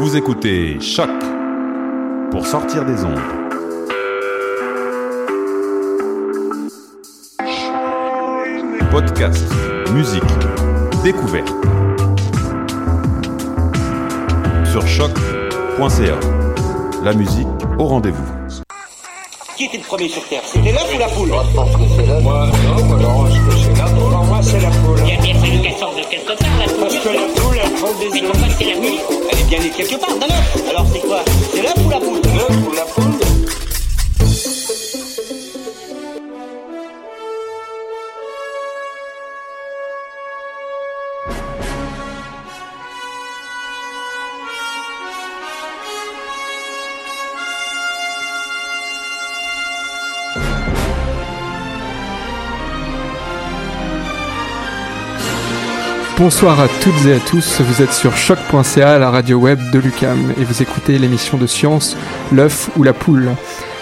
Vous 0.00 0.16
écoutez 0.16 0.80
Choc 0.80 1.10
pour 2.30 2.46
sortir 2.46 2.86
des 2.86 3.04
ondes. 3.04 3.20
Podcast, 8.90 9.44
musique, 9.92 10.22
découverte. 11.04 11.52
Sur 14.64 14.88
choc.ca. 14.88 16.18
La 17.04 17.12
musique 17.12 17.46
au 17.78 17.84
rendez-vous. 17.84 18.24
Qui 19.58 19.66
était 19.66 19.76
le 19.76 19.84
premier 19.84 20.08
sur 20.08 20.26
Terre? 20.26 20.40
C'était 20.46 20.72
l'œuf 20.72 20.94
ou 20.94 20.98
la 20.98 21.08
poule? 21.08 21.28
Moi, 21.28 21.44
je 21.46 21.54
pense 21.54 21.76
que 21.76 21.82
c'est 21.94 22.06
l'œuf. 22.06 22.22
Moi, 22.22 22.46
non, 22.64 22.84
moi, 22.84 22.96
non, 22.96 23.26
je 23.26 23.59
qu'elle 25.70 25.78
sorte 25.78 25.96
de 25.96 26.02
quelque 26.02 26.32
part, 26.32 26.58
la 26.58 26.64
poule. 26.66 26.80
Parce 26.80 26.96
que 26.96 27.08
la 27.08 27.40
poule, 27.40 27.58
elle 27.62 27.72
prend 27.72 27.92
des 27.98 28.08
Mais 28.12 28.22
pourquoi 28.22 28.48
c'est 28.58 28.64
la 28.64 28.76
nuit 28.76 28.98
Elle 29.30 29.38
est 29.38 29.44
bien 29.44 29.58
née 29.60 29.70
quelque 29.70 29.96
part, 29.96 30.16
d'un 30.16 30.26
œuf. 30.26 30.68
Alors 30.68 30.86
c'est 30.92 31.00
quoi? 31.00 31.22
C'est 31.52 31.62
l'œuf 31.62 31.74
ou 31.84 31.90
la 31.90 32.00
poule? 32.00 32.20
L'œuf 32.34 32.50
ou 32.50 32.52
la 32.52 32.56
poule 32.56 32.59
Bonsoir 56.20 56.60
à 56.60 56.68
toutes 56.82 57.06
et 57.06 57.14
à 57.14 57.18
tous, 57.18 57.62
vous 57.62 57.80
êtes 57.80 57.94
sur 57.94 58.14
choc.ca, 58.14 58.98
la 58.98 59.10
radio 59.10 59.38
web 59.38 59.58
de 59.72 59.78
Lucam, 59.78 60.34
et 60.38 60.44
vous 60.44 60.60
écoutez 60.60 60.98
l'émission 60.98 61.38
de 61.38 61.46
science, 61.46 61.96
l'œuf 62.30 62.68
ou 62.76 62.82
la 62.82 62.92
poule. 62.92 63.30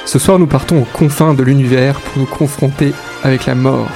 Ce 0.05 0.21
soir, 0.21 0.39
nous 0.39 0.47
partons 0.47 0.79
aux 0.83 0.87
confins 0.93 1.35
de 1.35 1.43
l'univers 1.43 1.99
pour 2.01 2.23
nous 2.23 2.29
confronter 2.29 2.93
avec 3.25 3.47
la 3.47 3.57
mort. 3.57 3.89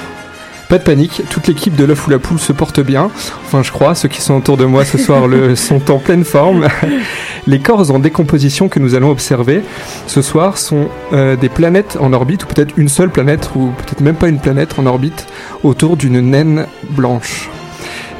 Pas 0.68 0.78
de 0.78 0.82
panique, 0.82 1.22
toute 1.30 1.46
l'équipe 1.46 1.76
de 1.76 1.84
l'œuf 1.84 2.04
ou 2.08 2.10
la 2.10 2.18
poule 2.18 2.40
se 2.40 2.52
porte 2.52 2.80
bien. 2.80 3.12
Enfin, 3.46 3.62
je 3.62 3.70
crois, 3.70 3.94
ceux 3.94 4.08
qui 4.08 4.20
sont 4.20 4.34
autour 4.34 4.56
de 4.56 4.64
moi 4.64 4.84
ce 4.84 4.98
soir 4.98 5.28
le, 5.28 5.54
sont 5.54 5.92
en 5.92 6.00
pleine 6.00 6.24
forme. 6.24 6.66
Les 7.46 7.60
corps 7.60 7.92
en 7.92 8.00
décomposition 8.00 8.68
que 8.68 8.80
nous 8.80 8.96
allons 8.96 9.12
observer 9.12 9.62
ce 10.08 10.20
soir 10.20 10.58
sont 10.58 10.88
euh, 11.12 11.36
des 11.36 11.48
planètes 11.48 11.96
en 12.00 12.12
orbite, 12.12 12.42
ou 12.42 12.48
peut-être 12.48 12.76
une 12.76 12.88
seule 12.88 13.10
planète, 13.10 13.50
ou 13.54 13.68
peut-être 13.68 14.00
même 14.00 14.16
pas 14.16 14.26
une 14.26 14.40
planète 14.40 14.80
en 14.80 14.86
orbite, 14.86 15.28
autour 15.62 15.96
d'une 15.96 16.18
naine 16.18 16.66
blanche. 16.90 17.48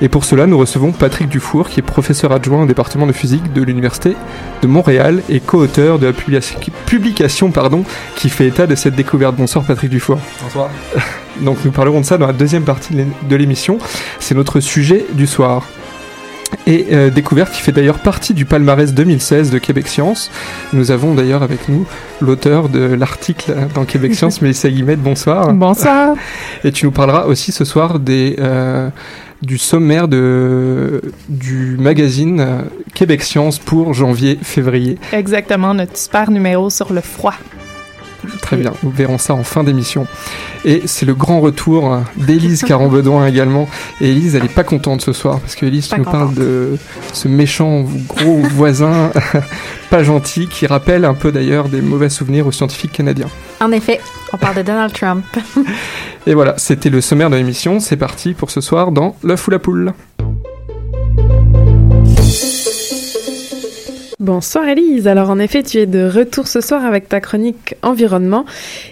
Et 0.05 0.09
pour 0.09 0.25
cela, 0.25 0.47
nous 0.49 0.59
recevons 0.59 0.91
Patrick 0.91 1.29
Dufour, 1.29 1.69
qui 1.69 1.79
est 1.79 1.83
professeur 1.83 2.33
adjoint 2.33 2.63
au 2.65 2.67
département 2.67 3.07
de 3.07 3.13
physique 3.13 3.53
de 3.53 3.63
l'Université 3.63 4.17
de 4.61 4.67
Montréal 4.67 5.23
et 5.29 5.39
co-auteur 5.39 6.01
de 6.01 6.07
la 6.07 6.13
publication, 6.13 6.59
publication 6.87 7.51
pardon, 7.53 7.85
qui 8.17 8.29
fait 8.29 8.49
état 8.49 8.67
de 8.67 8.75
cette 8.75 8.97
découverte. 8.97 9.37
Bonsoir 9.37 9.65
Patrick 9.65 9.91
Dufour. 9.91 10.19
Bonsoir. 10.43 10.71
Donc 11.41 11.59
nous 11.65 11.71
parlerons 11.71 12.01
de 12.01 12.05
ça 12.05 12.19
dans 12.19 12.27
la 12.27 12.33
deuxième 12.33 12.65
partie 12.65 12.93
de 12.95 12.99
l'é- 12.99 13.07
de 13.29 13.37
l'émission. 13.37 13.79
C'est 14.19 14.35
notre 14.35 14.59
sujet 14.59 15.07
du 15.13 15.29
soir. 15.29 15.67
Et 16.67 16.89
euh, 16.93 17.09
découverte 17.09 17.51
qui 17.53 17.63
fait 17.63 17.73
d'ailleurs 17.73 18.01
partie 18.01 18.34
du 18.34 18.45
palmarès 18.45 18.93
2016 18.93 19.51
de 19.51 19.59
Québec 19.59 19.87
Science. 19.89 20.31
Nous 20.75 20.91
avons 20.91 21.15
d'ailleurs 21.15 21.43
avec 21.45 21.69
nous 21.69 21.87
l'auteur 22.21 22.69
de 22.69 22.81
l'article 22.81 23.55
dans 23.75 23.84
Québec 23.84 24.15
Science, 24.17 24.43
Mélissa 24.43 24.69
Guillemette. 24.69 25.01
Bonsoir. 25.01 25.53
Bonsoir. 25.55 26.15
Et 26.65 26.73
tu 26.73 26.84
nous 26.87 26.91
parleras 26.93 27.25
aussi 27.25 27.53
ce 27.53 27.65
soir 27.65 27.99
des, 28.01 28.37
euh, 28.39 28.91
du 29.42 29.58
sommaire 29.58 30.08
de, 30.08 31.03
du 31.28 31.76
magazine 31.78 32.41
euh, 32.41 32.62
Québec 32.94 33.22
Science 33.22 33.58
pour 33.58 33.92
janvier-février. 33.92 34.98
Exactement, 35.12 35.75
notre 35.75 35.97
super 35.97 36.30
numéro 36.30 36.70
sur 36.70 36.92
le 36.92 37.00
froid. 37.00 37.34
Très 38.43 38.56
bien, 38.56 38.72
nous 38.83 38.91
verrons 38.91 39.19
ça 39.19 39.34
en 39.34 39.44
fin 39.44 39.65
d'émission. 39.65 40.06
Et 40.65 40.83
c'est 40.87 41.06
le 41.06 41.15
grand 41.15 41.41
retour 41.41 41.99
d'Élise 42.16 42.62
Caron-Bedouin 42.62 43.27
également. 43.27 43.69
Et 44.00 44.10
Élise, 44.10 44.37
elle 44.37 44.44
est 44.44 44.55
pas 44.55 44.65
contente 44.65 45.00
ce 45.00 45.12
soir 45.12 45.41
parce 45.41 45.55
que 45.55 45.66
Élise, 45.66 45.88
tu 45.88 45.99
nous 45.99 46.05
parles 46.05 46.28
contente. 46.28 46.34
de 46.34 46.78
ce 47.12 47.28
méchant 47.28 47.84
gros 48.09 48.43
voisin 48.55 49.10
pas 49.91 50.03
gentil 50.03 50.47
qui 50.49 50.66
rappelle 50.66 51.05
un 51.05 51.15
peu 51.15 51.33
d'ailleurs 51.33 51.69
des 51.69 51.83
mauvais 51.83 52.09
souvenirs 52.09 52.47
aux 52.47 52.53
scientifiques 52.53 52.93
canadiens. 52.93 53.28
En 53.60 53.72
effet, 53.72 54.00
on 54.33 54.39
parle 54.39 54.56
de 54.56 54.62
Donald 54.62 54.93
Trump. 54.93 55.25
Et 56.27 56.34
voilà, 56.34 56.54
c'était 56.56 56.91
le 56.91 57.00
sommaire 57.00 57.31
de 57.31 57.37
l'émission. 57.37 57.81
C'est 57.81 57.97
parti 57.97 58.34
pour 58.34 58.50
ce 58.50 58.60
soir 58.60 58.93
dans 58.93 59.16
L'œuf 59.22 59.47
ou 59.49 59.50
la 59.50 59.59
poule. 59.59 59.93
Bonsoir 64.22 64.69
Elise. 64.69 65.09
Alors 65.09 65.31
en 65.31 65.41
effet, 65.41 65.65
tu 65.65 65.78
es 65.78 65.87
de 65.87 66.09
retour 66.09 66.47
ce 66.47 66.60
soir 66.60 66.84
avec 66.84 67.09
ta 67.09 67.21
chronique 67.21 67.75
environnement 67.83 68.44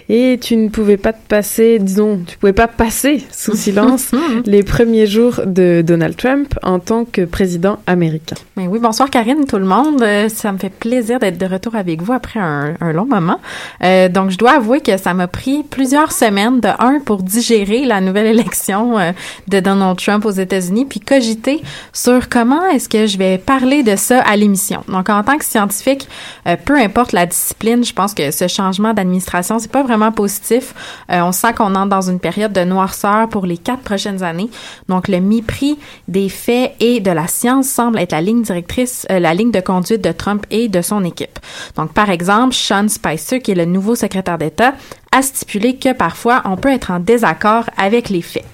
et 0.09 0.37
tu 0.41 0.57
ne 0.57 0.67
pouvais 0.67 0.97
pas 0.97 1.13
te 1.13 1.25
passer, 1.25 1.79
disons, 1.79 2.19
tu 2.27 2.37
pouvais 2.37 2.51
pas 2.51 2.67
passer 2.67 3.23
sous 3.31 3.55
silence 3.55 4.11
les 4.45 4.61
premiers 4.61 5.07
jours 5.07 5.39
de 5.45 5.83
Donald 5.87 6.17
Trump 6.17 6.53
en 6.63 6.79
tant 6.79 7.05
que 7.05 7.21
président 7.21 7.79
américain. 7.87 8.35
Mais 8.57 8.67
oui, 8.67 8.79
bonsoir 8.79 9.09
Karine, 9.09 9.45
tout 9.47 9.57
le 9.57 9.63
monde. 9.63 10.01
Euh, 10.01 10.27
Ça 10.27 10.51
me 10.51 10.57
fait 10.57 10.69
plaisir 10.69 11.17
d'être 11.17 11.37
de 11.37 11.45
retour 11.45 11.75
avec 11.75 12.01
vous 12.01 12.11
après 12.11 12.41
un, 12.41 12.73
un 12.81 12.91
long 12.91 13.05
moment. 13.05 13.39
Euh, 13.85 14.09
donc, 14.09 14.31
je 14.31 14.37
dois 14.37 14.57
avouer 14.57 14.81
que 14.81 14.97
ça 14.97 15.13
m'a 15.13 15.29
pris 15.29 15.63
plusieurs 15.63 16.11
semaines, 16.11 16.59
de 16.59 16.67
un, 16.79 16.99
pour 16.99 17.23
digérer 17.23 17.85
la 17.85 18.01
nouvelle 18.01 18.27
élection 18.37 18.99
euh, 18.99 19.13
de 19.47 19.61
Donald 19.61 19.97
Trump 19.97 20.25
aux 20.25 20.31
États-Unis, 20.31 20.87
puis 20.89 20.99
cogiter 20.99 21.61
sur 21.93 22.27
comment 22.27 22.65
est-ce 22.67 22.89
que 22.89 23.07
je 23.07 23.17
vais 23.17 23.37
parler 23.37 23.81
de 23.81 23.95
ça 23.95 24.19
à 24.19 24.35
l'émission. 24.35 24.83
Donc, 24.89 25.07
en 25.09 25.20
tant 25.23 25.37
que 25.37 25.45
scientifique, 25.45 26.07
euh, 26.47 26.55
peu 26.63 26.77
importe 26.77 27.11
la 27.11 27.25
discipline, 27.25 27.83
je 27.83 27.93
pense 27.93 28.13
que 28.13 28.31
ce 28.31 28.47
changement 28.47 28.93
d'administration, 28.93 29.59
c'est 29.59 29.71
pas 29.71 29.83
vraiment 29.83 30.11
positif. 30.11 30.73
Euh, 31.11 31.21
on 31.21 31.31
sent 31.31 31.53
qu'on 31.53 31.75
entre 31.75 31.89
dans 31.89 32.01
une 32.09 32.19
période 32.19 32.53
de 32.53 32.63
noirceur 32.63 33.29
pour 33.29 33.45
les 33.45 33.57
quatre 33.57 33.81
prochaines 33.81 34.23
années. 34.23 34.49
Donc, 34.87 35.07
le 35.07 35.19
mépris 35.19 35.77
des 36.07 36.29
faits 36.29 36.73
et 36.79 36.99
de 36.99 37.11
la 37.11 37.27
science 37.27 37.67
semble 37.67 37.99
être 37.99 38.11
la 38.11 38.21
ligne 38.21 38.41
directrice, 38.41 39.05
euh, 39.11 39.19
la 39.19 39.33
ligne 39.33 39.51
de 39.51 39.59
conduite 39.59 40.01
de 40.01 40.11
Trump 40.11 40.45
et 40.49 40.67
de 40.67 40.81
son 40.81 41.03
équipe. 41.03 41.39
Donc, 41.75 41.93
par 41.93 42.09
exemple, 42.09 42.53
Sean 42.53 42.87
Spicer, 42.87 43.39
qui 43.39 43.51
est 43.51 43.55
le 43.55 43.65
nouveau 43.65 43.95
secrétaire 43.95 44.37
d'État, 44.37 44.73
a 45.11 45.21
stipulé 45.21 45.75
que 45.75 45.93
parfois 45.93 46.41
on 46.45 46.55
peut 46.55 46.71
être 46.71 46.91
en 46.91 46.99
désaccord 46.99 47.65
avec 47.77 48.09
les 48.09 48.21
faits. 48.21 48.45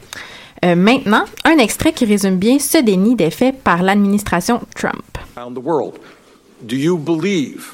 Maintenant, 0.63 1.23
un 1.45 1.59
extrait 1.59 1.93
qui 1.93 2.05
résume 2.05 2.37
bien 2.37 2.57
ce 2.57 2.79
déni 2.79 3.15
des 3.15 3.29
faits 3.29 3.61
par 3.61 3.83
l'administration 3.83 4.59
Trump. 4.75 5.03
Do 6.65 6.75
you 6.75 6.97
believe 6.97 7.73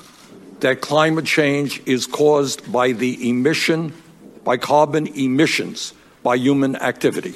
that 0.60 0.82
climate 0.82 1.26
change 1.26 1.82
is 1.86 2.06
caused 2.06 2.70
by 2.70 2.92
the 2.92 3.30
emission, 3.30 3.94
by 4.44 4.58
carbon 4.58 5.08
emissions, 5.08 5.94
by 6.22 6.36
human 6.36 6.76
activity? 6.76 7.34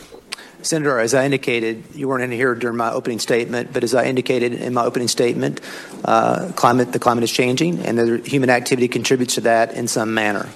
Senator, 0.62 1.00
as 1.00 1.14
I 1.14 1.24
indicated, 1.24 1.86
you 1.94 2.10
weren't 2.10 2.24
in 2.24 2.32
here 2.32 2.54
during 2.54 2.76
my 2.76 2.92
opening 2.92 3.20
statement, 3.20 3.72
but 3.72 3.84
as 3.84 3.96
I 3.96 4.06
indicated 4.06 4.54
in 4.54 4.74
my 4.74 4.84
opening 4.84 5.08
statement, 5.08 5.62
uh, 6.04 6.52
climate, 6.56 6.92
the 6.92 7.00
climate 7.00 7.24
is 7.24 7.32
changing, 7.32 7.80
and 7.86 7.98
the 7.98 8.18
human 8.26 8.50
activity 8.50 8.90
contributes 8.90 9.36
to 9.36 9.42
that 9.42 9.74
in 9.74 9.88
some 9.88 10.14
manner. 10.14 10.50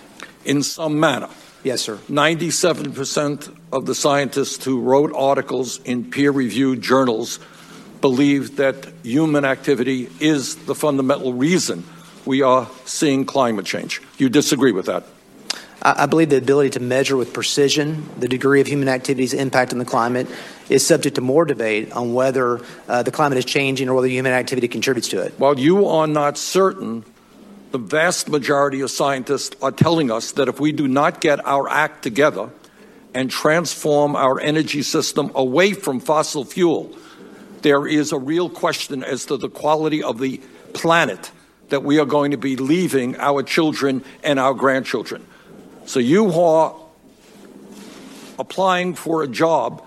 In 0.43 0.61
some 0.61 0.99
manner. 0.99 1.29
Yes, 1.63 1.81
sir. 1.81 1.97
97% 2.09 3.55
of 3.71 3.85
the 3.85 3.95
scientists 3.95 4.65
who 4.65 4.81
wrote 4.81 5.13
articles 5.13 5.79
in 5.85 6.09
peer 6.09 6.31
reviewed 6.31 6.81
journals 6.81 7.39
believe 8.01 8.57
that 8.57 8.87
human 9.03 9.45
activity 9.45 10.09
is 10.19 10.55
the 10.65 10.75
fundamental 10.75 11.33
reason 11.33 11.83
we 12.25 12.41
are 12.41 12.69
seeing 12.85 13.25
climate 13.25 13.65
change. 13.65 14.01
You 14.17 14.29
disagree 14.29 14.71
with 14.71 14.87
that? 14.87 15.03
I 15.83 16.05
believe 16.05 16.29
the 16.29 16.37
ability 16.37 16.71
to 16.71 16.79
measure 16.79 17.17
with 17.17 17.33
precision 17.33 18.07
the 18.19 18.27
degree 18.27 18.61
of 18.61 18.67
human 18.67 18.87
activity's 18.87 19.33
impact 19.33 19.73
on 19.73 19.79
the 19.79 19.85
climate 19.85 20.27
is 20.69 20.85
subject 20.85 21.15
to 21.15 21.21
more 21.21 21.43
debate 21.43 21.91
on 21.93 22.13
whether 22.13 22.61
uh, 22.87 23.01
the 23.01 23.09
climate 23.09 23.39
is 23.39 23.45
changing 23.45 23.89
or 23.89 23.95
whether 23.95 24.07
human 24.07 24.31
activity 24.31 24.67
contributes 24.67 25.07
to 25.09 25.21
it. 25.21 25.33
While 25.39 25.57
you 25.57 25.87
are 25.87 26.05
not 26.05 26.37
certain, 26.37 27.03
the 27.71 27.79
vast 27.79 28.29
majority 28.29 28.81
of 28.81 28.91
scientists 28.91 29.55
are 29.59 29.71
telling 29.71 30.11
us 30.11 30.33
that 30.33 30.47
if 30.47 30.59
we 30.59 30.71
do 30.71 30.87
not 30.87 31.19
get 31.19 31.43
our 31.47 31.67
act 31.67 32.03
together 32.03 32.51
and 33.15 33.31
transform 33.31 34.15
our 34.15 34.39
energy 34.39 34.83
system 34.83 35.31
away 35.33 35.73
from 35.73 35.99
fossil 35.99 36.45
fuel, 36.45 36.95
there 37.61 37.87
is 37.87 38.11
a 38.11 38.17
real 38.17 38.49
question 38.49 39.03
as 39.03 39.25
to 39.25 39.37
the 39.37 39.49
quality 39.49 40.03
of 40.03 40.19
the 40.19 40.41
planet 40.73 41.31
that 41.69 41.83
we 41.83 41.99
are 41.99 42.05
going 42.05 42.31
to 42.31 42.37
be 42.37 42.55
leaving 42.55 43.17
our 43.17 43.43
children 43.43 44.03
and 44.23 44.39
our 44.39 44.53
grandchildren. 44.53 45.25
So 45.85 45.99
you 45.99 46.31
are 46.31 46.75
applying 48.37 48.95
for 48.95 49.23
a 49.23 49.27
job 49.27 49.85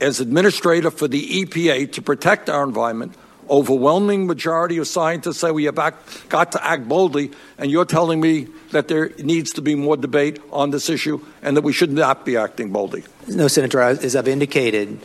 as 0.00 0.20
administrator 0.20 0.90
for 0.90 1.06
the 1.06 1.44
EPA 1.44 1.92
to 1.92 2.02
protect 2.02 2.50
our 2.50 2.64
environment. 2.64 3.14
Overwhelming 3.50 4.26
majority 4.26 4.78
of 4.78 4.86
scientists 4.86 5.38
say 5.38 5.50
we 5.50 5.64
have 5.64 5.78
act, 5.78 6.28
got 6.28 6.52
to 6.52 6.64
act 6.64 6.88
boldly, 6.88 7.32
and 7.58 7.70
you're 7.70 7.84
telling 7.84 8.20
me 8.20 8.48
that 8.70 8.88
there 8.88 9.10
needs 9.18 9.52
to 9.54 9.62
be 9.62 9.74
more 9.74 9.96
debate 9.96 10.40
on 10.50 10.70
this 10.70 10.88
issue 10.88 11.20
and 11.42 11.56
that 11.56 11.62
we 11.62 11.72
should 11.72 11.92
not 11.92 12.24
be 12.24 12.36
acting 12.36 12.70
boldly. 12.72 13.04
No, 13.28 13.48
Senator, 13.48 13.80
as 13.80 14.16
I've 14.16 14.28
indicated, 14.28 14.98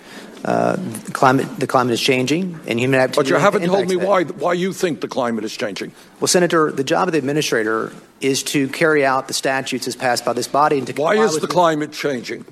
uh, 0.46 0.78
climate, 1.14 1.48
the 1.60 1.68
climate 1.68 1.94
is 1.94 2.02
changing, 2.02 2.60
and 2.68 2.80
human 2.80 3.00
activity. 3.00 3.30
But 3.32 3.36
you 3.36 3.36
haven't 3.42 3.66
told 3.66 3.88
me 3.88 3.96
that. 3.96 4.08
why 4.08 4.24
why 4.24 4.54
you 4.54 4.74
think 4.74 5.02
the 5.02 5.08
climate 5.08 5.44
is 5.44 5.56
changing. 5.56 5.92
Well, 6.20 6.28
Senator, 6.28 6.72
the 6.72 6.84
job 6.84 7.08
of 7.08 7.12
the 7.12 7.18
administrator 7.18 7.92
is 8.22 8.44
to 8.44 8.68
carry 8.70 9.06
out 9.06 9.28
the 9.28 9.34
statutes 9.34 9.88
as 9.88 9.96
passed 9.96 10.26
by 10.26 10.34
this 10.34 10.48
body 10.48 10.78
and 10.78 10.88
to. 10.88 10.94
Why 10.94 11.16
is 11.16 11.40
the 11.40 11.48
climate 11.48 11.92
changing? 11.92 12.46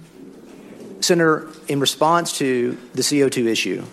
Senator, 1.01 1.47
in 1.67 1.79
response 1.79 2.37
to 2.39 2.77
the 2.93 3.01
CO2 3.01 3.47
issue, 3.47 3.85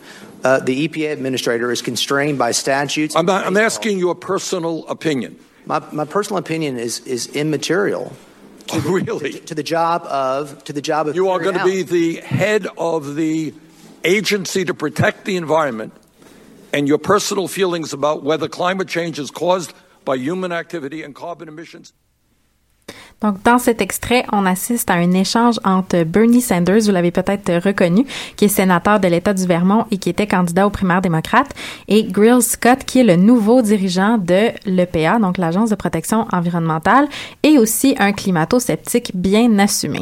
uh, 0.45 0.61
the 0.61 0.89
EPA 0.89 1.13
administrator 1.13 1.71
is 1.71 1.83
constrained 1.83 2.39
by 2.39 2.53
statutes. 2.53 3.15
I'm, 3.15 3.27
not, 3.27 3.47
I'm 3.47 3.57
asking 3.57 3.99
your 3.99 4.15
personal 4.15 4.87
opinion. 4.89 5.39
My, 5.67 5.83
my 5.93 6.05
personal 6.05 6.39
opinion 6.39 6.79
is 6.79 7.01
is 7.01 7.29
immaterial. 7.29 8.13
To 8.69 8.81
the, 8.81 8.89
really? 9.07 9.33
To, 9.33 9.41
to, 9.41 9.55
the 9.55 9.63
job 9.63 10.03
of 10.07 10.65
to 10.65 10.73
the 10.73 10.83
job 10.83 11.09
of 11.09 11.15
you 11.15 11.29
are 11.29 11.39
going 11.39 11.59
to 11.59 11.65
be 11.65 11.83
the 11.83 12.17
head 12.17 12.67
of 12.77 13.15
the 13.15 13.55
agency 14.05 14.65
to 14.65 14.75
protect 14.75 15.25
the 15.25 15.37
environment, 15.37 15.93
and 16.73 16.87
your 16.87 16.99
personal 16.99 17.49
feelings 17.49 17.93
about 17.93 18.23
whether 18.25 18.49
climate 18.49 18.89
change 18.89 19.19
is 19.19 19.31
caused 19.31 19.73
by 20.05 20.17
human 20.17 20.53
activity 20.53 21.03
and 21.03 21.15
carbon 21.15 21.49
emissions? 21.49 21.93
Donc, 23.21 23.41
dans 23.45 23.59
cet 23.59 23.81
extrait, 23.81 24.25
on 24.33 24.47
assiste 24.47 24.91
à 24.91 24.95
un 24.95 25.13
échange 25.13 25.61
entre 25.63 26.03
Bernie 26.03 26.41
Sanders, 26.41 26.81
vous 26.81 26.91
l'avez 26.91 27.13
peut-être 27.13 27.65
reconnu, 27.65 28.05
qui 28.35 28.47
est 28.47 28.49
sénateur 28.49 28.99
de 28.99 29.07
l'État 29.07 29.33
du 29.33 29.47
Vermont 29.47 29.87
et 29.93 29.99
qui 29.99 30.11
était 30.11 30.27
candidat 30.27 30.67
aux 30.67 30.71
primaires 30.71 31.03
démocrates, 31.03 31.55
et 31.87 32.03
Grill 32.03 32.43
Scott, 32.43 32.81
qui 32.85 32.99
est 32.99 33.05
le 33.05 33.15
nouveau 33.15 33.63
dirigeant 33.63 34.19
de 34.19 34.51
l'EPA, 34.67 35.21
donc 35.21 35.39
l'Agence 35.39 35.71
de 35.71 35.77
protection 35.77 36.27
environnementale, 36.33 37.07
et 37.45 37.59
aussi 37.59 37.95
un 38.01 38.13
climato-sceptique 38.13 39.13
bien 39.15 39.57
assumé. 39.61 40.01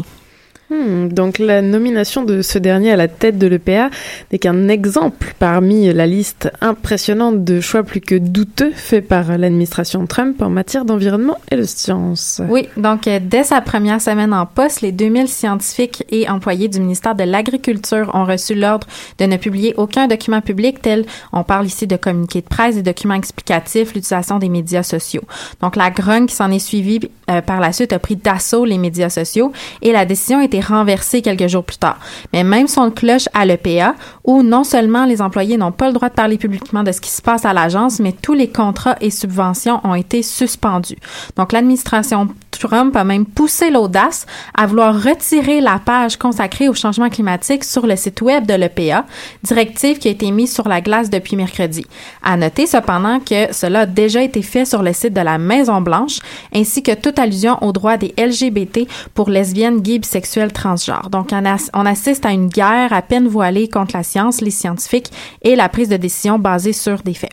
Hmm, 0.70 1.08
donc 1.08 1.40
la 1.40 1.62
nomination 1.62 2.22
de 2.22 2.43
ce 2.43 2.56
dernier 2.56 2.93
à 2.93 2.96
la 2.96 3.08
tête 3.08 3.38
de 3.38 3.49
l'EPA 3.49 3.90
n'est 4.31 4.38
qu'un 4.38 4.69
exemple 4.69 5.34
parmi 5.40 5.93
la 5.93 6.06
liste 6.06 6.52
impressionnante 6.61 7.43
de 7.43 7.61
choix 7.61 7.82
plus 7.82 8.00
que 8.00 8.14
douteux 8.14 8.70
faits 8.72 9.08
par 9.08 9.37
l'administration 9.37 10.06
Trump 10.06 10.40
en 10.40 10.49
matière 10.49 10.84
d'environnement 10.84 11.38
et 11.50 11.56
de 11.56 11.64
sciences. 11.64 12.40
Oui, 12.49 12.69
donc 12.76 13.08
euh, 13.08 13.19
dès 13.20 13.43
sa 13.43 13.61
première 13.61 14.00
semaine 14.00 14.32
en 14.32 14.46
poste, 14.46 14.82
les 14.82 14.93
2000 14.93 15.26
scientifiques 15.26 16.05
et 16.08 16.28
employés 16.28 16.69
du 16.69 16.78
ministère 16.78 17.16
de 17.16 17.25
l'Agriculture 17.25 18.08
ont 18.14 18.25
reçu 18.25 18.55
l'ordre 18.55 18.87
de 19.19 19.25
ne 19.25 19.37
publier 19.38 19.75
aucun 19.76 20.06
document 20.06 20.40
public 20.40 20.81
tel, 20.81 21.05
on 21.32 21.43
parle 21.43 21.66
ici 21.66 21.88
de 21.88 21.96
communiqués 21.96 22.43
de 22.43 22.46
presse, 22.46 22.76
des 22.76 22.82
documents 22.82 23.14
explicatifs, 23.14 23.94
l'utilisation 23.94 24.38
des 24.38 24.49
médias 24.49 24.84
sociaux. 24.84 25.23
Donc 25.61 25.75
la 25.75 25.90
grogne 25.90 26.26
qui 26.26 26.37
s'en 26.37 26.52
est 26.52 26.61
suivie 26.61 27.00
euh, 27.28 27.40
par 27.40 27.58
la 27.58 27.73
suite 27.73 27.93
a 27.93 27.99
pris 27.99 28.14
d'assaut 28.14 28.64
les 28.64 28.78
médias 28.78 29.11
sociaux 29.11 29.50
et 29.82 29.90
la 29.90 30.05
décision 30.05 30.38
a 30.38 30.44
renversé 30.61 31.23
quelques 31.23 31.49
jours 31.49 31.65
plus 31.65 31.79
tard. 31.79 31.99
Mais 32.33 32.45
même 32.45 32.69
son 32.69 32.91
cloche 32.91 33.29
à 33.35 33.45
l'EPA, 33.45 33.95
où 34.25 34.43
non 34.43 34.65
seulement 34.65 35.05
les 35.05 35.23
employés 35.23 35.57
n'ont 35.57 35.73
pas 35.73 35.89
le 35.89 35.93
droit 35.93 36.09
de 36.09 36.15
parler 36.15 36.39
publiquement 36.39 36.83
de 36.83 36.93
ce 36.93 37.01
qui 37.01 37.11
se 37.11 37.23
passe 37.23 37.45
à 37.45 37.53
l'agence, 37.53 38.01
mais 38.01 38.12
tous 38.12 38.35
les 38.35 38.49
contrats 38.49 38.97
et 39.01 39.11
subventions 39.11 39.81
ont 39.85 39.95
été 39.95 40.23
suspendus. 40.23 40.99
Donc 41.37 41.53
l'administration 41.53 42.29
Trump 42.61 42.95
a 42.95 43.05
même 43.05 43.27
poussé 43.27 43.71
l'audace 43.71 44.27
à 44.55 44.67
vouloir 44.67 44.95
retirer 45.03 45.61
la 45.61 45.79
page 45.79 46.17
consacrée 46.17 46.69
au 46.69 46.75
changement 46.75 47.09
climatique 47.09 47.65
sur 47.65 47.87
le 47.87 47.97
site 47.97 48.21
web 48.21 48.47
de 48.47 48.55
l'EPA, 48.55 49.07
directive 49.43 49.99
qui 49.99 50.09
a 50.09 50.11
été 50.11 50.31
mise 50.31 50.55
sur 50.55 50.69
la 50.69 50.81
glace 50.81 51.11
depuis 51.11 51.37
mercredi. 51.37 51.87
À 52.23 52.37
noter 52.37 52.67
cependant 52.67 53.19
que 53.19 53.53
cela 53.53 53.81
a 53.81 53.87
déjà 53.87 54.23
été 54.23 54.43
fait 54.43 54.65
sur 54.65 54.83
le 54.83 54.93
site 54.93 55.15
de 55.15 55.21
la 55.21 55.39
Maison 55.39 55.81
Blanche, 55.81 56.19
ainsi 56.55 56.83
que 56.83 56.95
toute 56.95 57.19
allusion 57.19 57.57
aux 57.62 57.73
droits 57.73 57.97
des 57.97 58.15
LGBT 58.19 58.87
pour 59.15 59.31
lesbiennes, 59.31 59.81
gays, 59.81 59.99
bisexuels, 59.99 60.53
transgenres. 60.53 61.09
Donc 61.11 61.29
on, 61.33 61.45
as 61.47 61.71
on 61.75 61.87
assiste 61.87 62.27
à 62.27 62.31
une 62.31 62.49
guerre 62.49 62.93
à 62.93 63.03
peine 63.03 63.27
voilée 63.27 63.69
contre 63.69 63.97
la 63.97 64.03
science, 64.03 64.41
les 64.41 64.51
scientifiques 64.51 65.11
et 65.43 65.57
la 65.57 65.69
prise 65.69 65.89
de 65.89 65.97
décision 65.97 66.39
basée 66.39 66.73
sur 66.73 67.03
des 67.03 67.15
faits. 67.15 67.33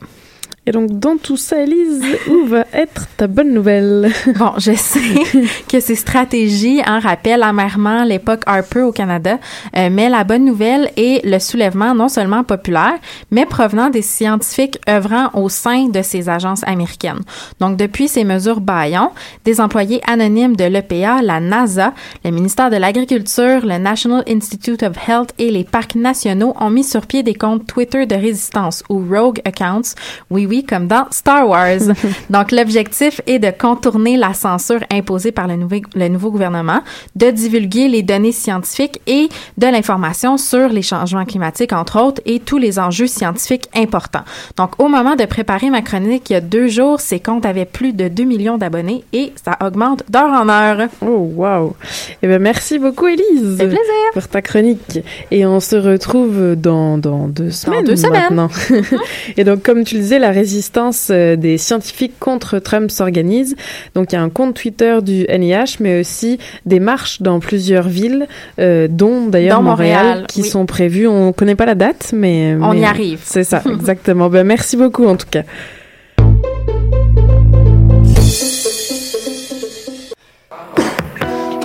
Et 0.68 0.72
donc, 0.72 1.00
dans 1.00 1.16
tout 1.16 1.38
ça, 1.38 1.62
Elise, 1.62 2.04
où 2.30 2.46
va 2.46 2.66
être 2.74 3.08
ta 3.16 3.28
bonne 3.28 3.54
nouvelle? 3.54 4.12
Bon, 4.38 4.52
je 4.58 4.74
sais 4.74 5.00
que 5.70 5.80
ces 5.80 5.96
stratégies 5.96 6.82
en 6.86 7.00
rappellent 7.00 7.42
amèrement 7.42 8.04
l'époque 8.04 8.42
Harper 8.46 8.82
au 8.82 8.92
Canada, 8.92 9.40
euh, 9.78 9.90
mais 9.90 10.10
la 10.10 10.26
bonne 10.26 10.44
nouvelle 10.44 10.92
est 10.98 11.26
le 11.26 11.40
soulèvement 11.40 11.96
non 11.96 12.10
seulement 12.10 12.44
populaire, 12.44 12.96
mais 13.32 13.46
provenant 13.46 13.90
des 13.90 14.02
scientifiques 14.02 14.78
œuvrant 14.90 15.30
au 15.34 15.48
sein 15.48 15.88
de 15.88 16.02
ces 16.02 16.28
agences 16.28 16.68
américaines. 16.68 17.22
Donc, 17.62 17.78
depuis 17.78 18.10
ces 18.10 18.26
mesures 18.26 18.60
baillons, 18.60 19.12
des 19.46 19.62
employés 19.62 20.02
anonymes 20.06 20.58
de 20.58 20.66
l'EPA, 20.66 21.22
la 21.22 21.40
NASA, 21.40 21.94
le 22.26 22.32
ministère 22.32 22.70
de 22.70 22.76
l'Agriculture, 22.76 23.66
le 23.66 23.78
National 23.78 24.24
Institute 24.28 24.84
of 24.84 24.98
Health 25.08 25.34
et 25.40 25.50
les 25.50 25.64
parcs 25.64 25.96
nationaux 25.96 26.54
ont 26.60 26.70
mis 26.70 26.84
sur 26.84 27.08
pied 27.08 27.24
des 27.24 27.36
comptes 27.36 27.66
Twitter 27.66 28.06
de 28.06 28.16
résistance 28.16 28.84
ou 28.90 29.06
rogue 29.10 29.40
accounts. 29.46 29.96
Oui, 30.30 30.46
oui, 30.46 30.57
comme 30.64 30.88
dans 30.88 31.06
Star 31.12 31.48
Wars. 31.48 31.80
Donc, 32.30 32.52
l'objectif 32.52 33.22
est 33.28 33.40
de 33.40 33.52
contourner 33.52 34.18
la 34.18 34.34
censure 34.34 34.82
imposée 34.92 35.32
par 35.32 35.48
le 35.48 35.56
nouveau, 35.56 35.78
le 35.96 36.08
nouveau 36.08 36.32
gouvernement, 36.32 36.82
de 37.16 37.32
divulguer 37.32 37.88
les 37.88 38.04
données 38.04 38.32
scientifiques 38.32 39.02
et 39.08 39.30
de 39.58 39.68
l'information 39.68 40.38
sur 40.38 40.70
les 40.70 40.82
changements 40.82 41.26
climatiques, 41.26 41.74
entre 41.74 42.02
autres, 42.02 42.22
et 42.26 42.40
tous 42.40 42.58
les 42.58 42.80
enjeux 42.80 43.08
scientifiques 43.08 43.70
importants. 43.76 44.24
Donc, 44.56 44.80
au 44.80 44.88
moment 44.88 45.16
de 45.16 45.26
préparer 45.26 45.70
ma 45.70 45.82
chronique 45.82 46.30
il 46.30 46.34
y 46.34 46.36
a 46.36 46.42
deux 46.42 46.68
jours, 46.68 47.00
ces 47.00 47.20
comptes 47.20 47.46
avaient 47.46 47.66
plus 47.66 47.94
de 47.94 48.08
2 48.08 48.24
millions 48.24 48.58
d'abonnés 48.58 49.04
et 49.14 49.34
ça 49.44 49.58
augmente 49.62 50.04
d'heure 50.10 50.32
en 50.32 50.50
heure. 50.50 50.88
Oh, 51.02 51.32
wow! 51.36 51.76
Eh 52.22 52.28
bien, 52.28 52.40
merci 52.40 52.80
beaucoup, 52.80 53.08
Élise. 53.08 53.56
C'est 53.58 53.68
plaisir. 53.68 54.12
Pour 54.14 54.28
ta 54.28 54.42
chronique. 54.42 55.00
Et 55.32 55.46
on 55.46 55.60
se 55.60 55.76
retrouve 55.76 56.56
dans, 56.56 56.98
dans 56.98 57.28
deux 57.28 57.52
semaines. 57.52 57.84
Dans 57.84 57.92
deux 57.92 57.96
semaines. 57.96 58.36
Maintenant. 58.36 58.50
et 59.38 59.44
donc, 59.44 59.64
comme 59.64 59.84
tu 59.84 59.96
le 59.96 60.02
disais, 60.02 60.20
la 60.20 60.32
résistance 60.48 61.10
euh, 61.12 61.36
des 61.36 61.58
scientifiques 61.58 62.18
contre 62.22 62.60
Trump 62.60 62.90
s'organise. 62.90 63.58
Donc 63.96 64.14
il 64.14 64.16
y 64.16 64.18
a 64.18 64.22
un 64.22 64.30
compte 64.30 64.56
Twitter 64.56 65.00
du 65.02 65.28
NIH, 65.28 65.78
mais 65.82 66.00
aussi 66.00 66.40
des 66.66 66.80
marches 66.80 67.22
dans 67.22 67.42
plusieurs 67.42 67.90
villes, 67.90 68.28
euh, 68.60 68.88
dont 68.90 69.28
d'ailleurs 69.28 69.62
Montréal, 69.62 70.06
Montréal, 70.06 70.28
qui 70.30 70.44
oui. 70.44 70.48
sont 70.48 70.66
prévues. 70.66 71.06
On 71.06 71.34
connaît 71.34 71.56
pas 71.56 71.66
la 71.66 71.76
date, 71.76 72.12
mais 72.14 72.56
On 72.62 72.72
mais 72.72 72.80
y 72.80 72.86
arrive. 72.86 73.20
C'est 73.24 73.44
ça, 73.44 73.62
exactement. 73.70 74.30
ben 74.30 74.46
merci 74.46 74.78
beaucoup 74.78 75.06
en 75.06 75.18
tout 75.18 75.28
cas. 75.30 75.44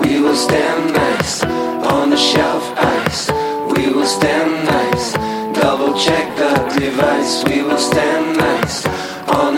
We 0.02 0.18
will 0.20 0.34
stand 0.34 0.92
nice 0.92 1.44
on 1.84 2.10
the 2.10 2.16
shelf 2.16 2.64
ice. 3.06 3.30
We 3.76 3.86
will 3.94 4.06
stand 4.06 4.50
nice. 4.64 5.12
Double 5.54 5.96
check 5.96 6.26
the 6.36 6.52
device. 6.80 7.44
We 7.44 7.62
will 7.62 7.78
stand 7.78 8.21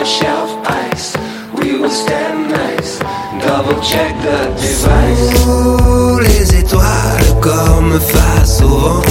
shelf 0.05 0.51
ice. 0.93 1.17
We 1.55 1.79
will 1.79 1.89
stand 1.89 2.49
nice. 2.49 2.99
Double 3.41 3.81
check 3.81 4.13
the 4.21 4.39
device. 4.61 5.41
Sous 5.41 6.19
les 6.19 6.59
étoiles 6.59 7.39
comme 7.41 7.99
face 7.99 8.61
au 8.61 8.67
vent. 8.67 9.01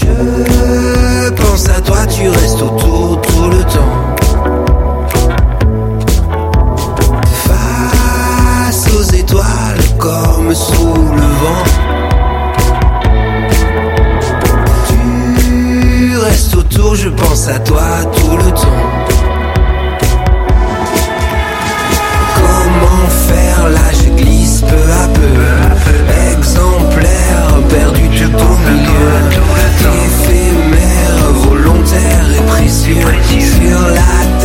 Je 0.00 1.30
pense 1.30 1.68
à 1.68 1.80
toi, 1.82 2.06
tu 2.06 2.28
restes 2.28 2.62
autour 2.62 3.20
tout 3.20 3.50
le 3.50 3.62
temps. 3.64 3.95
Pense 17.46 17.54
à 17.54 17.58
toi 17.60 17.82
tout 18.16 18.36
le 18.36 18.50
temps. 18.52 18.86
Comment 22.34 23.08
faire 23.28 23.68
là, 23.70 23.92
je 23.92 24.10
glisse 24.22 24.62
peu 24.62 24.92
à 24.92 25.08
peu? 25.08 26.32
Exemplaire, 26.32 27.48
perdu 27.68 28.08
tout 28.08 28.36
au 28.36 28.56
milieu. 28.70 29.10
Éphémère, 30.06 31.32
volontaire 31.34 32.26
et 32.38 32.46
précieux. 32.46 33.06
Sur 33.38 33.80
la 33.88 34.35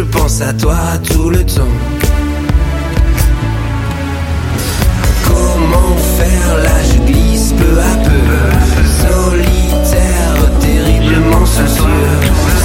je 0.00 0.02
pense 0.02 0.40
à 0.40 0.52
toi 0.52 0.76
tout 1.12 1.30
le 1.30 1.44
temps. 1.44 1.76
Comment 5.26 5.96
faire 6.18 6.56
là, 6.62 6.76
je 6.92 7.12
glisse 7.12 7.52
peu 7.52 7.78
à 7.78 7.94
peu. 8.06 8.28
Solitaire, 9.02 10.50
terriblement 10.60 11.46
soucieux. 11.46 12.18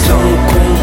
Ton 0.07 0.27
contraire, 0.53 0.74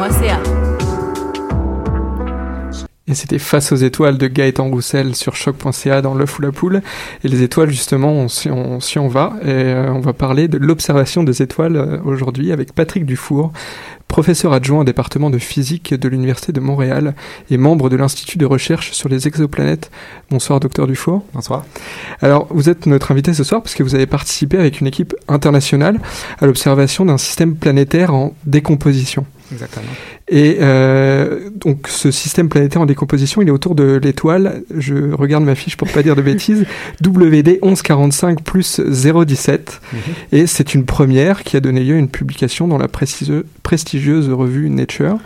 choc.ca. 0.00 0.40
Et 3.06 3.14
c'était 3.14 3.38
Face 3.38 3.72
aux 3.72 3.76
étoiles 3.76 4.18
de 4.18 4.28
Gaëtan 4.28 4.68
Roussel 4.68 5.16
sur 5.16 5.34
choc.ca 5.34 6.00
dans 6.00 6.14
l'œuf 6.14 6.38
ou 6.38 6.42
la 6.42 6.52
poule. 6.52 6.80
Et 7.24 7.28
les 7.28 7.42
étoiles, 7.42 7.70
justement, 7.70 8.12
on 8.12 8.28
s'y 8.28 8.50
on, 8.50 8.80
s'y 8.80 8.98
en 8.98 9.08
va. 9.08 9.34
Et 9.42 9.48
euh, 9.48 9.92
on 9.92 10.00
va 10.00 10.12
parler 10.12 10.48
de 10.48 10.58
l'observation 10.58 11.24
des 11.24 11.42
étoiles 11.42 11.76
euh, 11.76 11.98
aujourd'hui 12.04 12.52
avec 12.52 12.72
Patrick 12.72 13.04
Dufour, 13.04 13.52
professeur 14.06 14.52
adjoint 14.52 14.80
au 14.80 14.84
département 14.84 15.28
de 15.28 15.38
physique 15.38 15.92
de 15.92 16.08
l'Université 16.08 16.52
de 16.52 16.60
Montréal 16.60 17.14
et 17.50 17.56
membre 17.56 17.90
de 17.90 17.96
l'Institut 17.96 18.38
de 18.38 18.46
recherche 18.46 18.92
sur 18.92 19.08
les 19.08 19.26
exoplanètes. 19.26 19.90
Bonsoir, 20.30 20.60
docteur 20.60 20.86
Dufour. 20.86 21.24
Bonsoir. 21.34 21.64
Alors, 22.22 22.46
vous 22.50 22.68
êtes 22.68 22.86
notre 22.86 23.10
invité 23.10 23.34
ce 23.34 23.42
soir 23.42 23.60
parce 23.60 23.74
que 23.74 23.82
vous 23.82 23.96
avez 23.96 24.06
participé 24.06 24.56
avec 24.56 24.80
une 24.80 24.86
équipe 24.86 25.14
internationale 25.26 25.98
à 26.40 26.46
l'observation 26.46 27.04
d'un 27.04 27.18
système 27.18 27.56
planétaire 27.56 28.14
en 28.14 28.34
décomposition. 28.46 29.26
Exactement. 29.52 29.90
Et 30.28 30.58
euh, 30.60 31.50
donc 31.54 31.88
ce 31.88 32.10
système 32.10 32.48
planétaire 32.48 32.82
en 32.82 32.86
décomposition, 32.86 33.42
il 33.42 33.48
est 33.48 33.52
autour 33.52 33.74
de 33.74 34.00
l'étoile, 34.02 34.62
je 34.76 35.12
regarde 35.12 35.44
ma 35.44 35.54
fiche 35.54 35.76
pour 35.76 35.88
pas 35.88 36.02
dire 36.02 36.16
de 36.16 36.22
bêtises, 36.22 36.64
WD 37.04 37.60
1145 37.62 38.42
plus 38.42 38.80
017. 38.80 39.80
Mhm. 39.92 39.98
Et 40.32 40.46
c'est 40.46 40.74
une 40.74 40.84
première 40.84 41.42
qui 41.42 41.56
a 41.56 41.60
donné 41.60 41.82
lieu 41.82 41.94
à 41.94 41.98
une 41.98 42.08
publication 42.08 42.68
dans 42.68 42.78
la 42.78 42.88
prestigieuse, 42.88 44.30
revue 44.30 44.70
Nature. 44.70 45.18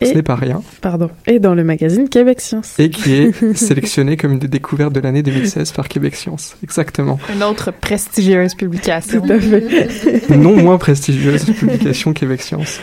Ce 0.00 0.14
n'est 0.14 0.22
pas 0.22 0.34
rien. 0.34 0.62
Pardon. 0.80 1.10
Et 1.26 1.38
dans 1.38 1.54
le 1.54 1.64
magazine 1.64 2.08
Québec 2.08 2.40
Science. 2.40 2.78
Et 2.78 2.90
qui 2.90 3.14
est 3.14 3.54
sélectionnée 3.56 4.16
comme 4.16 4.32
une 4.32 4.38
des 4.38 4.48
découvertes 4.48 4.92
de 4.92 5.00
l'année 5.00 5.22
2016 5.22 5.72
par 5.72 5.88
Québec 5.88 6.16
Science. 6.16 6.56
Exactement. 6.62 7.18
Une 7.32 7.42
autre 7.42 7.70
prestigieuse 7.72 8.54
publication. 8.54 9.20
Tout 9.20 9.32
à 9.32 9.38
fait. 9.38 10.36
non 10.36 10.56
moins 10.56 10.78
prestigieuse 10.78 11.44
publication 11.44 12.12
Québec 12.12 12.42
Science. 12.42 12.80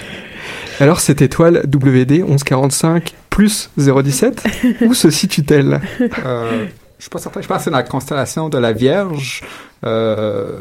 Alors 0.79 1.01
cette 1.01 1.21
étoile 1.21 1.63
WD 1.65 2.24
1145 2.24 3.13
plus 3.29 3.69
017, 3.77 4.43
où 4.81 4.93
se 4.93 5.09
situe-t-elle? 5.09 5.81
Euh, 6.25 6.65
je 6.98 7.03
suis 7.03 7.09
pas 7.09 7.19
certain. 7.19 7.41
Je 7.41 7.48
pense 7.48 7.57
que 7.57 7.63
c'est 7.65 7.69
dans 7.69 7.77
la 7.77 7.83
constellation 7.83 8.50
de 8.50 8.57
la 8.57 8.71
Vierge. 8.71 9.43
Euh, 9.86 10.59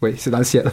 oui, 0.00 0.14
c'est 0.16 0.30
dans 0.30 0.38
le 0.38 0.44
ciel. 0.44 0.70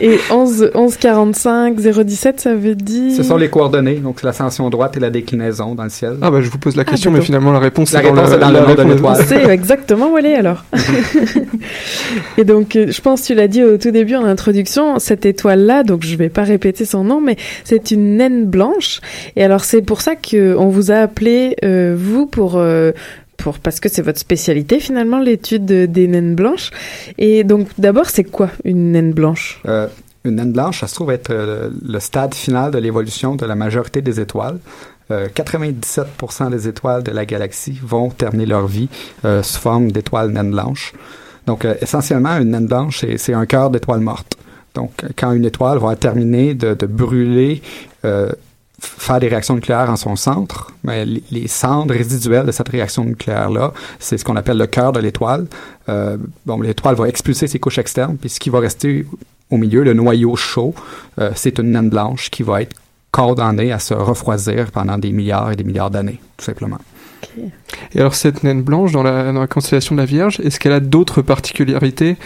Et 0.00 0.18
11, 0.30 0.70
11 0.74 0.96
45 0.96 1.76
017, 1.76 2.40
ça 2.40 2.54
veut 2.54 2.74
dire. 2.74 3.14
Ce 3.16 3.22
sont 3.22 3.36
les 3.36 3.48
coordonnées, 3.48 3.94
donc 3.96 4.16
c'est 4.20 4.26
l'ascension 4.26 4.68
droite 4.70 4.96
et 4.96 5.00
la 5.00 5.10
déclinaison 5.10 5.74
dans 5.74 5.84
le 5.84 5.90
ciel. 5.90 6.16
Ah 6.22 6.30
bah 6.30 6.40
je 6.40 6.50
vous 6.50 6.58
pose 6.58 6.76
la 6.76 6.82
Ah, 6.86 6.90
question, 6.90 7.10
dis 7.10 7.14
mais 7.14 7.18
donc. 7.20 7.26
finalement 7.26 7.52
la 7.52 7.58
réponse 7.58 7.92
La 7.92 8.00
est 8.00 8.02
dans 8.04 8.12
réponse 8.12 8.30
le, 8.30 8.36
est 8.36 8.40
dans 8.40 8.50
la 8.50 8.74
de 8.74 8.82
l'étoile. 8.92 9.24
C'est 9.26 9.44
exactement 9.48 10.12
où 10.12 10.18
elle 10.18 10.26
est 10.26 10.36
alors. 10.36 10.64
et 12.38 12.44
donc, 12.44 12.76
euh, 12.76 12.86
je 12.90 13.00
pense 13.00 13.22
que 13.22 13.26
tu 13.28 13.34
l'as 13.34 13.48
dit 13.48 13.62
au 13.64 13.78
tout 13.78 13.90
début 13.90 14.14
en 14.16 14.24
introduction, 14.24 14.98
cette 14.98 15.26
étoile-là, 15.26 15.82
donc 15.82 16.04
je 16.04 16.16
vais 16.16 16.28
pas 16.28 16.42
répéter 16.44 16.84
son 16.84 17.04
nom, 17.04 17.20
mais 17.20 17.36
c'est 17.64 17.90
une 17.90 18.16
naine 18.16 18.44
blanche. 18.44 19.00
Et 19.36 19.44
alors, 19.44 19.64
c'est 19.64 19.82
pour 19.82 20.00
ça 20.00 20.14
que 20.16 20.54
on 20.56 20.68
vous 20.68 20.90
a 20.90 20.96
appelé, 20.96 21.56
euh, 21.64 21.94
vous, 21.98 22.26
pour... 22.26 22.54
euh, 22.56 22.92
pour, 23.36 23.58
parce 23.58 23.80
que 23.80 23.88
c'est 23.88 24.02
votre 24.02 24.18
spécialité 24.18 24.80
finalement, 24.80 25.18
l'étude 25.20 25.64
de- 25.66 25.86
des 25.86 26.06
naines 26.08 26.34
blanches. 26.34 26.70
Et 27.18 27.44
donc 27.44 27.68
d'abord, 27.78 28.06
c'est 28.10 28.24
quoi 28.24 28.50
une 28.64 28.92
naine 28.92 29.12
blanche? 29.12 29.60
Euh, 29.66 29.88
une 30.24 30.36
naine 30.36 30.52
blanche, 30.52 30.80
ça 30.80 30.86
se 30.88 30.94
trouve 30.94 31.10
être 31.12 31.30
euh, 31.30 31.70
le 31.86 32.00
stade 32.00 32.34
final 32.34 32.70
de 32.72 32.78
l'évolution 32.78 33.36
de 33.36 33.46
la 33.46 33.54
majorité 33.54 34.02
des 34.02 34.18
étoiles. 34.20 34.58
euh, 35.12 35.28
97% 35.32 36.50
des 36.50 36.66
étoiles 36.66 37.02
de 37.04 37.12
la 37.12 37.24
galaxie 37.24 37.78
vont 37.82 38.10
terminer 38.10 38.46
leur 38.46 38.66
vie 38.66 38.88
euh, 39.24 39.42
sous 39.42 39.60
forme 39.60 39.92
d'étoiles 39.92 40.30
naines 40.30 40.50
blanches. 40.50 40.92
Donc, 41.46 41.64
euh, 41.64 41.74
essentiellement, 41.80 42.36
une 42.38 42.50
naine 42.50 42.66
blanche, 42.66 43.04
c'est- 43.16 43.32
un 43.34 43.46
cœur 43.46 43.70
d'étoile 43.70 44.00
morte. 44.00 44.36
Donc, 44.74 44.92
euh, 45.04 45.08
quand 45.16 45.30
une 45.32 45.44
étoile 45.44 45.78
va 45.78 45.94
terminer 45.94 46.54
de, 46.54 46.74
brûler, 46.86 47.62
euh, 48.04 48.32
faire 48.78 49.20
des 49.20 49.28
réactions 49.28 49.54
nucléaires 49.54 49.90
en 49.90 49.96
son 49.96 50.16
centre, 50.16 50.72
mais 50.84 51.04
les, 51.04 51.22
les 51.30 51.48
cendres 51.48 51.94
résiduelles 51.94 52.46
de 52.46 52.52
cette 52.52 52.68
réaction 52.68 53.04
nucléaire-là, 53.04 53.72
c'est 53.98 54.18
ce 54.18 54.24
qu'on 54.24 54.36
appelle 54.36 54.58
le 54.58 54.66
cœur 54.66 54.92
de 54.92 55.00
l'étoile. 55.00 55.46
Euh, 55.88 56.18
bon, 56.44 56.60
l'étoile 56.60 56.94
va 56.94 57.08
expulser 57.08 57.46
ses 57.46 57.58
couches 57.58 57.78
externes, 57.78 58.16
puis 58.16 58.28
ce 58.28 58.38
qui 58.38 58.50
va 58.50 58.60
rester 58.60 59.06
au 59.50 59.56
milieu, 59.56 59.82
le 59.84 59.94
noyau 59.94 60.36
chaud, 60.36 60.74
euh, 61.18 61.30
c'est 61.34 61.58
une 61.58 61.70
naine 61.70 61.88
blanche 61.88 62.30
qui 62.30 62.42
va 62.42 62.62
être 62.62 62.76
condamnée 63.12 63.72
à 63.72 63.78
se 63.78 63.94
refroidir 63.94 64.70
pendant 64.72 64.98
des 64.98 65.12
milliards 65.12 65.52
et 65.52 65.56
des 65.56 65.64
milliards 65.64 65.90
d'années, 65.90 66.20
tout 66.36 66.44
simplement. 66.44 66.78
Et 67.94 68.00
alors 68.00 68.14
cette 68.14 68.42
naine 68.44 68.62
blanche 68.62 68.92
dans 68.92 69.02
la, 69.02 69.32
dans 69.32 69.40
la 69.40 69.46
constellation 69.46 69.94
de 69.94 70.00
la 70.00 70.06
Vierge, 70.06 70.40
est-ce 70.40 70.60
qu'elle 70.60 70.72
a 70.72 70.80
d'autres 70.80 71.22
particularités 71.22 72.16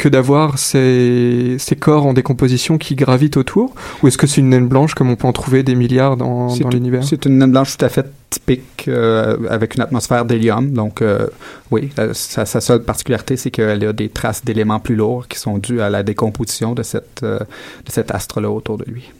que 0.00 0.08
d'avoir 0.08 0.58
ces, 0.58 1.56
ces 1.58 1.76
corps 1.76 2.06
en 2.06 2.14
décomposition 2.14 2.78
qui 2.78 2.94
gravitent 2.94 3.36
autour 3.36 3.74
Ou 4.02 4.08
est-ce 4.08 4.16
que 4.16 4.26
c'est 4.26 4.40
une 4.40 4.48
naine 4.48 4.66
blanche 4.66 4.94
comme 4.94 5.10
on 5.10 5.16
peut 5.16 5.28
en 5.28 5.32
trouver 5.34 5.62
des 5.62 5.74
milliards 5.74 6.16
dans, 6.16 6.54
l'univers? 6.70 7.04
C'est 7.04 7.26
une 7.26 7.36
naine 7.36 7.50
blanche 7.50 7.76
tout 7.76 7.84
à 7.84 7.90
fait 7.90 8.06
typique 8.30 8.86
euh, 8.88 9.36
avec 9.50 9.74
une 9.74 9.82
atmosphère 9.82 10.24
d'hélium. 10.24 10.72
Donc, 10.72 11.02
euh, 11.02 11.26
oui, 11.70 11.90
euh, 11.98 12.14
sa, 12.14 12.46
sa 12.46 12.62
seule 12.62 12.82
particularité, 12.82 13.36
c'est 13.36 13.50
qu'elle 13.50 13.84
a 13.84 13.92
des 13.92 14.08
traces 14.08 14.42
d'éléments 14.42 14.80
plus 14.80 14.96
lourds 14.96 15.28
qui 15.28 15.38
sont 15.38 15.58
dus 15.58 15.82
à 15.82 15.90
la 15.90 16.02
décomposition 16.02 16.72
de, 16.72 16.82
cette, 16.82 17.20
euh, 17.22 17.38
de 17.38 17.90
cet 17.90 18.10
astre-là 18.10 18.50
autour 18.50 18.78
de 18.78 18.86
lui. 18.86 19.12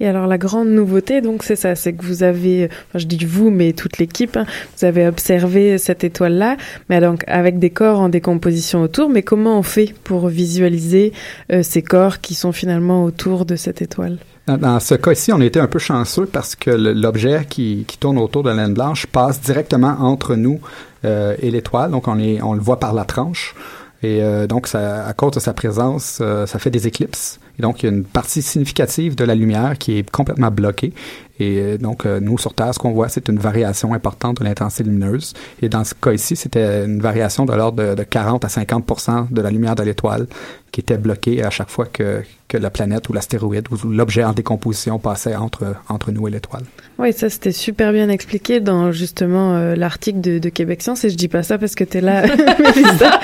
Et 0.00 0.08
alors 0.08 0.26
la 0.26 0.38
grande 0.38 0.68
nouveauté, 0.68 1.20
donc 1.20 1.44
c'est 1.44 1.54
ça, 1.54 1.76
c'est 1.76 1.92
que 1.92 2.04
vous 2.04 2.24
avez, 2.24 2.68
je 2.96 3.06
dis 3.06 3.24
vous, 3.24 3.50
mais 3.50 3.72
toute 3.72 3.98
l'équipe, 3.98 4.36
hein, 4.36 4.44
vous 4.76 4.84
avez 4.84 5.06
observé 5.06 5.78
cette 5.78 6.02
étoile-là, 6.02 6.56
mais 6.90 7.00
donc 7.00 7.22
avec 7.28 7.60
des 7.60 7.70
corps 7.70 8.00
en 8.00 8.08
décomposition 8.08 8.82
autour. 8.82 9.08
Mais 9.08 9.22
comment 9.22 9.56
on 9.56 9.62
fait 9.62 9.94
pour 10.02 10.26
visualiser 10.26 11.12
euh, 11.52 11.62
ces 11.62 11.80
corps 11.80 12.20
qui 12.20 12.34
sont 12.34 12.50
finalement 12.50 13.04
autour 13.04 13.44
de 13.44 13.54
cette 13.54 13.82
étoile? 13.82 14.18
Dans, 14.48 14.80
ce 14.80 14.96
cas-ci, 14.96 15.32
on 15.32 15.40
été 15.40 15.60
un 15.60 15.68
peu 15.68 15.78
chanceux 15.78 16.26
parce 16.26 16.56
que 16.56 16.70
l'objet 16.70 17.46
qui, 17.48 17.86
tourne 17.98 18.18
autour 18.18 18.42
de 18.42 18.50
la 18.50 18.56
naine 18.56 18.74
blanche 18.74 19.06
passe 19.06 19.40
directement 19.40 19.96
entre 20.00 20.34
nous 20.34 20.60
euh, 21.04 21.36
et 21.40 21.52
l'étoile. 21.52 21.92
Donc, 21.92 22.08
on, 22.08 22.14
le 22.14 22.60
voit 22.60 22.80
par 22.80 22.94
la 22.94 23.04
tranche. 23.04 23.54
Et 24.02 24.22
euh, 24.22 24.46
donc, 24.46 24.68
à 24.74 25.12
cause 25.14 25.30
de 25.30 25.40
sa 25.40 25.54
présence, 25.54 26.20
ça 26.46 26.58
fait 26.58 26.70
des 26.70 26.86
éclipses. 26.86 27.38
Et 27.58 27.62
donc, 27.62 27.82
il 27.82 27.86
y 27.86 27.88
a 27.88 27.92
une 27.92 28.04
partie 28.04 28.42
significative 28.42 29.14
de 29.14 29.24
la 29.24 29.34
lumière 29.34 29.78
qui 29.78 29.98
est 29.98 30.10
complètement 30.10 30.50
bloquée. 30.50 30.92
Et 31.40 31.58
euh, 31.58 31.78
donc, 31.78 32.06
euh, 32.06 32.20
nous, 32.20 32.38
sur 32.38 32.54
Terre, 32.54 32.72
ce 32.74 32.78
qu'on 32.78 32.92
voit, 32.92 33.08
c'est 33.08 33.28
une 33.28 33.38
variation 33.38 33.92
importante 33.92 34.38
de 34.38 34.44
l'intensité 34.44 34.84
lumineuse. 34.84 35.34
Et 35.62 35.68
dans 35.68 35.84
ce 35.84 35.94
cas 35.94 36.12
ici, 36.12 36.36
c'était 36.36 36.84
une 36.84 37.00
variation 37.00 37.44
de 37.44 37.52
l'ordre 37.52 37.82
de, 37.82 37.94
de 37.94 38.02
40 38.02 38.44
à 38.44 38.48
50% 38.48 39.32
de 39.32 39.40
la 39.40 39.50
lumière 39.50 39.74
de 39.74 39.82
l'étoile 39.82 40.26
qui 40.74 40.80
était 40.80 40.98
bloquée 40.98 41.44
à 41.44 41.50
chaque 41.50 41.70
fois 41.70 41.86
que, 41.86 42.22
que 42.48 42.56
la 42.56 42.68
planète 42.68 43.08
ou 43.08 43.12
l'astéroïde 43.12 43.66
ou 43.70 43.88
l'objet 43.88 44.24
en 44.24 44.32
décomposition 44.32 44.98
passait 44.98 45.36
entre, 45.36 45.76
entre 45.88 46.10
nous 46.10 46.26
et 46.26 46.32
l'étoile. 46.32 46.64
Oui, 46.98 47.12
ça 47.12 47.30
c'était 47.30 47.52
super 47.52 47.92
bien 47.92 48.08
expliqué 48.08 48.58
dans 48.58 48.90
justement 48.90 49.54
euh, 49.54 49.76
l'article 49.76 50.20
de, 50.20 50.38
de 50.40 50.48
Québec 50.48 50.82
Science. 50.82 51.04
Et 51.04 51.10
je 51.10 51.16
dis 51.16 51.28
pas 51.28 51.44
ça 51.44 51.58
parce 51.58 51.76
que 51.76 51.84
t'es 51.84 52.00
là, 52.00 52.22
Mélissa. 52.58 53.20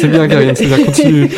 C'est 0.00 0.06
bien, 0.06 0.28
Karine, 0.28 0.54
c'est 0.54 0.66
bien, 0.66 0.84
continue. 0.84 1.28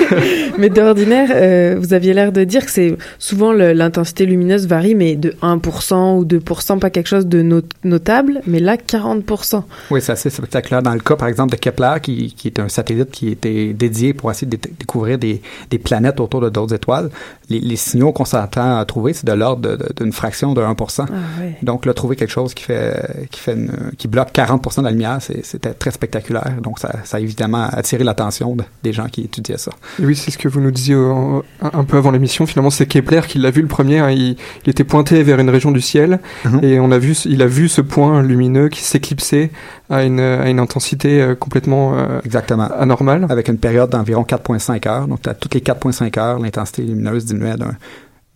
mais 0.58 0.70
d'ordinaire, 0.70 1.28
euh, 1.32 1.76
vous 1.78 1.94
aviez 1.94 2.12
l'air 2.12 2.32
de 2.32 2.42
dire 2.42 2.64
que 2.64 2.72
c'est 2.72 2.96
souvent 3.20 3.52
l'intensité 3.52 4.26
lumineuse 4.26 4.66
varie, 4.66 4.96
mais 4.96 5.14
de 5.14 5.36
1% 5.40 6.16
ou 6.18 6.24
2%, 6.24 6.80
pas 6.80 6.90
quelque 6.90 7.06
chose 7.06 7.26
de 7.28 7.42
not- 7.42 7.62
notable, 7.84 8.40
mais 8.48 8.58
là 8.58 8.76
40%. 8.76 9.62
Oui, 9.92 10.00
c'est 10.02 10.10
assez 10.10 10.30
spectaculaire. 10.30 10.82
Dans 10.82 10.94
le 10.94 11.00
cas, 11.00 11.14
par 11.14 11.28
exemple, 11.28 11.52
de 11.52 11.60
Kepler, 11.60 11.94
qui, 12.02 12.34
qui 12.34 12.48
est 12.48 12.58
un 12.58 12.68
satellite 12.68 13.12
qui 13.12 13.28
était 13.28 13.72
dédié 13.72 14.14
pour 14.14 14.32
essayer 14.32 14.48
de 14.48 14.58
découvrir 14.80 15.18
des, 15.18 15.40
des 15.70 15.78
planètes 15.78 16.18
autour 16.20 16.40
de 16.40 16.48
d'autres 16.48 16.74
étoiles, 16.74 17.10
les, 17.48 17.60
les 17.60 17.76
signaux 17.76 18.10
qu'on 18.12 18.24
s'attend 18.24 18.78
à 18.78 18.84
trouver, 18.84 19.12
c'est 19.12 19.26
de 19.26 19.32
l'ordre 19.32 19.78
d'une 19.96 20.12
fraction 20.12 20.52
de 20.54 20.60
1%. 20.60 21.02
ouais. 21.40 21.56
Donc, 21.62 21.86
là, 21.86 21.94
trouver 21.94 22.16
quelque 22.16 22.30
chose 22.32 22.54
qui 22.54 22.64
fait, 22.64 23.26
qui 23.30 23.38
fait 23.40 23.52
une- 23.52 23.92
qui 23.96 24.08
bloque 24.08 24.32
40% 24.32 24.80
de 24.80 24.86
la 24.86 24.90
lumière, 24.90 25.18
c'était 25.42 25.74
très 25.74 25.90
spectaculaire. 25.90 26.52
Donc, 26.62 26.78
ça, 26.78 26.90
ça 27.04 27.18
a 27.18 27.20
évidemment 27.20 27.68
attiré 27.70 28.02
l'attention 28.04 28.56
de- 28.56 28.64
des 28.82 28.92
gens 28.92 29.06
qui 29.06 29.22
étudiaient 29.22 29.58
ça. 29.58 29.72
Et 30.02 30.06
oui, 30.06 30.16
c'est 30.16 30.30
ce 30.30 30.38
que 30.38 30.48
vous 30.48 30.60
nous 30.60 30.70
disiez 30.70 30.94
euh, 30.94 31.40
un, 31.62 31.70
un 31.80 31.84
peu 31.84 31.96
avant 31.98 32.10
l'émission. 32.10 32.46
Finalement, 32.46 32.70
c'est 32.70 32.86
Kepler 32.86 33.20
qui 33.28 33.38
l'a 33.38 33.50
vu 33.50 33.62
le 33.62 33.68
premier. 33.68 33.98
hein. 34.00 34.10
Il, 34.10 34.36
il 34.64 34.70
était 34.70 34.84
pointé 34.84 35.22
vers 35.22 35.38
une 35.38 35.50
région 35.50 35.70
du 35.70 35.80
ciel 35.80 36.18
Mhm. 36.44 36.60
et 36.64 36.80
on 36.80 36.90
a 36.90 36.98
vu, 36.98 37.12
il 37.26 37.42
a 37.42 37.46
vu 37.46 37.68
ce 37.68 37.80
point 37.82 38.22
lumineux 38.22 38.68
qui 38.68 38.80
s'éclipsait 38.82 39.50
à 39.90 40.04
une, 40.04 40.20
à 40.20 40.48
une 40.48 40.60
intensité 40.60 41.20
euh, 41.20 41.34
complètement 41.34 41.98
euh, 41.98 42.20
Exactement. 42.24 42.68
anormale. 42.78 43.26
Avec 43.28 43.48
une 43.48 43.58
période 43.58 43.90
d'environ 43.90 44.22
4,5 44.22 44.88
heures. 44.88 45.08
Donc, 45.08 45.26
à 45.26 45.34
toutes 45.34 45.54
les 45.54 45.60
4,5 45.60 46.18
heures, 46.18 46.38
l'intensité 46.38 46.82
lumineuse 46.82 47.24
diminuait 47.26 47.56
d'un- 47.56 47.76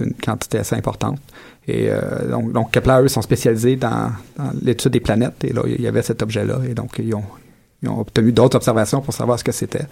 d'une 0.01 0.13
quantité 0.15 0.59
assez 0.59 0.75
importante. 0.75 1.19
Et 1.69 1.87
euh, 1.89 2.01
donc, 2.31 2.53
donc, 2.53 2.73
Kepler, 2.73 2.99
eux, 3.05 3.09
sont 3.09 3.23
spécialisés 3.23 3.77
dans, 3.77 4.11
dans 4.37 4.51
l'étude 4.63 4.91
des 4.93 5.01
planètes. 5.01 5.45
Et 5.45 5.53
là, 5.53 5.63
il 5.67 5.81
y 5.81 5.87
avait 5.87 6.03
cet 6.03 6.23
objet-là. 6.23 6.59
Et 6.69 6.75
donc, 6.75 6.99
ils 6.99 7.15
ont, 7.15 7.23
ils 7.83 7.89
ont 7.89 8.01
obtenu 8.01 8.33
d'autres 8.33 8.57
observations 8.57 9.01
pour 9.01 9.15
savoir 9.15 9.39
ce 9.39 9.45
que 9.45 9.53
c'était. 9.53 9.85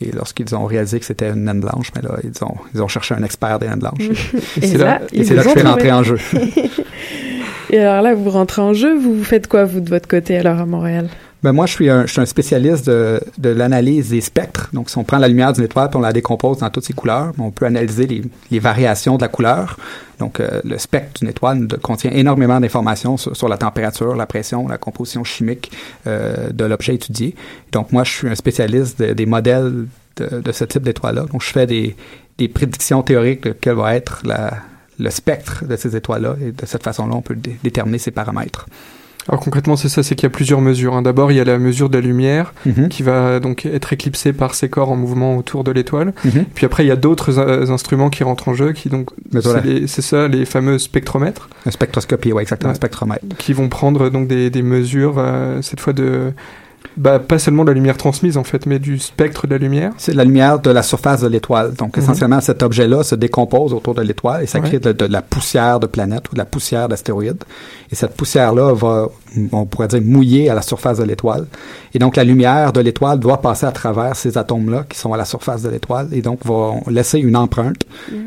Et 0.00 0.12
lorsqu'ils 0.12 0.54
ont 0.54 0.64
réalisé 0.66 1.00
que 1.00 1.06
c'était 1.06 1.30
une 1.30 1.44
naine 1.44 1.58
blanche, 1.60 1.90
mais 1.96 2.02
là, 2.02 2.16
ils 2.22 2.44
ont, 2.44 2.54
ils 2.72 2.80
ont 2.82 2.86
cherché 2.86 3.14
un 3.16 3.22
expert 3.24 3.58
des 3.58 3.66
naines 3.66 3.80
blanches. 3.80 4.32
Et 4.62 4.66
c'est 4.68 4.78
là, 4.78 4.84
là, 4.84 5.00
et 5.10 5.24
là 5.24 5.42
que 5.42 5.42
je 5.42 5.48
ont 5.48 5.52
suis 5.58 5.62
rentré 5.62 5.90
en 5.92 6.02
jeu. 6.04 6.18
Et 7.70 7.78
alors 7.78 8.02
là, 8.02 8.14
vous 8.14 8.30
rentrez 8.30 8.62
en 8.62 8.72
jeu, 8.72 8.96
vous 8.98 9.22
faites 9.24 9.46
quoi, 9.46 9.64
vous, 9.64 9.80
de 9.80 9.90
votre 9.90 10.08
côté, 10.08 10.38
alors 10.38 10.58
à 10.58 10.66
Montréal? 10.66 11.08
Ben 11.42 11.52
moi, 11.52 11.66
je 11.66 11.72
suis 11.72 11.88
un, 11.88 12.06
spécialiste 12.06 12.86
de, 12.88 13.20
l'analyse 13.48 14.10
des 14.10 14.20
spectres. 14.20 14.70
Donc, 14.72 14.90
si 14.90 14.98
on 14.98 15.04
prend 15.04 15.18
la 15.18 15.28
lumière 15.28 15.52
d'une 15.52 15.64
étoile 15.64 15.88
puis 15.88 15.96
on 15.96 16.00
la 16.00 16.12
décompose 16.12 16.58
dans 16.58 16.70
toutes 16.70 16.84
ses 16.84 16.94
couleurs, 16.94 17.32
on 17.38 17.52
peut 17.52 17.66
analyser 17.66 18.08
les, 18.50 18.58
variations 18.58 19.16
de 19.16 19.22
la 19.22 19.28
couleur. 19.28 19.76
Donc, 20.18 20.40
euh, 20.40 20.60
le 20.64 20.78
spectre 20.78 21.20
d'une 21.20 21.28
étoile 21.28 21.68
contient 21.80 22.10
énormément 22.10 22.58
d'informations 22.58 23.16
sur, 23.16 23.48
la 23.48 23.56
température, 23.56 24.16
la 24.16 24.26
pression, 24.26 24.66
la 24.66 24.78
composition 24.78 25.22
chimique 25.22 25.70
euh, 26.08 26.50
de 26.50 26.64
l'objet 26.64 26.96
étudié. 26.96 27.36
Donc, 27.70 27.92
moi, 27.92 28.02
je 28.02 28.10
suis 28.10 28.28
un 28.28 28.34
spécialiste 28.34 29.00
de- 29.00 29.12
des 29.12 29.26
modèles 29.26 29.86
de, 30.16 30.52
ce 30.52 30.64
type 30.64 30.82
d'étoile-là. 30.82 31.26
Donc, 31.30 31.42
je 31.42 31.50
fais 31.50 31.66
des, 31.68 31.94
des 32.38 32.48
prédictions 32.48 33.02
théoriques 33.04 33.44
de 33.44 33.52
quel 33.52 33.74
va 33.74 33.94
être 33.94 34.22
la, 34.24 34.54
le 34.98 35.10
spectre 35.10 35.64
de 35.66 35.76
ces 35.76 35.96
étoiles-là. 35.96 36.36
Et 36.40 36.52
de 36.52 36.66
cette 36.66 36.82
façon-là, 36.82 37.14
on 37.14 37.22
peut 37.22 37.34
dé- 37.36 37.56
déterminer 37.62 37.98
ses 37.98 38.10
paramètres. 38.10 38.66
Alors 39.30 39.42
concrètement, 39.42 39.76
c'est 39.76 39.90
ça, 39.90 40.02
c'est 40.02 40.14
qu'il 40.14 40.22
y 40.22 40.26
a 40.26 40.30
plusieurs 40.30 40.62
mesures. 40.62 40.94
hein. 40.96 41.02
D'abord, 41.02 41.30
il 41.30 41.36
y 41.36 41.40
a 41.40 41.44
la 41.44 41.58
mesure 41.58 41.90
de 41.90 41.98
la 41.98 42.00
lumière 42.00 42.54
Mhm. 42.64 42.88
qui 42.88 43.02
va 43.02 43.40
donc 43.40 43.66
être 43.66 43.92
éclipsée 43.92 44.32
par 44.32 44.54
ces 44.54 44.70
corps 44.70 44.90
en 44.90 44.96
mouvement 44.96 45.36
autour 45.36 45.64
de 45.64 45.70
l'étoile. 45.70 46.14
Mhm. 46.24 46.46
Puis 46.54 46.64
après, 46.64 46.82
il 46.84 46.88
y 46.88 46.90
a 46.90 46.96
d'autres 46.96 47.38
euh, 47.38 47.68
instruments 47.70 48.08
qui 48.08 48.24
rentrent 48.24 48.48
en 48.48 48.54
jeu, 48.54 48.72
qui 48.72 48.88
donc 48.88 49.10
c'est 49.86 50.00
ça, 50.02 50.28
les 50.28 50.46
fameux 50.46 50.78
spectromètres. 50.78 51.50
Un 51.66 51.70
spectroscopie, 51.70 52.32
oui, 52.32 52.40
exactement, 52.40 52.70
Ouais. 52.70 52.72
un 52.72 52.76
spectromètre. 52.76 53.24
qui 53.36 53.52
vont 53.52 53.68
prendre 53.68 54.08
donc 54.08 54.28
des, 54.28 54.48
des 54.48 54.62
mesures 54.62 55.16
euh, 55.18 55.60
cette 55.60 55.80
fois 55.80 55.92
de 55.92 56.32
bah, 56.98 57.18
pas 57.18 57.38
seulement 57.38 57.64
de 57.64 57.70
la 57.70 57.74
lumière 57.74 57.96
transmise 57.96 58.36
en 58.36 58.44
fait 58.44 58.66
mais 58.66 58.78
du 58.78 58.98
spectre 58.98 59.46
de 59.46 59.52
la 59.54 59.58
lumière 59.58 59.92
C'est 59.96 60.12
la 60.14 60.24
lumière 60.24 60.58
de 60.58 60.70
la 60.70 60.82
surface 60.82 61.20
de 61.22 61.28
l'étoile. 61.28 61.72
Donc, 61.74 61.96
Mhm. 61.96 62.02
essentiellement, 62.02 62.40
cet 62.40 62.62
objet-là 62.62 63.02
se 63.04 63.14
décompose 63.14 63.72
autour 63.72 63.94
de 63.94 64.02
l'étoile 64.02 64.42
et 64.42 64.46
ça 64.46 64.58
Ouais. 64.60 64.68
crée 64.68 64.78
de, 64.80 64.92
de 64.92 65.04
la 65.06 65.22
poussière 65.22 65.80
de 65.80 65.86
planète 65.86 66.28
ou 66.30 66.34
de 66.34 66.38
la 66.38 66.44
poussière 66.44 66.88
d'astéroïdes. 66.88 67.42
Et 67.90 67.94
cette 67.94 68.14
poussière-là 68.16 68.72
va, 68.74 69.08
on 69.52 69.64
pourrait 69.64 69.88
dire, 69.88 70.02
mouiller 70.02 70.50
à 70.50 70.54
la 70.54 70.62
surface 70.62 70.98
de 70.98 71.04
l'étoile. 71.04 71.46
Et 71.94 71.98
donc, 71.98 72.16
la 72.16 72.24
lumière 72.24 72.72
de 72.72 72.80
l'étoile 72.80 73.18
doit 73.18 73.40
passer 73.40 73.64
à 73.66 73.72
travers 73.72 74.16
ces 74.16 74.36
atomes-là 74.36 74.84
qui 74.88 74.98
sont 74.98 75.12
à 75.12 75.16
la 75.16 75.24
surface 75.24 75.62
de 75.62 75.68
l'étoile 75.70 76.08
et 76.12 76.20
donc 76.20 76.44
va 76.44 76.74
laisser 76.90 77.18
une 77.18 77.36
empreinte. 77.36 77.82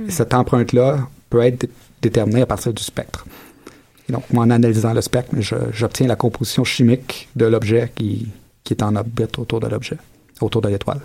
Et 0.07 0.11
cette 0.11 0.33
empreinte-là 0.33 0.97
peut 1.29 1.41
être 1.41 1.61
dé- 1.61 1.69
déterminée 2.01 2.41
à 2.41 2.45
partir 2.45 2.73
du 2.73 2.81
spectre. 2.83 3.25
Et 4.09 4.13
donc, 4.13 4.23
moi, 4.33 4.43
en 4.45 4.49
analysant 4.49 4.93
le 4.93 5.01
spectre, 5.01 5.35
j'obtiens 5.71 6.07
la 6.07 6.15
composition 6.15 6.63
chimique 6.63 7.29
de 7.35 7.45
l'objet 7.45 7.91
qui, 7.93 8.27
qui 8.63 8.73
est 8.73 8.83
en 8.83 8.95
orbite 8.95 9.37
autour 9.39 9.59
de 9.59 9.67
l'objet, 9.67 9.97
autour 10.41 10.61
de 10.61 10.69
l'étoile. 10.69 10.99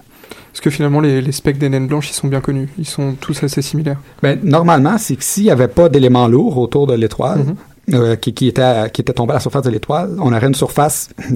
parce 0.53 0.61
que 0.61 0.71
finalement 0.71 1.01
les, 1.01 1.21
les 1.23 1.33
spectres 1.33 1.61
des 1.61 1.69
naines 1.69 1.87
blanches 1.87 2.11
ils 2.11 2.14
sont 2.14 2.29
bien 2.29 2.40
connus? 2.40 2.69
Ils 2.79 2.87
sont 2.87 3.14
tous 3.21 3.42
assez 3.42 3.62
similaires? 3.62 4.01
Ben, 4.23 4.38
normalement, 4.42 4.99
c'est 4.99 5.16
que 5.16 5.25
s'il 5.25 5.45
n'y 5.45 5.51
avait 5.51 5.69
pas 5.69 5.88
d'éléments 5.88 6.29
lourds 6.29 6.59
autour 6.59 6.87
de 6.87 6.95
l'étoile, 6.95 7.40
Mhm. 7.40 7.57
euh, 7.95 8.16
qui, 8.16 8.35
qui, 8.35 8.49
était, 8.49 8.90
qui 8.92 9.01
était 9.03 9.12
tombé 9.12 9.31
à 9.31 9.35
la 9.35 9.40
surface 9.40 9.62
de 9.62 9.71
l'étoile, 9.71 10.16
on 10.19 10.33
aurait 10.33 10.47
une 10.47 10.55
surface 10.55 11.09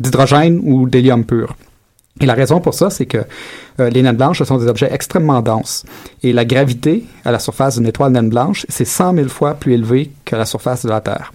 d'hydrogène 0.00 0.60
ou 0.64 0.88
d'hélium 0.88 1.24
pur. 1.24 1.56
Et 2.20 2.24
la 2.24 2.32
raison 2.32 2.60
pour 2.60 2.72
ça, 2.72 2.88
c'est 2.88 3.04
que 3.04 3.18
euh, 3.78 3.90
les 3.90 4.02
naines 4.02 4.16
blanches 4.16 4.38
ce 4.38 4.44
sont 4.46 4.56
des 4.56 4.68
objets 4.68 4.88
extrêmement 4.90 5.42
denses. 5.42 5.84
Et 6.22 6.32
la 6.32 6.46
gravité 6.46 7.04
à 7.26 7.30
la 7.30 7.38
surface 7.38 7.76
d'une 7.76 7.86
étoile 7.86 8.12
naine 8.12 8.30
blanche, 8.30 8.64
c'est 8.70 8.86
100 8.86 9.14
000 9.14 9.28
fois 9.28 9.52
plus 9.54 9.74
élevée 9.74 10.10
que 10.24 10.34
la 10.34 10.46
surface 10.46 10.82
de 10.84 10.88
la 10.88 11.02
Terre. 11.02 11.32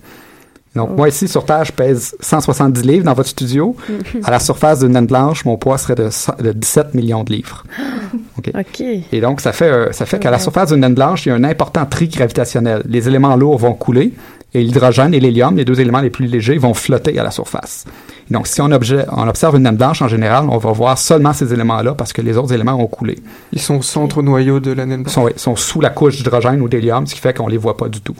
Donc, 0.75 0.89
Oh. 0.91 0.95
moi, 0.95 1.09
ici, 1.09 1.27
sur 1.27 1.43
Terre, 1.45 1.65
je 1.65 1.71
pèse 1.73 2.15
170 2.21 2.83
livres 2.83 3.03
dans 3.03 3.13
votre 3.13 3.27
studio. 3.29 3.75
À 4.23 4.31
la 4.31 4.39
surface 4.39 4.79
d'une 4.79 4.93
naine 4.93 5.05
blanche, 5.05 5.43
mon 5.43 5.57
poids 5.57 5.77
serait 5.77 5.95
de, 5.95 6.09
100 6.09 6.41
de 6.41 6.51
17 6.53 6.93
millions 6.93 7.23
de 7.25 7.33
livres. 7.33 7.63
OK. 8.37 8.51
Ok. 8.57 8.81
Et 9.11 9.19
donc, 9.21 9.41
ça 9.41 9.51
fait, 9.51 9.69
euh, 9.69 9.91
ça 9.91 10.05
fait 10.05 10.19
qu'à 10.19 10.31
la 10.31 10.39
surface 10.39 10.69
d'une 10.71 10.79
naine 10.81 10.93
blanche, 10.95 11.25
il 11.25 11.29
y 11.29 11.31
a 11.33 11.35
un 11.35 11.43
important 11.43 11.85
tri 11.85 12.07
gravitationnel. 12.07 12.83
Les 12.85 13.07
éléments 13.07 13.35
lourds 13.35 13.57
vont 13.57 13.73
couler 13.73 14.13
Et 14.53 14.61
l'hydrogène 14.63 15.13
et 15.13 15.19
l'hélium, 15.21 15.55
les 15.55 15.63
deux 15.63 15.79
éléments 15.79 16.01
les 16.01 16.09
plus 16.09 16.25
légers, 16.27 16.57
vont 16.57 16.73
flotter 16.73 17.17
à 17.19 17.23
la 17.23 17.31
surface. 17.31 17.85
Et 18.29 18.33
donc, 18.33 18.47
si 18.47 18.59
on, 18.61 18.69
objet- 18.71 19.05
on 19.11 19.25
observe 19.27 19.55
une 19.55 19.63
naine 19.63 19.77
blanche, 19.77 20.01
en 20.01 20.09
général, 20.09 20.45
on 20.49 20.57
va 20.57 20.71
voir 20.73 20.97
seulement 20.97 21.31
ces 21.33 21.53
éléments-là 21.53 21.93
parce 21.95 22.11
que 22.11 22.21
les 22.21 22.35
autres 22.37 22.51
éléments 22.53 22.73
ont 22.75 22.87
coulé. 22.87 23.17
Ils 23.53 23.61
sont 23.61 23.75
au 23.77 23.81
centre 23.81 24.21
noyau 24.21 24.59
de 24.59 24.71
la 24.73 24.85
naine 24.85 25.03
Ils 25.05 25.09
sont, 25.11 25.23
oui, 25.23 25.31
sont 25.37 25.55
sous 25.55 25.79
la 25.79 25.89
couche 25.89 26.17
d'hydrogène 26.17 26.59
ou 26.61 26.67
d'hélium, 26.67 27.07
ce 27.07 27.15
qui 27.15 27.21
fait 27.21 27.33
qu'on 27.37 27.47
les 27.47 27.55
voit 27.57 27.77
pas 27.77 27.87
du 27.87 28.01
tout. 28.01 28.15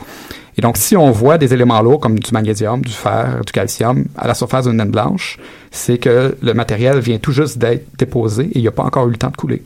Et 0.58 0.62
donc, 0.62 0.78
si 0.78 0.98
on 0.98 1.12
voit 1.12 1.38
des 1.38 1.54
éléments 1.54 1.82
lourds 1.82 2.00
comme 2.00 2.20
du 2.20 2.32
magnésium, 2.32 2.82
du 2.82 2.92
fer, 2.92 3.42
du 3.46 3.52
calcium 3.52 4.06
à 4.18 4.28
la 4.28 4.34
surface 4.34 4.66
d'une 4.66 4.78
naine 4.78 4.92
blanche, 4.92 5.38
c'est 5.72 5.98
que 5.98 6.36
le 6.42 6.54
matériel 6.54 7.00
vient 7.00 7.18
tout 7.20 7.32
juste 7.32 7.58
d'être 7.58 7.86
déposé 7.98 8.46
et 8.46 8.58
il 8.58 8.62
n'y 8.62 8.68
a 8.68 8.72
pas 8.72 8.84
encore 8.84 9.08
eu 9.08 9.12
le 9.12 9.18
temps 9.18 9.30
de 9.30 9.38
couler. 9.38 9.64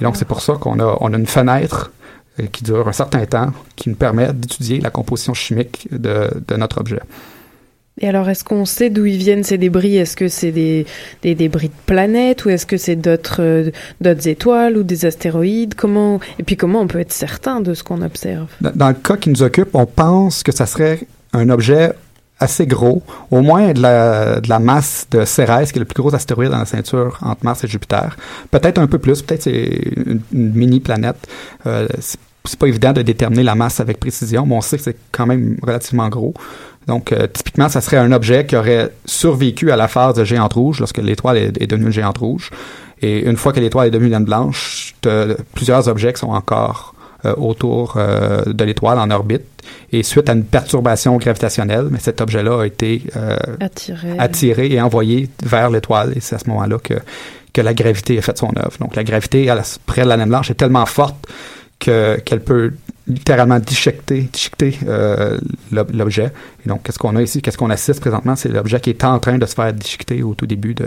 Et 0.00 0.04
donc, 0.04 0.16
c'est 0.16 0.26
pour 0.26 0.42
ça 0.42 0.54
qu'on 0.54 0.78
a, 0.78 0.96
on 1.00 1.12
a 1.12 1.16
une 1.16 1.26
fenêtre 1.26 1.90
euh, 2.40 2.46
qui 2.52 2.62
dure 2.62 2.86
un 2.86 2.92
certain 2.92 3.24
temps 3.26 3.52
qui 3.74 3.88
nous 3.88 3.94
permet 3.94 4.32
d'étudier 4.32 4.80
la 4.80 4.90
composition 4.90 5.34
chimique 5.34 5.88
de, 5.90 6.30
de 6.46 6.56
notre 6.56 6.78
objet. 6.78 7.00
Et 8.00 8.08
alors, 8.08 8.28
est-ce 8.30 8.42
qu'on 8.42 8.64
sait 8.64 8.88
d'où 8.88 9.04
viennent 9.04 9.44
ces 9.44 9.58
débris? 9.58 9.96
Est-ce 9.96 10.16
que 10.16 10.28
c'est 10.28 10.50
des, 10.50 10.86
débris 11.22 11.68
de 11.68 11.74
planètes 11.86 12.44
ou 12.44 12.48
est-ce 12.48 12.64
que 12.64 12.78
c'est 12.78 12.96
d'autres 12.96 13.42
euh, 13.42 13.70
d'autres 14.00 14.28
étoiles 14.28 14.78
ou 14.78 14.82
des 14.82 15.04
astéroïdes? 15.04 15.74
Comment 15.74 16.18
Et 16.38 16.42
puis, 16.42 16.56
comment 16.56 16.80
on 16.80 16.86
peut 16.86 17.00
être 17.00 17.12
certain 17.12 17.60
de 17.60 17.74
ce 17.74 17.82
qu'on 17.82 18.00
observe? 18.00 18.48
Dans, 18.60 18.88
le 18.88 18.94
cas 18.94 19.16
qui 19.16 19.28
nous 19.28 19.42
occupe, 19.42 19.74
on 19.74 19.86
pense 19.86 20.42
que 20.42 20.52
ça 20.52 20.64
serait 20.64 21.00
un 21.34 21.50
objet 21.50 21.92
assez 22.40 22.66
gros, 22.66 23.02
au 23.30 23.40
moins 23.40 23.72
de 23.72 23.80
la, 23.80 24.58
masse 24.58 25.06
de 25.10 25.24
Cérès, 25.24 25.70
qui 25.70 25.78
est 25.78 25.80
le 25.80 25.84
plus 25.84 26.02
gros 26.02 26.14
astéroïde 26.14 26.50
dans 26.50 26.58
la 26.58 26.64
ceinture 26.64 27.18
entre 27.22 27.44
Mars 27.44 27.62
et 27.62 27.68
Jupiter. 27.68 28.16
Peut-être 28.50 28.78
un 28.78 28.88
peu 28.88 28.98
plus, 28.98 29.22
peut-être 29.22 29.42
c'est 29.42 29.80
une, 29.96 30.20
mini-planète. 30.32 31.28
Euh, 31.66 31.86
c'est 32.44 32.58
pas 32.58 32.66
évident 32.66 32.92
de 32.92 33.02
déterminer 33.02 33.44
la 33.44 33.54
masse 33.54 33.78
avec 33.78 34.00
précision, 34.00 34.46
mais 34.46 34.56
on 34.56 34.60
sait 34.60 34.76
que 34.76 34.82
c'est 34.82 34.96
quand 35.12 35.26
même 35.26 35.56
relativement 35.62 36.08
gros. 36.08 36.34
Donc, 36.86 37.12
euh, 37.12 37.26
typiquement, 37.32 37.68
ça 37.68 37.80
serait 37.80 37.96
un 37.98 38.12
objet 38.12 38.44
qui 38.46 38.56
aurait 38.56 38.90
survécu 39.04 39.70
à 39.70 39.76
la 39.76 39.88
phase 39.88 40.14
de 40.14 40.24
géante 40.24 40.54
rouge, 40.54 40.80
lorsque 40.80 40.98
l'étoile 40.98 41.36
est, 41.36 41.62
est 41.62 41.66
devenue 41.66 41.86
une 41.86 41.92
géante 41.92 42.18
rouge. 42.18 42.50
Et 43.00 43.20
une 43.28 43.36
fois 43.36 43.52
que 43.52 43.60
l'étoile 43.60 43.88
est 43.88 43.90
devenue 43.90 44.08
une 44.08 44.12
naine 44.14 44.24
blanche, 44.24 44.94
plusieurs 45.54 45.88
objets 45.88 46.12
qui 46.12 46.20
sont 46.20 46.30
encore 46.30 46.94
euh, 47.24 47.34
autour 47.36 47.94
euh, 47.96 48.42
de 48.46 48.64
l'étoile 48.64 48.98
en 48.98 49.10
orbite. 49.10 49.42
Et 49.92 50.02
suite 50.02 50.28
à 50.28 50.32
une 50.32 50.44
perturbation 50.44 51.16
gravitationnelle, 51.18 51.86
mais 51.90 51.98
cet 52.00 52.20
objet-là 52.20 52.62
a 52.62 52.66
été 52.66 53.02
euh, 53.16 53.36
Attiré. 53.60 54.18
attiré 54.18 54.66
et 54.72 54.80
envoyé 54.80 55.28
vers 55.44 55.70
l'étoile. 55.70 56.12
Et 56.16 56.20
c'est 56.20 56.34
à 56.34 56.38
ce 56.38 56.48
moment-là 56.48 56.78
que, 56.82 56.94
que 57.52 57.60
la 57.60 57.74
gravité 57.74 58.18
a 58.18 58.22
fait 58.22 58.36
son 58.36 58.50
œuvre. 58.56 58.72
Donc, 58.80 58.96
la 58.96 59.04
gravité 59.04 59.48
à 59.50 59.54
la- 59.54 59.62
près 59.86 60.02
de 60.02 60.08
la 60.08 60.16
naine 60.16 60.28
blanche 60.30 60.50
est 60.50 60.54
tellement 60.54 60.86
forte 60.86 61.16
que- 61.78 62.18
qu'elle 62.24 62.40
peut 62.42 62.72
littéralement 63.06 63.58
déchiqueter, 63.58 64.28
déchiqueter 64.32 64.78
euh, 64.86 65.38
l'ob- 65.70 65.90
l'objet. 65.94 66.32
Et 66.64 66.68
donc, 66.68 66.82
qu'est-ce 66.82 66.98
qu'on 66.98 67.16
a 67.16 67.22
ici? 67.22 67.42
Qu'est-ce 67.42 67.58
qu'on 67.58 67.70
assiste 67.70 68.00
présentement? 68.00 68.36
C'est 68.36 68.48
l'objet 68.48 68.80
qui 68.80 68.90
est 68.90 69.04
en 69.04 69.18
train 69.18 69.38
de 69.38 69.46
se 69.46 69.54
faire 69.54 69.72
déchiqueter 69.72 70.22
au 70.22 70.34
tout 70.34 70.46
début 70.46 70.74
de, 70.74 70.86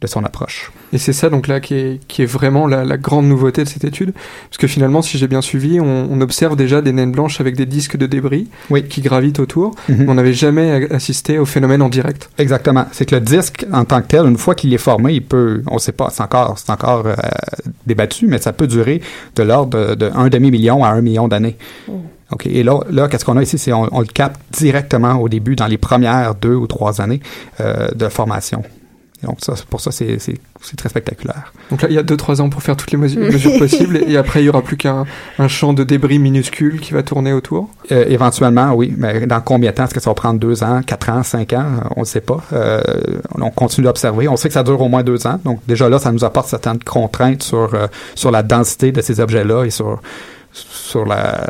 de 0.00 0.06
son 0.06 0.22
approche. 0.24 0.70
Et 0.92 0.98
c'est 0.98 1.12
ça 1.12 1.28
donc 1.28 1.48
là 1.48 1.58
qui 1.58 1.74
est, 1.74 2.00
qui 2.06 2.22
est 2.22 2.26
vraiment 2.26 2.66
la, 2.68 2.84
la 2.84 2.96
grande 2.96 3.26
nouveauté 3.26 3.64
de 3.64 3.68
cette 3.68 3.84
étude, 3.84 4.12
parce 4.48 4.56
que 4.58 4.66
finalement, 4.68 5.02
si 5.02 5.18
j'ai 5.18 5.26
bien 5.26 5.42
suivi, 5.42 5.80
on, 5.80 6.08
on 6.10 6.20
observe 6.20 6.54
déjà 6.56 6.80
des 6.82 6.92
naines 6.92 7.10
blanches 7.12 7.40
avec 7.40 7.56
des 7.56 7.66
disques 7.66 7.96
de 7.96 8.06
débris 8.06 8.48
qui 8.88 9.00
gravitent 9.00 9.40
autour, 9.40 9.74
Mhm. 9.88 10.08
on 10.08 10.14
n'avait 10.14 10.32
jamais 10.34 10.86
a- 10.90 10.94
assisté 10.94 11.38
au 11.38 11.44
phénomène 11.44 11.82
en 11.82 11.88
direct. 11.88 12.30
Exactement. 12.38 12.86
C'est 12.92 13.06
que 13.06 13.16
le 13.16 13.20
disque, 13.20 13.66
en 13.72 13.84
tant 13.84 14.00
que 14.02 14.06
tel, 14.06 14.24
une 14.26 14.38
fois 14.38 14.54
qu'il 14.54 14.72
est 14.72 14.78
formé, 14.78 15.14
il 15.14 15.22
peut, 15.24 15.62
on 15.66 15.78
sait 15.78 15.92
pas, 15.92 16.10
c'est 16.10 16.22
encore, 16.22 16.56
c'est 16.58 16.70
encore 16.70 17.04
euh, 17.06 17.14
débattu, 17.86 18.26
mais 18.28 18.38
ça 18.38 18.52
peut 18.52 18.66
durer 18.66 19.00
de 19.36 19.42
l'ordre 19.42 19.78
de, 19.90 19.94
de 19.94 20.10
un 20.14 20.28
demi-million 20.28 20.84
à 20.84 20.90
un 20.90 21.00
million 21.00 21.28
d'années. 21.28 21.56
OK. 22.30 22.46
Et 22.46 22.62
là, 22.62 22.80
là 22.90 23.08
qu'est-ce 23.08 23.24
qu'on 23.24 23.36
a 23.36 23.42
ici? 23.42 23.58
C'est 23.58 23.72
on, 23.72 23.88
on 23.90 24.00
le 24.00 24.06
capte 24.06 24.40
directement 24.52 25.14
au 25.14 25.28
début, 25.28 25.56
dans 25.56 25.66
les 25.66 25.78
premières 25.78 26.34
deux 26.34 26.54
ou 26.54 26.66
trois 26.66 27.00
années 27.00 27.20
euh, 27.60 27.88
de 27.94 28.08
formation. 28.08 28.62
Donc, 29.22 29.38
ça, 29.40 29.54
pour 29.68 29.80
ça, 29.80 29.90
c'est, 29.90 30.18
c'est, 30.20 30.34
c'est 30.62 30.76
très 30.76 30.88
spectaculaire. 30.88 31.52
Donc 31.70 31.82
là, 31.82 31.88
il 31.90 31.94
y 31.94 31.98
a 31.98 32.02
2-3 32.04 32.40
ans 32.40 32.48
pour 32.48 32.62
faire 32.62 32.76
toutes 32.76 32.92
les 32.92 32.98
mesu- 32.98 33.18
mesures 33.32 33.58
possibles, 33.58 33.96
et, 34.06 34.16
après, 34.16 34.42
il 34.42 34.46
y 34.46 34.48
aura 34.48 34.62
plus 34.62 34.76
qu'un 34.76 35.06
un 35.38 35.48
champ 35.48 35.72
de 35.72 35.82
débris 35.82 36.18
minuscule 36.20 36.80
qui 36.80 36.92
va 36.94 37.02
tourner 37.02 37.32
autour. 37.32 37.68
Euh, 37.90 38.04
éventuellement, 38.08 38.72
oui. 38.74 38.94
Mais 38.96 39.26
dans 39.26 39.40
combien 39.40 39.70
de 39.70 39.76
temps? 39.76 39.84
Est-ce 39.84 39.94
que 39.94 40.00
ça 40.00 40.10
va 40.10 40.14
prendre 40.14 40.38
deux 40.38 40.62
ans, 40.62 40.82
quatre 40.86 41.08
ans, 41.10 41.22
cinq 41.24 41.52
ans? 41.52 41.66
On 41.96 42.00
ne 42.00 42.06
sait 42.06 42.20
pas. 42.20 42.40
Euh, 42.52 42.80
on 43.40 43.50
continue 43.50 43.86
d'observer. 43.86 44.28
On 44.28 44.36
sait 44.36 44.48
que 44.48 44.54
ça 44.54 44.62
dure 44.62 44.80
au 44.80 44.88
moins 44.88 45.02
deux 45.02 45.26
ans. 45.26 45.40
Donc, 45.44 45.60
déjà 45.66 45.88
là, 45.88 45.98
ça 45.98 46.12
nous 46.12 46.24
apporte 46.24 46.48
certaines 46.48 46.78
contraintes 46.78 47.42
sur, 47.42 47.74
euh, 47.74 47.86
sur 48.14 48.30
la 48.30 48.42
densité 48.44 48.92
de 48.92 49.00
ces 49.00 49.18
objets-là 49.20 49.64
et 49.64 49.70
sur, 49.70 50.00
sur 50.52 51.04
la, 51.04 51.44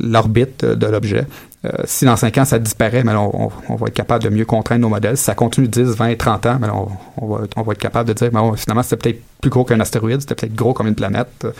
l'orbite 0.00 0.64
de 0.64 0.86
l'objet. 0.86 1.26
Euh, 1.66 1.68
si 1.84 2.06
dans 2.06 2.16
cinq 2.16 2.38
ans, 2.38 2.44
ça 2.46 2.58
disparaît, 2.58 3.04
mais 3.04 3.12
on, 3.14 3.46
on- 3.48 3.52
on 3.68 3.74
va 3.76 3.88
être 3.88 3.94
capable 3.94 4.24
de 4.24 4.30
mieux 4.30 4.46
contraindre 4.46 4.80
nos 4.82 4.88
modèles. 4.88 5.16
Si 5.18 5.24
ça 5.24 5.34
continue 5.34 5.68
10, 5.68 5.82
20, 5.94 6.16
30 6.16 6.46
ans, 6.46 6.58
mais 6.60 6.68
on, 6.70 6.88
on 7.18 7.26
va, 7.26 7.44
on 7.56 7.62
va 7.62 7.72
être 7.72 7.78
capable 7.78 8.08
de 8.08 8.14
dire, 8.14 8.30
ben, 8.30 8.54
finalement, 8.56 8.82
c'était 8.82 8.96
peut-être 8.96 9.22
plus 9.42 9.50
gros 9.50 9.64
qu'un 9.64 9.78
astéroïde, 9.80 10.20
c'était 10.22 10.34
peut-être 10.34 10.54
gros 10.54 10.72
comme 10.72 10.86
une 10.86 10.94
planète. 10.94 11.28
Euh, 11.44 11.52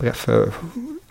bref, 0.00 0.26
euh, 0.30 0.46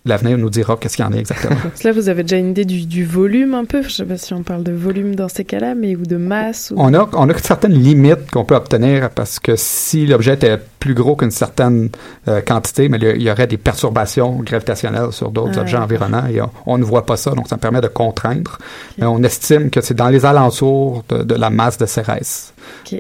l'avenir 0.06 0.38
nous 0.38 0.50
dira 0.50 0.78
qu'est-ce 0.78 0.96
qu'il 0.96 1.06
y 1.06 1.08
en 1.08 1.14
a 1.14 1.18
exactement. 1.18 1.56
Là, 1.84 1.92
vous 1.92 2.10
avez 2.10 2.24
déjà 2.24 2.38
une 2.38 2.52
idée 2.52 2.66
du, 2.66 2.86
du 2.86 3.06
volume 3.06 3.54
un 3.54 3.66
peu? 3.66 3.84
Je 3.84 3.90
sais 3.90 4.06
pas 4.06 4.18
si 4.18 4.34
on 4.34 4.44
parle 4.44 4.64
de 4.64 4.72
volume 4.72 5.16
dans 5.16 5.28
ces 5.30 5.46
cas-là, 5.46 5.76
mais 5.76 5.96
ou 5.96 6.06
de 6.06 6.18
masse. 6.18 6.72
Ou... 6.72 6.76
On 6.78 6.94
a, 6.94 7.10
on 7.14 7.30
a 7.30 7.38
certaines 7.38 7.74
limites 7.74 8.32
qu'on 8.32 8.46
peut 8.46 8.56
obtenir 8.56 9.10
parce 9.12 9.40
que 9.40 9.54
si 9.56 10.06
l'objet 10.08 10.34
était 10.34 10.58
plus 10.80 10.94
gros 10.94 11.16
qu'une 11.16 11.32
certaine 11.32 11.90
euh, 12.28 12.42
quantité, 12.42 12.90
mais 12.90 12.98
il 12.98 13.22
y 13.22 13.30
aurait 13.30 13.48
des 13.48 13.58
perturbations 13.58 14.40
gravitationnelles 14.40 15.12
sur 15.12 15.30
d'autres 15.30 15.54
Ah, 15.58 15.62
objets 15.62 15.78
environnants 15.78 16.28
et 16.28 16.42
on, 16.42 16.50
on 16.66 16.78
ne 16.78 16.84
voit 16.84 17.06
pas 17.06 17.18
ça, 17.18 17.32
donc 17.32 17.48
ça 17.48 17.56
me 17.56 17.62
permet 17.62 17.82
de 17.82 17.88
contraindre. 17.88 18.58
Mais 18.98 19.06
on 19.06 19.22
estime 19.24 19.70
que 19.70 19.82
c'est 19.82 19.94
dans 19.94 20.10
les 20.10 20.26
alentours 20.26 21.04
de, 21.10 21.24
de 21.24 21.36
la 21.36 21.50
masse 21.50 21.78
de 21.78 21.86
Cérès. 21.86 22.54
Ok. 22.86 23.00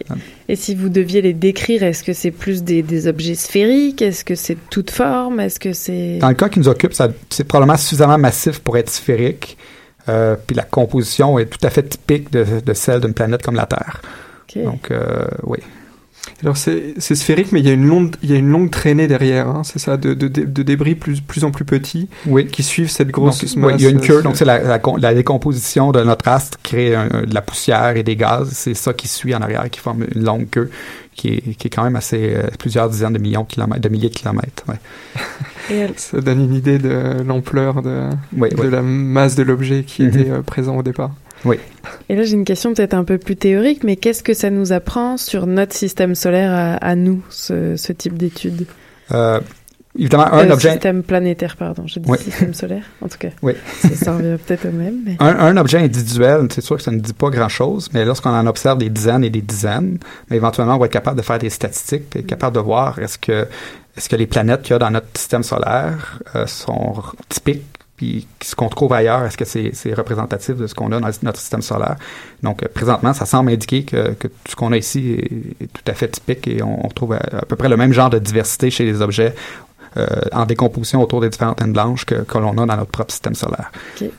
Et 0.52 0.58
si 0.58 0.76
vous 0.76 0.90
deviez 0.90 1.22
les 1.22 1.32
décrire, 1.32 1.82
est-ce 1.82 2.04
que 2.04 2.12
c'est 2.12 2.30
plus 2.30 2.62
des, 2.62 2.82
des 2.84 3.08
objets 3.08 3.36
sphériques? 3.36 4.02
Est-ce 4.02 4.26
que 4.26 4.36
c'est 4.36 4.56
de 4.56 4.60
toute 4.70 4.92
forme? 4.92 5.40
Est-ce 5.40 5.62
que 5.62 5.72
c'est... 5.72 6.18
Dans 6.18 6.28
le 6.28 6.36
cas 6.36 6.50
qui 6.50 6.60
nous 6.60 6.68
occupe, 6.68 6.92
c'est 7.30 7.46
probablement 7.46 7.78
suffisamment 7.78 8.18
massif 8.18 8.60
pour 8.60 8.78
être 8.78 8.90
sphérique. 8.90 9.58
Euh, 10.10 10.36
puis 10.46 10.54
la 10.54 10.64
composition 10.64 11.40
est 11.40 11.46
tout 11.46 11.66
à 11.66 11.70
fait 11.70 11.84
typique 11.84 12.34
de, 12.34 12.46
de 12.66 12.74
celle 12.74 13.00
d'une 13.00 13.14
planète 13.14 13.44
comme 13.44 13.56
la 13.56 13.66
Terre. 13.66 14.02
Donc, 14.58 14.92
euh, 14.92 15.26
oui. 15.44 15.60
Alors 16.44 16.58
c'est 16.58 16.94
c'est 16.98 17.16
sphérique, 17.16 17.52
mais 17.52 17.60
il 17.60 17.68
y 17.68 17.70
a 17.70 17.74
une 17.74 17.86
longue, 17.86 18.16
il 18.24 18.30
y 18.32 18.34
a 18.34 18.38
une 18.38 18.50
longue 18.50 18.70
traînée 18.72 19.08
derrière, 19.08 19.48
hein, 19.48 19.62
c'est 19.64 19.80
ça, 19.80 19.98
de, 19.98 20.14
de, 20.14 20.28
de- 20.28 20.64
débris 20.64 20.96
plus, 20.96 21.20
plus 21.22 21.44
en 21.44 21.52
plus 21.52 21.66
petits 21.66 22.10
Oui. 22.28 22.48
qui 22.48 22.64
suivent 22.64 22.90
cette 22.90 23.10
grosse 23.10 23.44
Donc, 23.56 23.64
ouais, 23.66 23.72
masse. 23.74 23.82
il 23.82 23.84
y 23.84 23.88
a 23.88 23.90
une 23.92 24.02
queue, 24.02 24.22
donc 24.22 24.38
c'est 24.38 24.46
la, 24.46 24.60
la, 24.60 24.80
la 25.00 25.14
décomposition 25.14 25.92
de 25.92 26.04
notre 26.04 26.28
astre 26.28 26.58
crée 26.64 26.96
un- 26.96 27.08
de 27.28 27.34
la 27.34 27.42
poussière 27.42 27.96
et 27.98 28.04
des 28.04 28.16
gaz. 28.16 28.50
C'est 28.54 28.74
ça 28.76 28.94
qui 28.94 29.08
suit 29.08 29.36
en 29.36 29.42
arrière, 29.42 29.68
qui 29.70 29.80
forme 29.80 30.06
une 30.16 30.24
longue 30.24 30.48
queue 30.50 30.70
qui 31.16 31.28
est, 31.30 31.56
qui 31.58 31.68
est 31.68 31.70
quand 31.70 31.84
même 31.84 31.96
assez 31.98 32.34
euh, 32.36 32.44
plusieurs 32.58 32.90
dizaines 32.90 33.14
de 33.14 33.20
millions 33.20 33.44
de 33.44 33.48
kilomètres, 33.48 33.82
de 33.82 33.90
milliers 33.90 34.10
de 34.10 34.16
kilomètres. 34.16 34.64
Ouais. 34.68 34.80
Et 35.70 35.76
elle- 35.78 35.94
Ça 35.98 36.22
donne 36.22 36.42
une 36.42 36.54
idée 36.56 36.80
de 36.80 37.22
l'ampleur 37.26 37.82
de, 37.82 38.10
Oui, 38.38 38.50
de 38.50 38.56
oui. 38.62 38.70
la 38.72 38.82
masse 38.82 39.36
de 39.36 39.44
l'objet 39.44 39.84
qui 39.84 40.04
Mhm. 40.04 40.10
était 40.10 40.30
euh, 40.32 40.42
présent 40.42 40.78
au 40.78 40.84
départ. 40.84 41.12
Oui. 41.46 41.58
Et 42.10 42.16
là, 42.16 42.24
j'ai 42.24 42.34
une 42.34 42.46
question 42.46 42.74
peut-être 42.74 42.94
un 42.94 43.04
peu 43.04 43.18
plus 43.18 43.36
théorique, 43.36 43.84
mais 43.84 43.96
qu'est-ce 43.96 44.24
que 44.24 44.34
ça 44.34 44.50
nous 44.50 44.72
apprend 44.74 45.18
sur 45.18 45.48
notre 45.48 45.74
système 45.74 46.16
solaire 46.16 46.52
à, 46.52 46.76
à 46.76 46.96
nous, 46.96 47.24
ce, 47.30 47.76
ce 47.76 47.92
type 47.94 48.18
d'études 48.18 48.66
Euh, 49.12 49.40
évidemment, 49.98 50.32
un 50.32 50.48
Euh, 50.50 50.54
objet. 50.54 50.72
Système 50.72 51.04
planétaire, 51.04 51.58
pardon. 51.58 51.84
J'ai 51.88 52.00
dit 52.00 52.10
Oui. 52.10 52.18
système 52.20 52.54
solaire, 52.54 52.84
en 53.02 53.08
tout 53.08 53.18
cas. 53.18 53.30
Oui. 53.42 53.54
Ça, 53.96 54.16
revient 54.16 54.38
peut-être 54.46 54.68
au 54.68 54.72
même. 54.72 55.00
Mais... 55.06 55.18
Un, 55.20 55.36
un 55.40 55.58
objet 55.58 55.80
individuel, 55.80 56.48
c'est 56.52 56.62
sûr 56.62 56.78
que 56.78 56.84
ça 56.84 56.92
ne 56.92 57.00
dit 57.00 57.14
pas 57.14 57.30
grand-chose, 57.30 57.90
mais 57.94 58.06
lorsqu'on 58.06 58.30
en 58.30 58.46
observe 58.48 58.78
des 58.78 58.90
dizaines 58.90 59.24
et 59.24 59.30
des 59.30 59.42
dizaines, 59.42 59.98
mais 60.30 60.38
éventuellement, 60.38 60.76
on 60.76 60.80
va 60.80 60.86
être 60.86 60.92
capable 60.94 61.18
de 61.18 61.24
faire 61.24 61.40
des 61.40 61.50
statistiques, 61.50 62.16
être 62.16 62.28
capable 62.28 62.56
de 62.56 62.62
voir 62.62 63.00
est-ce 63.00 63.18
que, 63.18 63.48
est-ce 63.98 64.08
que 64.08 64.16
les 64.16 64.28
planètes 64.28 64.62
qu'il 64.62 64.72
y 64.72 64.76
a 64.76 64.80
dans 64.80 64.92
notre 64.92 65.08
système 65.18 65.44
solaire 65.44 66.20
euh, 66.36 66.46
sont 66.48 66.94
typiques, 67.28 67.64
puis 68.02 68.28
ce 68.42 68.56
qu'on 68.56 68.68
trouve 68.68 68.94
ailleurs, 68.94 69.24
est-ce 69.26 69.38
que 69.38 69.46
c'est, 69.46 69.94
représentatif 69.94 70.56
de 70.56 70.66
ce 70.66 70.74
qu'on 70.74 70.92
a 70.92 71.00
dans 71.00 71.08
notre 71.22 71.40
système 71.40 71.62
solaire? 71.62 71.98
Donc, 72.42 72.64
euh, 72.64 72.68
présentement, 72.74 73.14
ça 73.14 73.28
semble 73.28 73.52
indiquer 73.52 73.84
que, 73.84 74.14
que 74.14 74.28
tout 74.28 74.50
ce 74.50 74.56
qu'on 74.56 74.72
a 74.72 74.78
ici 74.78 75.12
est, 75.12 75.64
est 75.64 75.68
tout 75.68 75.84
à 75.86 75.94
fait 75.94 76.08
typique 76.08 76.48
et 76.48 76.64
on, 76.64 76.84
on 76.84 76.90
trouve 76.90 77.14
à, 77.14 77.18
à 77.18 77.46
peu 77.46 77.56
près 77.56 77.70
le 77.70 77.78
même 77.78 77.94
genre 77.94 78.10
de 78.10 78.18
diversité 78.18 78.72
chez 78.72 78.86
les 78.86 79.04
objets 79.04 79.36
euh, 79.98 80.08
en 80.32 80.48
décomposition 80.48 81.00
autour 81.00 81.22
des 81.22 81.30
différentes 81.30 81.62
naines 81.62 81.74
blanches 81.74 82.06
que, 82.06 82.16
que 82.16 82.38
l'on 82.40 82.54
a 82.54 82.66
dans 82.66 82.76
notre 82.76 82.90
propre 82.90 83.12
système 83.12 83.36
solaire. 83.36 83.72
Ok. 84.02 84.10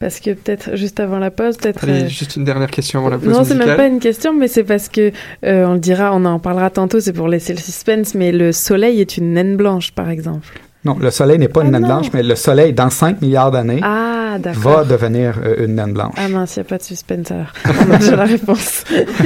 Parce 0.00 0.18
que 0.18 0.30
peut-être 0.30 0.74
juste 0.74 0.98
avant 0.98 1.20
la 1.20 1.30
pause, 1.30 1.56
peut-être. 1.56 1.84
Euh, 1.88 2.08
juste 2.08 2.34
une 2.34 2.44
dernière 2.44 2.70
question 2.70 2.98
avant 2.98 3.10
la 3.10 3.18
pause 3.18 3.28
Non, 3.28 3.44
c'est 3.44 3.54
même 3.54 3.76
pas 3.76 3.86
une 3.86 4.00
question, 4.00 4.32
mais 4.34 4.48
c'est 4.48 4.64
parce 4.64 4.88
que 4.88 5.12
euh, 5.44 5.66
on 5.66 5.74
le 5.74 5.78
dira, 5.78 6.12
on 6.12 6.24
en 6.24 6.40
parlera 6.40 6.70
tantôt, 6.70 6.98
c'est 6.98 7.12
pour 7.12 7.28
laisser 7.28 7.52
le 7.52 7.60
suspense, 7.60 8.16
mais 8.16 8.32
le 8.32 8.50
Soleil 8.50 9.00
est 9.00 9.16
une 9.16 9.34
naine 9.34 9.56
blanche, 9.56 9.92
par 9.92 10.10
exemple. 10.10 10.60
Non, 10.84 10.96
le 11.00 11.10
Soleil 11.10 11.38
n'est 11.38 11.48
pas 11.48 11.62
une 11.62 11.68
Ah 11.68 11.70
naine 11.72 11.82
non. 11.82 11.88
blanche, 11.88 12.06
mais 12.14 12.22
le 12.22 12.34
Soleil, 12.36 12.72
dans 12.72 12.88
5 12.88 13.20
milliards 13.20 13.50
d'années, 13.50 13.80
Ah, 13.82 14.36
va 14.54 14.84
devenir 14.84 15.34
euh, 15.44 15.64
une 15.66 15.74
naine 15.74 15.92
blanche. 15.92 16.14
Ah 16.16 16.28
mince, 16.28 16.54
il 16.56 16.60
n'y 16.60 16.66
a 16.66 16.68
pas 16.68 16.78
de 16.78 16.82
suspense 16.84 17.30
alors. 17.32 17.52
Ah, 17.64 17.70
non, 17.88 17.98
J'ai 18.00 18.14
la 18.16 18.24
réponse. 18.24 18.84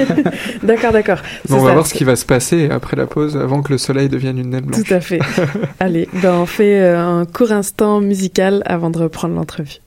d'accord, 0.62 0.92
d'accord. 0.92 1.18
Bon, 1.48 1.56
on 1.56 1.60
va 1.60 1.68
ça. 1.68 1.74
voir 1.74 1.86
ce 1.86 1.94
qui 1.94 2.04
va 2.04 2.16
se 2.16 2.24
passer 2.24 2.70
après 2.70 2.96
la 2.96 3.06
pause, 3.06 3.36
avant 3.36 3.62
que 3.62 3.72
le 3.72 3.78
soleil 3.78 4.08
devienne 4.08 4.38
une 4.38 4.50
naine 4.50 4.64
blanche. 4.64 4.82
Tout 4.82 4.94
à 4.94 5.00
fait. 5.00 5.20
Allez, 5.80 6.08
ben 6.22 6.34
on 6.34 6.46
fait 6.46 6.80
euh, 6.80 6.98
un 6.98 7.24
court 7.26 7.52
instant 7.52 8.00
musical 8.00 8.62
avant 8.66 8.90
de 8.90 8.98
reprendre 8.98 9.34
l'entrevue. 9.34 9.78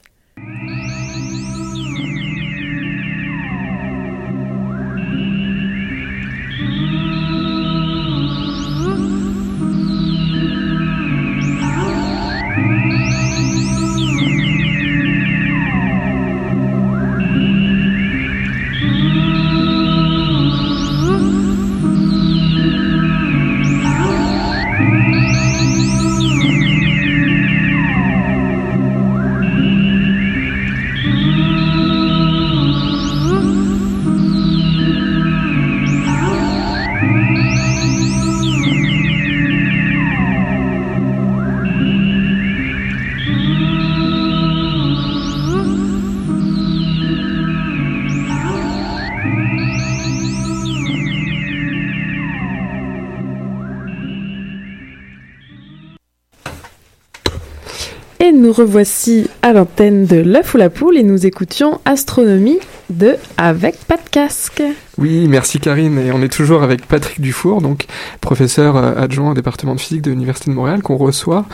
Revoici 58.55 59.27
à 59.41 59.51
l'antenne 59.51 60.05
de 60.05 60.15
l'œuf 60.15 60.53
ou 60.53 60.57
la 60.57 60.69
poule 60.69 60.97
et 60.97 61.03
nous 61.03 61.25
écoutions 61.25 61.81
Astronomie 61.83 62.59
de 62.89 63.15
Avec 63.37 63.75
pas 63.85 63.97
de 63.97 64.09
casque. 64.09 64.63
Oui, 64.97 65.27
merci 65.27 65.59
Karine. 65.59 65.99
Et 65.99 66.13
on 66.13 66.21
est 66.21 66.31
toujours 66.31 66.63
avec 66.63 66.85
Patrick 66.87 67.19
Dufour, 67.19 67.61
donc 67.61 67.85
professeur 68.21 68.77
euh, 68.77 68.93
adjoint 68.95 69.31
au 69.31 69.33
département 69.33 69.75
de 69.75 69.79
physique 69.81 70.01
de 70.03 70.11
l'Université 70.11 70.51
de 70.51 70.55
Montréal, 70.55 70.81
qu'on 70.81 70.95
reçoit, 70.95 71.45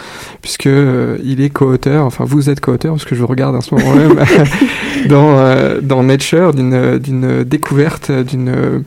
puisque 0.44 0.68
euh, 0.68 1.18
il 1.24 1.42
est 1.42 1.50
co-auteur, 1.50 2.06
enfin 2.06 2.24
vous 2.24 2.52
êtes 2.52 2.60
co-auteur, 2.60 2.94
parce 2.94 3.06
que 3.06 3.16
je 3.16 3.24
regarde 3.24 3.56
en 3.56 3.62
ce 3.62 3.74
moment 3.74 3.96
même, 3.96 4.24
dans, 5.10 5.38
euh, 5.40 5.82
dans 5.82 6.04
Nature, 6.04 6.54
d'une 6.54 7.44
découverte 7.44 8.12
d'une 8.12 8.84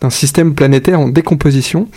d'un 0.00 0.10
système 0.10 0.54
planétaire 0.54 1.00
en 1.00 1.08
décomposition 1.08 1.88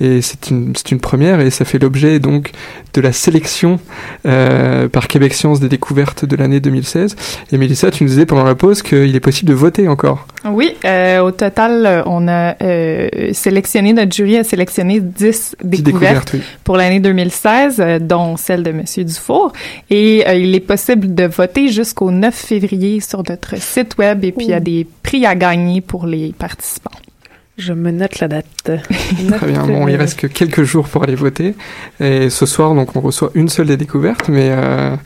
et 0.00 0.22
c'est 0.22 0.50
une, 0.50 0.72
première 1.00 1.40
et 1.40 1.50
ça 1.50 1.64
fait 1.64 1.78
l'objet 1.78 2.18
donc 2.18 2.52
de 2.94 3.00
la 3.00 3.12
sélection 3.12 3.80
euh, 4.26 4.88
par 4.88 5.08
Québec 5.08 5.34
Science 5.34 5.60
des 5.60 5.68
découvertes 5.68 6.24
de 6.24 6.36
l'année 6.36 6.60
2016 6.60 7.16
et 7.52 7.58
Mélissa 7.58 7.90
tu 7.90 8.04
nous 8.04 8.10
disais 8.10 8.26
pendant 8.26 8.44
la 8.44 8.54
pause 8.54 8.82
qu'il 8.82 9.14
est 9.14 9.20
possible 9.20 9.50
de 9.50 9.54
voter 9.54 9.88
encore 9.88 10.26
Oui, 10.44 10.74
euh, 10.84 11.20
au 11.20 11.30
total, 11.30 12.02
on 12.06 12.28
a 12.28 12.56
euh, 12.62 13.08
sélectionné, 13.32 13.92
notre 13.92 14.14
jury 14.14 14.36
a 14.36 14.44
sélectionné 14.44 15.00
10 15.00 15.56
découvertes, 15.62 15.84
découvertes, 15.84 16.30
oui. 16.34 16.40
pour 16.64 16.76
l'année 16.76 17.00
2016, 17.00 17.76
euh, 17.80 17.98
dont 17.98 18.36
celle 18.36 18.62
de 18.62 18.72
Monsieur 18.72 19.04
Dufour. 19.04 19.52
Et 19.90 20.24
il 20.40 20.54
est 20.54 20.60
possible 20.60 21.14
de 21.14 21.24
voter 21.24 21.68
jusqu'au 21.68 22.10
9 22.10 22.34
février 22.34 23.00
sur 23.00 23.22
notre 23.28 23.60
site 23.60 23.96
web 23.98 24.24
et 24.24 24.32
puis 24.32 24.46
il 24.46 24.50
y 24.50 24.54
a 24.54 24.60
des 24.60 24.86
prix 25.02 25.26
à 25.26 25.34
gagner 25.34 25.80
pour 25.80 26.06
les 26.06 26.32
participants. 26.38 26.90
Je 27.60 27.74
me 27.74 27.90
note 27.90 28.20
la 28.20 28.28
date. 28.28 28.46
Très 28.64 29.46
bien, 29.46 29.66
bon, 29.66 29.86
il 29.86 29.96
reste 29.96 30.18
que 30.18 30.26
quelques 30.26 30.62
jours 30.62 30.88
pour 30.88 31.02
aller 31.02 31.14
voter. 31.14 31.54
Et 32.00 32.30
ce 32.30 32.46
soir, 32.46 32.74
donc, 32.74 32.96
on 32.96 33.00
reçoit 33.00 33.30
une 33.34 33.50
seule 33.50 33.66
des 33.66 33.76
découvertes, 33.76 34.30
mais 34.30 34.48
euh, 34.50 34.96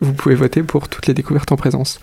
vous 0.00 0.14
pouvez 0.14 0.34
voter 0.34 0.62
pour 0.62 0.88
toutes 0.88 1.06
les 1.06 1.12
découvertes 1.12 1.52
en 1.52 1.56
présence. 1.56 2.00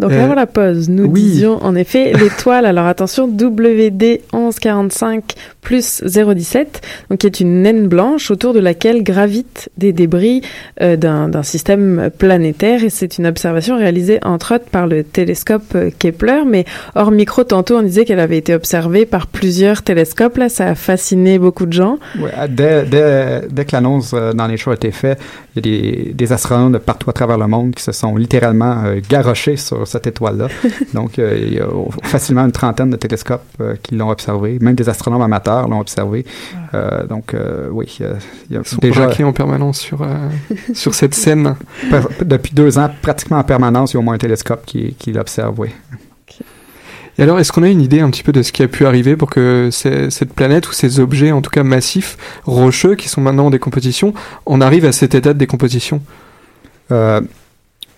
Donc 0.00 0.10
Euh, 0.10 0.24
avant 0.24 0.34
la 0.34 0.46
pause, 0.46 0.88
nous 0.88 1.04
oui. 1.04 1.22
disions 1.22 1.62
en 1.62 1.76
effet 1.76 2.12
l'étoile, 2.18 2.66
alors 2.66 2.86
attention, 2.86 3.26
WD 3.26 4.20
1145 4.32 5.34
plus 5.60 6.02
017, 6.04 6.82
donc 7.10 7.20
qui 7.20 7.26
est 7.26 7.40
une 7.40 7.62
naine 7.62 7.86
blanche 7.88 8.30
autour 8.30 8.52
de 8.52 8.58
laquelle 8.60 9.02
gravitent 9.02 9.70
des 9.78 9.92
débris 9.92 10.42
euh, 10.82 10.96
d'un 10.96 11.42
système 11.42 12.10
planétaire. 12.18 12.84
Et 12.84 12.90
c'est 12.90 13.18
une 13.18 13.26
observation 13.26 13.78
réalisée 13.78 14.18
entre 14.22 14.56
autres 14.56 14.66
par 14.66 14.86
le 14.86 15.04
télescope 15.04 15.62
euh, 15.74 15.90
Kepler, 15.98 16.42
mais 16.46 16.64
hors 16.94 17.10
micro 17.10 17.44
tantôt 17.44 17.76
on 17.78 17.82
disait 17.82 18.04
qu'elle 18.04 18.20
avait 18.20 18.38
été 18.38 18.54
observée 18.54 19.06
par 19.06 19.26
plusieurs 19.26 19.82
télescopes, 19.82 20.36
là 20.36 20.48
ça 20.48 20.66
a 20.68 20.74
fasciné 20.74 21.38
beaucoup 21.38 21.66
de 21.66 21.72
gens. 21.72 21.98
Ouais, 22.18 22.30
dès, 22.48 22.84
dès, 22.84 23.42
dès 23.50 23.64
que 23.64 23.72
l'annonce 23.72 24.12
euh, 24.12 24.32
dans 24.32 24.46
les 24.46 24.56
shows 24.56 24.72
a 24.72 24.74
été 24.74 24.90
faite, 24.90 25.20
il 25.56 25.66
y 25.66 25.76
a 25.76 25.80
des, 25.80 26.12
des 26.14 26.32
astronomes 26.32 26.72
de 26.72 26.78
partout 26.78 27.08
à 27.10 27.12
travers 27.12 27.38
le 27.38 27.46
monde 27.46 27.74
qui 27.74 27.82
se 27.82 27.92
sont 27.92 28.16
littéralement 28.16 28.84
euh, 28.84 29.00
garochés 29.08 29.56
sur 29.56 29.83
cette 29.86 30.06
étoile-là. 30.06 30.48
Donc, 30.94 31.18
euh, 31.18 31.38
il 31.40 31.54
y 31.54 31.60
a 31.60 31.66
facilement 32.02 32.44
une 32.44 32.52
trentaine 32.52 32.90
de 32.90 32.96
télescopes 32.96 33.42
euh, 33.60 33.76
qui 33.82 33.94
l'ont 33.94 34.10
observé. 34.10 34.58
Même 34.60 34.74
des 34.74 34.88
astronomes 34.88 35.22
amateurs 35.22 35.68
l'ont 35.68 35.80
observé. 35.80 36.24
Euh, 36.74 37.06
donc, 37.06 37.34
euh, 37.34 37.68
oui, 37.70 37.98
euh, 38.00 38.14
il 38.48 38.54
y 38.54 38.56
a 38.56 38.60
Ils 38.60 38.66
sont 38.66 38.78
déjà... 38.80 39.08
en 39.24 39.32
permanence 39.32 39.78
sur, 39.78 40.02
euh, 40.02 40.28
sur 40.74 40.94
cette 40.94 41.14
scène. 41.14 41.56
Depuis 42.22 42.52
deux 42.54 42.78
ans, 42.78 42.90
pratiquement 43.02 43.38
en 43.38 43.44
permanence, 43.44 43.92
il 43.92 43.94
y 43.94 43.96
a 43.98 44.00
au 44.00 44.02
moins 44.02 44.14
un 44.14 44.18
télescope 44.18 44.64
qui, 44.66 44.94
qui 44.98 45.12
l'observe, 45.12 45.58
oui. 45.58 45.70
Et 47.16 47.22
alors, 47.22 47.38
est-ce 47.38 47.52
qu'on 47.52 47.62
a 47.62 47.68
une 47.68 47.80
idée 47.80 48.00
un 48.00 48.10
petit 48.10 48.24
peu 48.24 48.32
de 48.32 48.42
ce 48.42 48.50
qui 48.50 48.62
a 48.62 48.68
pu 48.68 48.86
arriver 48.86 49.16
pour 49.16 49.30
que 49.30 49.68
cette 49.70 50.32
planète 50.32 50.68
ou 50.68 50.72
ces 50.72 50.98
objets, 50.98 51.30
en 51.30 51.42
tout 51.42 51.50
cas 51.50 51.62
massifs, 51.62 52.16
rocheux, 52.44 52.96
qui 52.96 53.08
sont 53.08 53.20
maintenant 53.20 53.46
en 53.46 53.50
décomposition, 53.50 54.14
on 54.46 54.60
arrive 54.60 54.84
à 54.84 54.92
cet 54.92 55.14
état 55.14 55.32
de 55.32 55.38
décomposition? 55.38 56.02
Euh, 56.90 57.20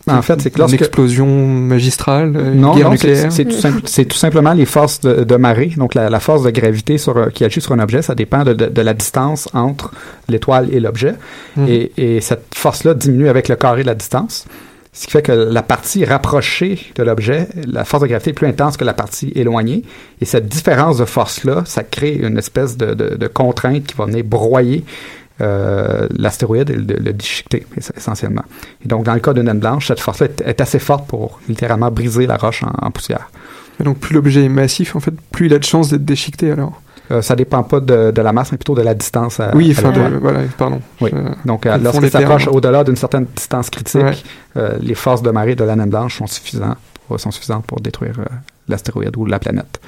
en 0.08 0.22
fait, 0.22 0.40
c'est 0.40 0.50
que 0.50 0.56
Une 0.56 0.60
lorsque... 0.60 0.74
explosion 0.80 1.26
magistrale, 1.26 2.32
euh, 2.36 2.52
une 2.52 2.60
Non, 2.60 2.74
guerre 2.76 2.90
non, 2.90 2.96
c'est- 2.96 3.08
nucléaire? 3.08 3.32
c'est 3.32 3.44
tout, 3.44 3.56
simple- 3.56 3.80
c'est 3.86 4.04
tout 4.04 4.16
simplement 4.16 4.52
les 4.52 4.66
forces 4.66 5.00
de, 5.00 5.24
de 5.24 5.36
marée. 5.36 5.72
Donc, 5.76 5.94
la, 5.94 6.08
la 6.10 6.20
force 6.20 6.42
de 6.42 6.50
gravité 6.50 6.96
sur, 6.98 7.16
un- 7.18 7.30
qui 7.30 7.44
agit 7.44 7.60
sur 7.60 7.72
un 7.72 7.78
objet, 7.80 8.02
ça 8.02 8.14
dépend 8.14 8.44
de, 8.44 8.52
de- 8.52 8.66
de 8.66 8.82
la 8.82 8.94
distance 8.94 9.48
entre 9.52 9.92
l'étoile 10.28 10.68
et 10.72 10.80
l'objet. 10.80 11.14
Mhm. 11.56 11.66
Et, 11.68 11.92
et 11.96 12.20
cette 12.20 12.44
force-là 12.54 12.94
diminue 12.94 13.28
avec 13.28 13.48
le 13.48 13.56
carré 13.56 13.82
de 13.82 13.86
la 13.88 13.94
distance. 13.94 14.44
Ce 14.92 15.04
qui 15.04 15.10
fait 15.10 15.20
que 15.20 15.32
la 15.32 15.62
partie 15.62 16.06
rapprochée 16.06 16.80
de 16.94 17.02
l'objet, 17.02 17.48
la 17.66 17.84
force 17.84 18.02
de 18.02 18.08
gravité 18.08 18.30
est 18.30 18.32
plus 18.32 18.46
intense 18.46 18.78
que 18.78 18.84
la 18.84 18.94
partie 18.94 19.30
éloignée. 19.34 19.82
Et 20.22 20.24
cette 20.24 20.48
différence 20.48 20.96
de 20.96 21.04
force-là, 21.04 21.64
ça 21.66 21.82
crée 21.84 22.14
une 22.14 22.38
espèce 22.38 22.78
de, 22.78 22.94
de- 22.94 23.14
de 23.14 23.26
contrainte 23.26 23.84
qui 23.84 23.94
va 23.94 24.06
venir 24.06 24.24
broyer 24.24 24.84
euh, 25.40 26.06
l'astéroïde 26.16 26.70
et 26.70 26.74
le, 26.76 26.82
le 26.94 27.12
déchiqueter, 27.12 27.66
es- 27.76 27.96
essentiellement. 27.96 28.44
Et 28.84 28.88
donc, 28.88 29.04
dans 29.04 29.14
le 29.14 29.20
cas 29.20 29.32
d'une 29.34 29.44
naine 29.44 29.58
blanche, 29.60 29.88
cette 29.88 30.00
force-là 30.00 30.26
est, 30.26 30.40
est 30.42 30.60
assez 30.60 30.78
forte 30.78 31.06
pour 31.06 31.40
littéralement 31.48 31.90
briser 31.90 32.26
la 32.26 32.36
roche 32.36 32.62
en, 32.62 32.72
en 32.86 32.90
poussière. 32.90 33.30
Et 33.80 33.84
donc, 33.84 33.98
plus 33.98 34.14
l'objet 34.14 34.44
est 34.44 34.48
massif, 34.48 34.96
en 34.96 35.00
fait, 35.00 35.12
plus 35.32 35.46
il 35.46 35.54
a 35.54 35.58
de 35.58 35.64
chances 35.64 35.90
d'être 35.90 36.04
déchiqueté, 36.04 36.50
alors 36.52 36.80
Euh, 37.12 37.22
ça 37.22 37.36
dépend 37.36 37.62
pas 37.62 37.78
de, 37.78 38.10
de 38.10 38.20
la 38.22 38.32
masse, 38.32 38.50
mais 38.50 38.58
plutôt 38.58 38.74
de 38.74 38.82
la 38.82 38.92
distance. 38.94 39.38
À, 39.38 39.54
Oui, 39.54 39.72
enfin, 39.78 39.92
de- 39.92 40.16
voilà, 40.18 40.40
pardon. 40.58 40.80
Oui. 41.00 41.10
Donc, 41.44 41.64
euh, 41.64 41.76
lorsqu'il 41.78 42.10
s'approche 42.10 42.48
au-delà 42.48 42.82
d'une 42.82 42.96
certaine 42.96 43.26
distance 43.36 43.70
critique, 43.70 44.02
Ouais. 44.02 44.16
euh, 44.56 44.74
les 44.80 44.96
forces 44.96 45.22
de 45.22 45.30
marée 45.30 45.54
de 45.54 45.62
la 45.62 45.76
naine 45.76 45.88
blanche 45.90 46.18
sont 46.18 46.26
suffisantes 46.26 46.78
pour, 47.06 47.20
sont 47.20 47.30
suffisantes 47.30 47.64
pour 47.64 47.80
détruire 47.80 48.16
euh, 48.18 48.24
l'astéroïde 48.68 49.16
ou 49.16 49.24
la 49.24 49.38
planète. 49.38 49.78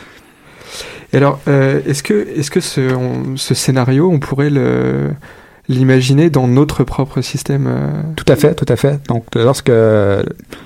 Et 1.12 1.16
alors, 1.16 1.40
euh, 1.48 1.81
est-ce 1.87 2.02
que, 2.02 2.28
est-ce 2.37 2.50
que 2.50 2.61
ce, 2.61 2.94
on- 2.94 3.37
ce 3.37 3.54
scénario, 3.54 4.11
on 4.11 4.18
pourrait 4.18 4.50
le, 4.50 5.11
l'imaginer 5.68 6.31
dans 6.31 6.46
notre 6.48 6.85
propre 6.85 7.20
système 7.20 7.66
euh, 7.66 8.02
Tout 8.16 8.24
à 8.28 8.37
fait, 8.37 8.54
tout 8.54 8.64
à 8.68 8.76
fait. 8.76 9.07
Donc, 9.09 9.24
lorsque 9.35 9.68
le 9.68 10.24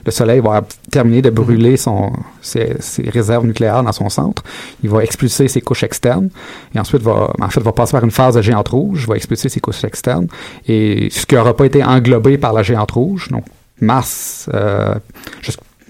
Soleil 0.09 0.41
va 0.41 0.62
terminer 0.91 1.23
de 1.23 1.31
brûler 1.31 1.77
son, 1.77 2.12
ses, 2.41 2.75
ses 2.81 3.09
réserves 3.09 3.47
nucléaires 3.47 3.83
dans 3.83 3.93
son 3.93 4.09
centre, 4.09 4.43
il 4.83 4.91
va 4.91 5.03
expulser 5.05 5.49
ses 5.49 5.61
couches 5.61 5.83
externes 5.85 6.29
et 6.75 6.79
ensuite 6.81 7.03
va, 7.03 7.31
en 7.41 7.49
fait, 7.49 7.61
va 7.61 7.73
passer 7.73 7.93
par 7.93 8.05
une 8.05 8.11
phase 8.11 8.35
de 8.37 8.43
géante 8.43 8.69
rouge, 8.69 9.07
va 9.09 9.17
expulser 9.17 9.49
ses 9.49 9.61
couches 9.61 9.85
externes 9.85 10.27
et 10.69 11.09
ce 11.11 11.27
qui 11.27 11.35
n'aura 11.35 11.57
pas 11.57 11.67
été 11.67 11.83
englobé 11.85 12.38
par 12.38 12.53
la 12.53 12.62
géante 12.62 12.93
rouge, 12.93 13.29
donc 13.31 13.45
Mars, 13.81 14.49
euh, 14.55 14.95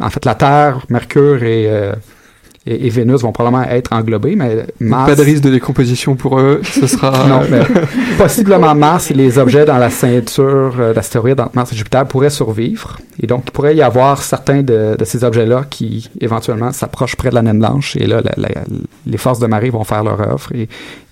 en 0.00 0.08
fait, 0.08 0.24
la 0.24 0.34
Terre, 0.34 0.84
Mercure 0.88 1.42
et, 1.42 1.66
euh, 1.68 1.92
et, 2.66 2.86
et 2.86 2.90
Vénus 2.90 3.22
vont 3.22 3.32
probablement 3.32 3.64
être 3.68 3.92
englobés, 3.92 4.36
mais 4.36 4.66
Mars... 4.80 5.10
Pas 5.10 5.16
de 5.16 5.22
risque 5.22 5.42
de 5.42 5.50
décomposition 5.50 6.14
pour 6.14 6.38
eux, 6.38 6.60
ce 6.62 6.86
sera... 6.86 7.26
Non, 7.28 7.40
mais 7.50 7.60
possiblement 8.18 8.74
Mars 8.74 9.10
et 9.10 9.14
les 9.14 9.38
objets 9.38 9.64
dans 9.64 9.78
la 9.78 9.90
ceinture 9.90 10.74
euh, 10.78 10.92
d'astéroïdes 10.94 11.40
entre 11.40 11.56
Mars 11.56 11.72
et 11.72 11.76
Jupiter 11.76 12.06
pourraient 12.06 12.30
survivre. 12.30 12.98
Et 13.22 13.26
donc, 13.26 13.42
il 13.46 13.50
pourrait 13.50 13.74
y 13.76 13.82
avoir 13.82 14.22
certains 14.22 14.62
de, 14.62 14.96
de 14.98 15.04
ces 15.04 15.24
objets-là 15.24 15.64
qui, 15.68 16.10
éventuellement, 16.20 16.72
s'approchent 16.72 17.16
près 17.16 17.30
de 17.30 17.34
la 17.34 17.42
naine 17.42 17.58
blanche. 17.58 17.96
Et 17.96 18.06
là, 18.06 18.20
la- 18.22 18.32
la- 18.36 18.62
les 19.06 19.18
forces 19.18 19.38
de 19.38 19.46
marée 19.46 19.70
vont 19.70 19.84
faire 19.84 20.02
leur 20.04 20.20
œuvre. 20.20 20.48
Et, 20.54 20.68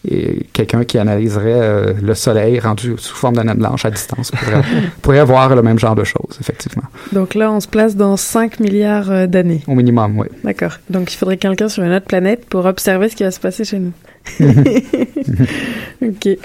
et 0.08 0.46
quelqu'un 0.52 0.84
qui 0.84 0.98
analyserait 0.98 1.60
euh, 1.60 1.92
le 2.02 2.14
Soleil 2.14 2.58
rendu 2.58 2.94
sous 2.96 3.14
forme 3.14 3.36
naine 3.36 3.52
blanche 3.54 3.84
à 3.84 3.90
distance 3.90 4.30
pourrait, 4.30 4.62
pourrait 5.02 5.24
voir 5.24 5.54
le 5.54 5.62
même 5.62 5.78
genre 5.78 5.94
de 5.94 6.04
choses, 6.04 6.38
effectivement. 6.40 6.84
Donc 7.12 7.34
là 7.34 7.52
on 7.52 7.60
se 7.60 7.68
place 7.68 7.96
dans 7.96 8.16
5 8.16 8.60
milliards 8.60 9.10
euh, 9.10 9.26
d'années. 9.26 9.62
Au 9.66 9.74
minimum, 9.74 10.18
oui. 10.18 10.28
D'accord. 10.42 10.78
Donc 10.88 11.12
il 11.12 11.16
faudrait 11.16 11.36
quelqu'un 11.36 11.68
sur 11.68 11.82
une 11.82 11.92
autre 11.92 12.06
planète 12.06 12.46
pour 12.46 12.64
observer 12.64 13.08
ce 13.08 13.16
qui 13.16 13.24
va 13.24 13.30
se 13.30 13.40
passer 13.40 13.64
chez 13.64 13.78
nous. 13.78 13.92
ok. 16.02 16.38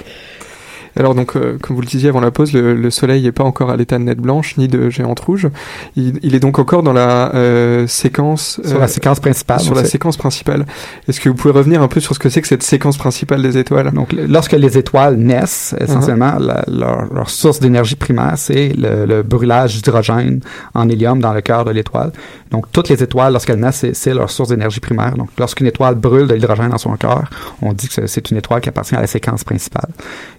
Alors 0.98 1.16
donc, 1.16 1.36
euh, 1.36 1.58
comme 1.62 1.76
vous 1.76 1.82
le 1.82 1.88
disiez 1.88 2.10
avant 2.10 2.22
la 2.22 2.32
pause, 2.32 2.54
le, 2.54 2.74
le 2.74 2.90
Soleil 2.90 3.24
n'est 3.24 3.32
pas 3.32 3.44
encore 3.44 3.70
à 3.70 3.76
l'état 3.78 3.98
de 3.98 4.04
nette 4.04 4.20
blanche 4.20 4.56
ni 4.58 4.68
de 4.68 4.90
géante 4.90 5.20
rouge. 5.20 5.50
Il, 5.96 6.20
il 6.24 6.36
est 6.36 6.40
donc 6.40 6.58
encore 6.60 6.84
dans 6.84 6.94
la 6.94 7.34
euh, 7.36 7.86
séquence... 7.88 8.60
Sur 8.64 8.78
euh, 8.78 8.80
la 8.80 8.88
séquence 8.88 9.20
principale. 9.20 9.60
Sur 9.60 9.76
la 9.76 9.84
séquence 9.86 10.18
principale. 10.18 10.66
Est-ce 11.08 11.20
que 11.20 11.30
vous 11.30 11.36
pouvez 11.36 11.54
revenir 11.54 11.82
un 11.82 11.88
peu 11.88 12.00
sur 12.00 12.14
ce 12.16 12.20
que 12.20 12.30
c'est 12.30 12.42
que 12.42 12.48
cette 12.48 12.64
séquence 12.64 12.98
principale 12.98 13.42
des 13.42 13.58
étoiles? 13.58 13.92
Donc, 13.92 14.14
lorsque 14.14 14.54
les 14.54 14.78
étoiles 14.78 15.16
naissent, 15.18 15.76
essentiellement, 15.80 16.38
la- 16.40 16.64
leur, 16.68 17.14
leur 17.14 17.30
source 17.30 17.60
d'énergie 17.60 17.96
primaire, 17.96 18.34
c'est 18.38 18.70
le, 18.78 19.06
le 19.06 19.22
brûlage 19.24 19.76
d'hydrogène 19.76 20.40
en 20.74 20.88
hélium 20.90 21.20
dans 21.20 21.34
le 21.34 21.42
cœur 21.42 21.66
de 21.66 21.72
l'étoile. 21.72 22.12
Donc, 22.52 22.72
toutes 22.72 22.90
les 22.90 23.04
étoiles, 23.04 23.34
lorsqu'elles 23.34 23.60
naissent, 23.60 23.86
c'est- 23.94 24.14
leur 24.14 24.30
source 24.30 24.50
d'énergie 24.50 24.80
primaire. 24.80 25.16
Donc, 25.18 25.30
lorsqu'une 25.38 25.68
étoile 25.68 25.96
brûle 25.96 26.28
de 26.28 26.36
l'hydrogène 26.36 26.70
dans 26.70 26.78
son 26.78 26.96
cœur, 26.96 27.24
on 27.62 27.74
dit 27.74 27.88
que 27.88 27.94
c'est- 27.94 28.08
c'est 28.08 28.32
une 28.32 28.38
étoile 28.38 28.62
qui 28.62 28.70
appartient 28.70 28.96
à 28.96 29.02
la 29.02 29.08
séquence 29.08 29.44
principale. 29.44 29.90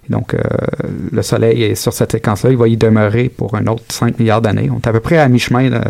Et 0.09 0.11
donc, 0.13 0.33
euh, 0.33 0.39
le 1.11 1.21
Soleil 1.21 1.63
est 1.63 1.75
sur 1.75 1.93
cette 1.93 2.11
séquence-là. 2.11 2.51
Il 2.51 2.57
va 2.57 2.67
y 2.67 2.77
demeurer 2.77 3.29
pour 3.29 3.55
un 3.55 3.67
autre 3.67 3.83
5 3.89 4.19
milliards 4.19 4.41
d'années. 4.41 4.69
On 4.71 4.77
est 4.77 4.87
à 4.87 4.91
peu 4.91 4.99
près 4.99 5.17
à 5.17 5.27
mi-chemin 5.27 5.71
euh, 5.71 5.81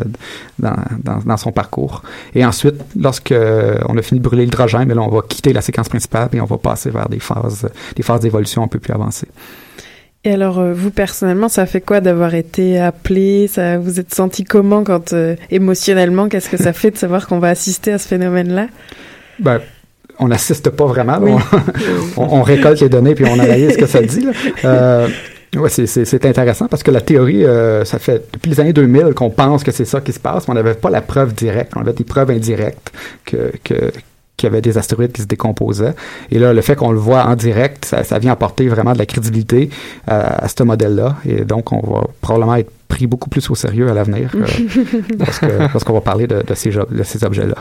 dans, 0.60 0.76
dans, 1.04 1.20
dans 1.20 1.38
son 1.38 1.52
parcours. 1.52 2.04
Et 2.36 2.46
ensuite, 2.46 2.76
lorsque 3.00 3.32
euh, 3.32 3.78
on 3.88 3.98
a 3.98 4.02
fini 4.02 4.20
de 4.20 4.24
brûler 4.24 4.46
l'hydrogène, 4.46 4.91
on 4.98 5.10
va 5.10 5.22
quitter 5.28 5.54
la 5.54 5.62
séquence 5.62 5.89
principale 5.89 6.30
et 6.34 6.41
on 6.41 6.46
va 6.46 6.58
passer 6.58 6.89
vers 6.89 7.10
des 7.10 7.20
phases, 7.20 7.70
des 7.96 8.04
phases 8.04 8.22
d'évolution 8.22 8.63
un 8.63 8.67
peu 8.67 8.80
plus 8.80 8.93
avancées. 8.93 9.28
Et 10.24 10.34
alors, 10.34 10.60
euh, 10.60 10.74
vous 10.74 10.91
personnellement, 10.91 11.48
ça 11.48 11.65
fait 11.65 11.82
quoi 11.82 12.02
d'avoir 12.02 12.34
été 12.34 12.80
appelé? 12.80 13.48
Ça, 13.48 13.78
Vous 13.78 14.00
êtes 14.00 14.13
senti 14.13 14.43
comment 14.43 14.84
quand 14.84 15.13
euh, 15.13 15.36
émotionnellement? 15.52 16.28
Qu'est-ce 16.28 16.50
que 16.50 16.58
ça 16.58 16.74
fait 16.82 16.91
de 16.91 16.98
savoir 16.98 17.28
qu'on 17.28 17.39
va 17.39 17.50
assister 17.50 17.93
à 17.93 17.98
ce 17.98 18.08
phénomène-là? 18.08 18.67
Ben, 19.39 19.62
on 20.20 20.28
n'assiste 20.28 20.70
pas 20.70 20.86
vraiment. 20.86 21.18
Oui. 21.22 21.32
On, 22.18 22.24
on- 22.24 22.40
on 22.40 22.42
récolte 22.44 22.80
les 22.82 22.90
données 22.90 23.16
puis 23.16 23.26
on 23.26 23.40
analyse 23.40 23.74
ce 23.74 23.78
que 23.78 23.86
ça 23.86 24.02
dit. 24.02 24.22
là. 24.22 24.32
Euh, 24.66 25.08
Ouais, 25.56 25.70
c'est- 25.70 25.88
c'est 25.88 26.04
c'est 26.04 26.26
intéressant 26.26 26.68
parce 26.68 26.84
que 26.84 26.92
la 26.92 27.00
théorie, 27.00 27.46
euh, 27.46 27.86
ça 27.86 28.00
fait 28.00 28.22
depuis 28.34 28.50
les 28.52 28.60
années 28.60 28.74
2000 28.74 29.14
qu'on 29.16 29.30
pense 29.30 29.64
que 29.64 29.72
c'est 29.72 29.86
ça 29.86 30.02
qui 30.02 30.12
se 30.12 30.20
passe, 30.20 30.46
mais 30.48 30.52
on 30.52 30.56
n'avait 30.56 30.74
pas 30.74 30.90
la 30.90 31.00
preuve 31.02 31.34
directe. 31.34 31.72
On 31.78 31.80
avait 31.82 31.94
des 31.94 32.04
preuves 32.04 32.30
indirectes 32.32 32.92
que, 33.26 33.54
que 33.64 33.92
qu'il 34.36 34.48
y 34.48 34.52
avait 34.52 34.62
des 34.62 34.78
astéroïdes 34.78 35.14
qui 35.14 35.22
se 35.22 35.26
décomposaient. 35.28 35.96
Et 36.32 36.38
là, 36.38 36.54
le 36.54 36.62
fait 36.62 36.76
qu'on 36.76 36.92
le 36.92 37.00
voit 37.00 37.24
en 37.26 37.36
direct, 37.36 37.86
ça, 37.86 38.04
ça 38.04 38.20
vient 38.20 38.34
apporter 38.34 38.68
vraiment 38.68 38.94
de 38.94 39.00
la 39.00 39.06
crédibilité 39.08 39.70
à, 40.06 40.44
à 40.44 40.48
ce 40.48 40.62
modèle-là. 40.64 41.16
Et 41.26 41.44
donc, 41.46 41.72
on 41.72 41.80
va 41.80 42.04
probablement 42.22 42.56
être 42.58 42.70
pris 42.88 43.08
beaucoup 43.08 43.30
plus 43.30 43.50
au 43.50 43.56
sérieux 43.56 43.90
à 43.90 43.94
l'avenir 43.96 44.30
euh, 44.36 45.68
parce 45.72 45.84
qu'on 45.84 45.94
va 45.94 46.02
parler 46.02 46.28
de, 46.28 46.44
de 46.46 46.54
ces, 46.54 46.72
jo- 46.72 46.86
de 46.92 47.04
ces 47.04 47.24
objets-là. 47.24 47.56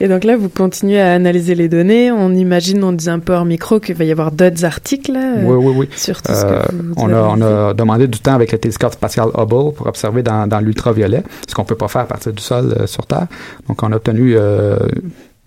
Et 0.00 0.06
donc 0.08 0.22
là, 0.24 0.36
vous 0.36 0.48
continuez 0.48 1.00
à 1.00 1.12
analyser 1.14 1.54
les 1.56 1.68
données. 1.68 2.12
On 2.12 2.32
imagine, 2.32 2.84
on 2.84 2.92
dit 2.92 3.10
un 3.10 3.18
peu 3.18 3.32
hors 3.34 3.44
micro 3.44 3.80
qu'il 3.80 3.96
va 3.96 4.04
y 4.04 4.12
avoir 4.12 4.30
d'autres 4.30 4.64
articles 4.64 5.16
euh, 5.16 5.42
Oui, 5.44 5.56
oui, 5.66 5.74
oui. 5.76 5.88
sur 5.96 6.22
tout 6.22 6.32
ce 6.32 6.44
Euh, 6.46 6.62
que 6.62 6.72
vous 6.76 6.94
on, 6.96 7.06
avez 7.06 7.14
a, 7.14 7.28
on 7.30 7.42
a 7.70 7.74
demandé 7.74 8.06
du 8.06 8.18
temps 8.20 8.34
avec 8.34 8.52
le 8.52 8.58
télescope 8.58 8.92
spatial 8.92 9.28
Hubble 9.36 9.72
pour 9.74 9.86
observer 9.86 10.22
dans, 10.22 10.46
dans 10.46 10.60
l'ultraviolet, 10.60 11.22
ce 11.48 11.54
qu'on 11.54 11.64
peut 11.64 11.74
pas 11.74 11.88
faire 11.88 12.02
à 12.02 12.06
partir 12.06 12.32
du 12.32 12.42
sol 12.42 12.74
euh, 12.78 12.86
sur 12.86 13.06
Terre. 13.06 13.26
Donc, 13.68 13.82
on 13.82 13.90
a 13.92 13.96
obtenu 13.96 14.34
euh, 14.36 14.78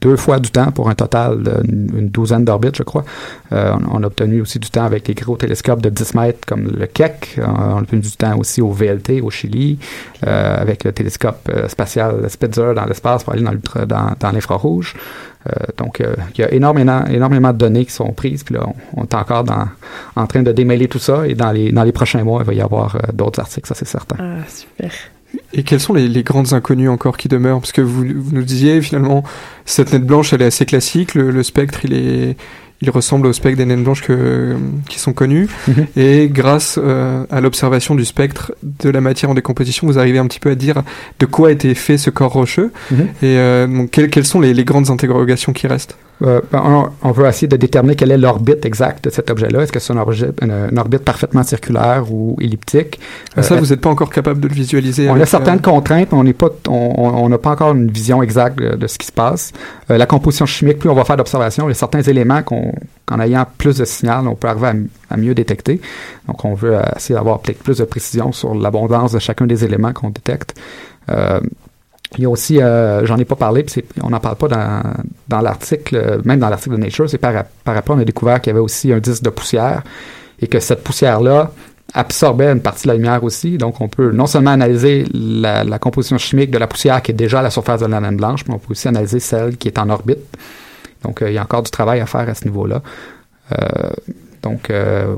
deux 0.02 0.18
fois 0.18 0.40
du 0.40 0.50
temps 0.50 0.72
pour 0.72 0.90
un 0.90 0.96
total 0.96 1.44
d'une 1.64 1.92
une 1.98 2.10
douzaine 2.10 2.44
d'orbites, 2.44 2.76
je 2.76 2.84
crois. 2.84 3.06
Euh, 3.52 3.76
on, 3.92 4.04
a 4.04 4.08
obtenu 4.08 4.42
aussi 4.42 4.60
du 4.60 4.70
temps 4.70 4.84
avec 4.84 5.08
les 5.08 5.14
gros 5.14 5.38
télescopes 5.38 5.82
de 5.82 5.90
10 5.90 6.16
mètres 6.16 6.46
comme 6.48 6.68
le 6.68 6.88
Keck. 6.88 7.36
Euh, 7.38 7.46
on 7.48 7.78
a 7.78 7.82
obtenu 7.82 8.02
du 8.02 8.12
temps 8.12 8.38
aussi 8.38 8.62
au 8.62 8.72
VLT 8.72 9.22
au 9.22 9.30
Chili, 9.30 9.78
euh, 10.26 10.58
avec 10.60 10.84
le 10.84 10.92
télescope 10.92 11.50
euh, 11.54 11.68
spatial 11.68 12.30
Spitzer 12.30 12.74
dans 12.76 12.86
l'espace 12.86 13.24
pour 13.24 13.34
aller 13.34 13.44
dans 13.44 13.52
dans, 13.86 14.12
dans 14.20 14.32
l'infrarouge. 14.32 14.96
Euh, 15.48 15.52
donc, 15.78 16.04
il 16.36 16.42
y 16.42 16.44
a 16.44 16.54
énormément, 16.54 17.04
énormément 17.06 17.52
de 17.52 17.58
données 17.58 17.86
qui 17.86 17.94
sont 17.94 18.12
prises. 18.14 18.44
Puis 18.44 18.56
là, 18.56 18.66
on, 18.68 19.02
on 19.02 19.04
est 19.04 19.16
encore 19.16 19.44
dans, 19.44 19.68
en 20.16 20.28
train 20.28 20.44
de 20.44 20.52
démêler 20.52 20.88
tout 20.88 21.00
ça. 21.00 21.28
Et 21.28 21.34
dans 21.34 21.52
les, 21.52 21.72
dans 21.72 21.84
les 21.84 21.92
prochains 21.92 22.24
mois, 22.24 22.42
il 22.42 22.48
va 22.48 22.54
y 22.54 22.62
avoir 22.62 22.98
d'autres 23.14 23.40
articles, 23.40 23.68
ça 23.68 23.76
c'est 23.76 23.88
certain. 23.88 24.18
Ah, 24.20 24.48
super. 24.48 24.92
Et 25.54 25.64
quelles 25.64 25.80
sont 25.80 25.94
les, 25.94 26.08
les 26.08 26.24
grandes 26.24 26.54
inconnues 26.54 26.90
encore 26.90 27.18
qui 27.18 27.28
demeurent? 27.28 27.60
Parce 27.60 27.72
que 27.72 27.82
vous, 27.82 28.06
vous 28.16 28.32
nous 28.36 28.44
disiez 28.44 28.82
finalement, 28.82 29.24
cette 29.66 29.92
naine 29.92 30.04
blanche, 30.04 30.34
elle 30.34 30.42
est 30.42 30.46
assez 30.46 30.66
classique. 30.66 31.16
Le, 31.16 31.32
le 31.32 31.44
spectre, 31.44 31.84
il 31.84 31.94
est, 31.94 32.38
il 32.82 32.90
ressemble 32.90 33.28
au 33.28 33.34
spectre 33.34 33.58
des 33.58 33.66
naines 33.66 33.84
blanches 33.84 34.02
que, 34.02 34.56
qui 34.90 35.00
sont 35.00 35.14
connues. 35.14 35.48
Mhm. 35.68 35.88
Et 35.98 36.30
grâce 36.30 36.80
euh, 36.82 37.26
à 37.30 37.42
l'observation 37.42 37.96
du 37.96 38.06
spectre 38.06 38.54
de 38.64 38.90
la 38.90 39.02
matière 39.02 39.30
en 39.30 39.34
décomposition, 39.34 39.88
vous 39.88 40.00
arrivez 40.00 40.20
un 40.20 40.28
petit 40.28 40.40
peu 40.40 40.52
à 40.52 40.56
dire 40.56 40.84
de 41.20 41.26
quoi 41.26 41.50
a 41.50 41.52
été 41.52 41.76
fait 41.76 41.98
ce 41.98 42.10
corps 42.10 42.34
rocheux. 42.34 42.72
Mhm. 42.90 43.02
Et 43.22 43.38
euh, 43.38 43.68
donc, 43.68 43.92
quelles, 43.92 44.10
quelles 44.10 44.26
sont 44.26 44.40
les, 44.40 44.54
les 44.54 44.64
grandes 44.64 44.90
interrogations 44.90 45.54
qui 45.54 45.68
restent? 45.68 45.98
Euh, 46.24 46.40
ben, 46.52 46.62
on, 46.64 47.08
on 47.10 47.12
veut 47.12 47.26
essayer 47.28 47.48
de 47.48 47.58
déterminer 47.58 47.96
quelle 47.96 48.12
est 48.12 48.18
l'orbite 48.18 48.64
exacte 48.66 49.06
de 49.06 49.10
cet 49.10 49.32
objet-là. 49.32 49.62
Est-ce 49.64 49.72
que 49.72 49.80
c'est 49.80 49.92
une, 49.94 50.78
orbite 50.78 51.04
parfaitement 51.04 51.42
circulaire 51.44 52.06
ou 52.12 52.38
elliptique? 52.40 53.00
Ah, 53.36 53.42
Ça, 53.42 53.56
Euh, 53.56 53.60
vous 53.60 53.68
n'êtes 53.68 53.82
pas 53.82 53.90
encore 53.90 54.12
capable 54.12 54.40
de 54.40 54.48
le 54.48 54.54
visualiser 54.54 55.10
On 55.10 55.20
a 55.20 55.26
certaines 55.26 55.56
euh, 55.58 55.60
contraintes, 55.60 56.10
mais 56.12 56.18
on 56.18 56.24
n'est 56.24 56.34
pas, 56.34 56.50
on- 56.68 57.28
n'a 57.28 57.38
pas 57.38 57.52
encore 57.52 57.72
une 57.74 57.90
vision 57.90 58.22
exacte 58.22 58.60
de, 58.60 58.88
ce 58.88 58.98
qui 59.00 59.08
se 59.08 59.12
passe. 59.12 59.52
La 59.90 60.06
composition 60.06 60.46
chimique, 60.46 60.80
plus 60.80 60.90
on 60.90 60.94
va 60.96 61.06
faire 61.06 61.18
d'observations, 61.18 61.66
il 61.66 61.70
y 61.70 61.72
a 61.72 61.76
certains 61.76 62.02
éléments 62.02 62.44
qu'en 62.44 63.20
ayant 63.20 63.46
plus 63.58 63.78
de 63.78 63.86
signal, 63.86 64.28
on 64.28 64.36
peut 64.36 64.48
arriver 64.48 64.68
à, 65.10 65.14
à 65.14 65.18
mieux 65.18 65.34
détecter. 65.34 65.82
Donc, 66.28 66.46
on 66.46 66.54
veut 66.54 66.78
essayer 66.96 67.16
d'avoir 67.16 67.40
peut-être 67.40 67.64
plus 67.64 67.78
de 67.80 67.86
précision 67.86 68.32
sur 68.32 68.54
l'abondance 68.54 69.12
de 69.14 69.20
chacun 69.20 69.48
des 69.48 69.64
éléments 69.66 69.92
qu'on 69.94 70.10
détecte. 70.10 70.54
Il 72.18 72.24
y 72.24 72.26
a 72.26 72.30
aussi, 72.30 72.62
euh, 72.62 73.06
j'en 73.06 73.18
ai 73.18 73.26
pas 73.26 73.36
parlé, 73.36 73.64
puis 73.64 73.84
on 74.04 74.10
n'en 74.10 74.20
parle 74.20 74.36
pas 74.36 74.48
dans, 74.50 74.82
dans 75.30 75.40
l'article, 75.40 75.96
euh, 75.96 76.22
même 76.26 76.40
dans 76.40 76.50
l'article 76.50 76.76
de 76.76 76.82
Nature, 76.82 77.10
c'est 77.10 77.18
par, 77.18 77.44
par 77.64 77.78
après, 77.78 77.94
on 77.94 78.00
a 78.00 78.04
découvert 78.04 78.42
qu'il 78.42 78.52
y 78.52 78.54
avait 78.54 78.60
aussi 78.60 78.92
un 78.92 79.00
disque 79.00 79.24
de 79.24 79.30
poussière 79.30 79.82
et 80.42 80.48
que 80.48 80.60
cette 80.60 80.84
poussière-là 80.84 81.52
absorbait 81.94 82.52
une 82.52 82.62
partie 82.62 82.84
de 82.84 82.90
la 82.90 82.96
lumière 82.96 83.24
aussi. 83.24 83.58
Donc, 83.58 83.82
on 83.82 83.88
peut 83.88 84.12
non 84.12 84.26
seulement 84.26 84.52
analyser 84.52 85.06
la, 85.14 85.64
la 85.64 85.80
composition 85.80 86.18
chimique 86.18 86.52
de 86.52 86.58
la 86.58 86.68
poussière 86.68 87.02
qui 87.02 87.12
est 87.12 87.16
déjà 87.16 87.40
à 87.40 87.44
la 87.44 87.50
surface 87.50 87.82
de 87.82 87.86
la 87.86 88.00
naine 88.00 88.18
blanche, 88.18 88.46
mais 88.48 88.56
on 88.56 88.60
peut 88.60 88.72
aussi 88.72 88.88
analyser 88.88 89.20
celle 89.20 89.58
qui 89.58 89.68
est 89.68 89.80
en 89.80 89.90
orbite. 89.90 90.20
Donc, 91.04 91.22
euh, 91.22 91.30
il 91.30 91.34
y 91.34 91.38
a 91.38 91.44
encore 91.44 91.64
du 91.64 91.72
travail 91.72 92.00
à 92.00 92.06
faire 92.06 92.28
à 92.28 92.34
ce 92.34 92.46
niveau-là. 92.46 92.82
Euh, 93.52 93.56
donc, 94.42 94.70
euh, 94.70 95.16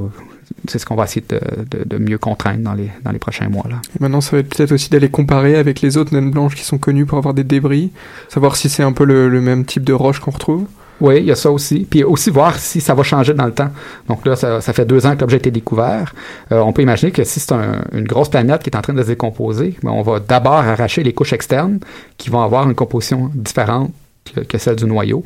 c'est 0.68 0.80
ce 0.80 0.86
qu'on 0.86 0.96
va 0.96 1.04
essayer 1.06 1.26
de, 1.28 1.39
de- 1.70 1.84
de 1.86 1.98
mieux 1.98 2.18
contraindre 2.18 2.62
dans 2.63 2.74
les, 2.74 2.89
dans 3.04 3.12
les 3.12 3.20
prochains 3.20 3.50
mois. 3.50 3.66
Là. 3.70 3.78
Maintenant, 4.00 4.22
ça 4.22 4.32
va 4.32 4.39
être 4.39 4.50
peut-être 4.56 4.72
aussi 4.72 4.89
d'aller 4.89 5.10
comparer 5.10 5.56
avec 5.56 5.82
les 5.82 5.98
autres 5.98 6.13
naines 6.13 6.32
blanches 6.32 6.56
qui 6.56 6.63
sont 6.63 6.78
connues 6.78 7.06
pour 7.06 7.18
avoir 7.18 7.34
des 7.34 7.44
débris, 7.44 7.92
savoir 8.30 8.56
si 8.56 8.70
c'est 8.70 8.84
un 8.84 8.94
peu 8.94 9.04
le, 9.06 9.30
le 9.30 9.42
même 9.42 9.66
type 9.66 9.84
de 9.84 9.94
roche 9.94 10.20
qu'on 10.20 10.32
retrouve. 10.32 10.66
Oui, 11.02 11.18
il 11.18 11.26
y 11.26 11.32
a 11.32 11.36
ça 11.36 11.52
aussi. 11.52 11.86
Puis 11.89 12.04
aussi 12.04 12.30
voir 12.30 12.58
si 12.58 12.80
ça 12.80 12.94
va 12.94 13.04
changer 13.04 13.34
dans 13.34 13.48
le 13.48 13.52
temps. 13.52 13.72
Donc 14.08 14.26
là, 14.26 14.36
ça, 14.38 14.62
ça 14.62 14.72
fait 14.74 14.86
deux 14.86 15.06
ans 15.06 15.16
que 15.16 15.22
l'objet 15.22 15.36
a 15.36 15.39
été 15.39 15.52
découvert. 15.52 16.13
Euh, 16.52 16.60
on 16.62 16.72
peut 16.72 16.84
imaginer 16.84 17.12
que 17.12 17.24
si 17.26 17.39
c'est 17.42 17.52
un- 17.52 17.82
une 17.92 18.06
grosse 18.06 18.30
planète 18.30 18.62
qui 18.63 18.70
est 18.70 18.78
en 18.78 18.82
train 18.82 18.94
de 18.94 19.02
se 19.02 19.08
décomposer, 19.08 19.76
ben, 19.84 19.92
on 19.92 20.02
va 20.04 20.20
d'abord 20.20 20.54
arracher 20.54 21.04
les 21.04 21.12
couches 21.12 21.34
externes 21.34 21.80
qui 22.18 22.30
vont 22.30 22.42
avoir 22.42 22.70
une 22.70 22.76
composition 22.76 23.32
différente 23.34 23.92
que, 24.34 24.42
que 24.42 24.58
celle 24.58 24.76
du 24.78 24.86
noyau. 24.86 25.24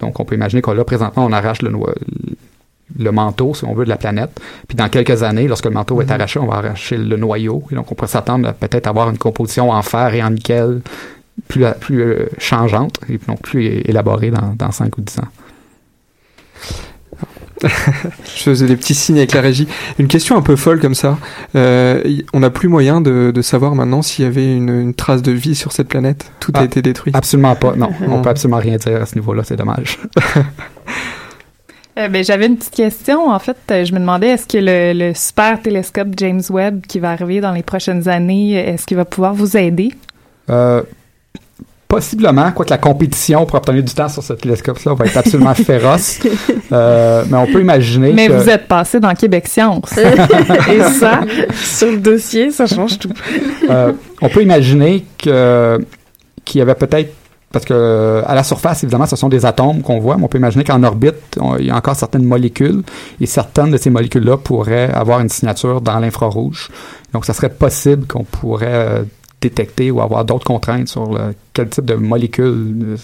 Donc 0.00 0.18
on 0.20 0.24
peut 0.24 0.36
imaginer 0.36 0.62
que 0.62 0.70
là, 0.70 0.84
présentement, 0.84 1.26
on 1.26 1.32
arrache 1.32 1.60
le, 1.62 1.70
noyau- 1.70 1.92
le 2.98 3.12
manteau, 3.12 3.54
si 3.54 3.64
on 3.64 3.74
veut, 3.74 3.84
de 3.84 3.88
la 3.88 3.96
planète. 3.96 4.40
Puis 4.66 4.76
dans 4.76 4.88
quelques 4.88 5.22
années, 5.22 5.48
lorsque 5.48 5.64
le 5.66 5.70
manteau 5.70 6.00
est 6.02 6.10
arraché, 6.10 6.38
on 6.38 6.46
va 6.46 6.56
arracher 6.56 6.96
le 6.96 7.16
noyau. 7.16 7.62
Et 7.70 7.74
donc 7.74 7.90
on 7.92 7.94
pourrait 7.94 8.08
s'attendre 8.08 8.48
à 8.48 8.52
peut-être 8.52 8.86
avoir 8.86 9.08
une 9.10 9.18
composition 9.18 9.70
en 9.70 9.82
fer 9.82 10.14
et 10.14 10.22
en 10.22 10.30
nickel 10.30 10.80
plus, 11.46 11.64
plus 11.80 12.02
euh, 12.02 12.26
changeante 12.38 12.98
et 13.08 13.18
non 13.28 13.36
plus 13.36 13.64
élaborée 13.84 14.30
dans, 14.30 14.54
dans 14.56 14.72
5 14.72 14.96
ou 14.98 15.00
10 15.00 15.18
ans. 15.20 15.22
Je 17.62 18.42
faisais 18.42 18.66
des 18.66 18.76
petits 18.76 18.94
signes 18.94 19.18
avec 19.18 19.32
la 19.32 19.40
régie. 19.40 19.66
Une 19.98 20.06
question 20.06 20.36
un 20.36 20.42
peu 20.42 20.54
folle 20.54 20.78
comme 20.80 20.94
ça. 20.94 21.18
Euh, 21.56 22.20
on 22.32 22.38
n'a 22.40 22.50
plus 22.50 22.68
moyen 22.68 23.00
de, 23.00 23.32
de 23.34 23.42
savoir 23.42 23.74
maintenant 23.74 24.00
s'il 24.00 24.24
y 24.24 24.28
avait 24.28 24.54
une, 24.54 24.68
une 24.68 24.94
trace 24.94 25.22
de 25.22 25.32
vie 25.32 25.56
sur 25.56 25.72
cette 25.72 25.88
planète. 25.88 26.30
Tout 26.38 26.52
a 26.54 26.60
Ah, 26.60 26.64
été 26.64 26.82
détruit. 26.82 27.12
Absolument 27.16 27.56
pas, 27.56 27.74
non. 27.74 27.90
On 28.06 28.22
peut 28.22 28.28
absolument 28.30 28.58
rien 28.58 28.76
dire 28.76 29.02
à 29.02 29.06
ce 29.06 29.16
niveau-là, 29.16 29.42
c'est 29.44 29.56
dommage. 29.56 29.98
Euh, 31.98 32.08
ben, 32.08 32.24
J'avais 32.24 32.46
une 32.46 32.56
petite 32.56 32.74
question. 32.74 33.28
En 33.30 33.38
fait, 33.38 33.56
euh, 33.70 33.84
je 33.84 33.92
me 33.92 33.98
demandais, 33.98 34.28
est-ce 34.28 34.46
que 34.46 34.58
le, 34.58 34.92
le 34.92 35.14
super 35.14 35.60
télescope 35.60 36.08
James 36.16 36.42
Webb 36.50 36.86
qui 36.86 36.98
va 36.98 37.10
arriver 37.10 37.40
dans 37.40 37.52
les 37.52 37.62
prochaines 37.62 38.08
années, 38.08 38.52
est-ce 38.52 38.86
qu'il 38.86 38.96
va 38.96 39.04
pouvoir 39.04 39.34
vous 39.34 39.56
aider? 39.56 39.92
Euh, 40.50 40.82
possiblement, 41.88 42.52
quoique 42.52 42.70
la 42.70 42.78
compétition 42.78 43.46
pour 43.46 43.56
obtenir 43.56 43.82
du 43.82 43.92
temps 43.92 44.08
sur 44.08 44.22
ce 44.22 44.34
télescope-là 44.34 44.94
va 44.94 45.06
être 45.06 45.16
absolument 45.16 45.54
féroce. 45.54 46.20
Euh, 46.70 47.24
mais 47.28 47.36
on 47.36 47.46
peut 47.46 47.62
imaginer 47.62 48.12
Mais 48.12 48.28
que... 48.28 48.32
vous 48.32 48.48
êtes 48.48 48.68
passé 48.68 49.00
dans 49.00 49.14
Québec 49.14 49.48
Science. 49.48 49.96
Et 50.70 50.80
ça, 51.00 51.22
sur 51.54 51.90
le 51.90 51.98
dossier, 51.98 52.50
ça 52.50 52.66
change 52.66 52.98
tout. 52.98 53.12
Euh, 53.68 53.92
on 54.20 54.28
peut 54.28 54.42
imaginer 54.42 55.04
que 55.16 55.80
qu'il 56.44 56.60
y 56.60 56.62
avait 56.62 56.74
peut-être 56.74 57.12
parce 57.52 57.64
que 57.64 57.72
euh, 57.74 58.22
à 58.26 58.34
la 58.34 58.42
surface 58.44 58.82
évidemment 58.84 59.06
ce 59.06 59.16
sont 59.16 59.28
des 59.28 59.46
atomes 59.46 59.80
qu'on 59.82 59.98
voit 60.00 60.16
mais 60.16 60.24
on 60.24 60.28
peut 60.28 60.38
imaginer 60.38 60.64
qu'en 60.64 60.82
orbite 60.82 61.38
on- 61.40 61.56
il 61.56 61.66
y 61.66 61.70
a 61.70 61.76
encore 61.76 61.96
certaines 61.96 62.24
molécules 62.24 62.82
et 63.20 63.26
certaines 63.26 63.70
de 63.70 63.76
ces 63.78 63.90
molécules 63.90 64.24
là 64.24 64.36
pourraient 64.36 64.90
avoir 64.92 65.20
une 65.20 65.28
signature 65.30 65.80
dans 65.80 65.98
l'infrarouge 65.98 66.68
donc 67.12 67.24
ça 67.24 67.32
serait 67.32 67.48
possible 67.50 68.06
qu'on 68.06 68.24
pourrait 68.24 68.66
euh, 68.68 69.02
détecter 69.40 69.90
ou 69.90 70.00
avoir 70.02 70.24
d'autres 70.24 70.44
contraintes 70.46 70.88
sur 70.88 71.12
le- 71.12 71.34
quel 71.54 71.68
type 71.70 71.84
de 71.86 71.94
molécules 71.94 72.96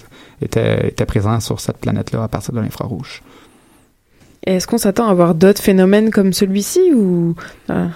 euh, 0.57 0.77
étaient 0.89 1.07
présents 1.07 1.41
sur 1.41 1.59
cette 1.61 1.79
planète 1.79 2.13
là 2.13 2.25
à 2.25 2.29
partir 2.29 2.53
de 2.53 2.61
l'infrarouge 2.61 3.23
Est-ce 4.47 4.67
qu'on 4.67 4.79
s'attend 4.79 5.07
à 5.09 5.15
voir 5.15 5.35
d'autres 5.35 5.63
phénomènes 5.63 6.11
comme 6.11 6.33
celui-ci 6.33 6.93
ou 6.95 7.35
ah. 7.69 7.87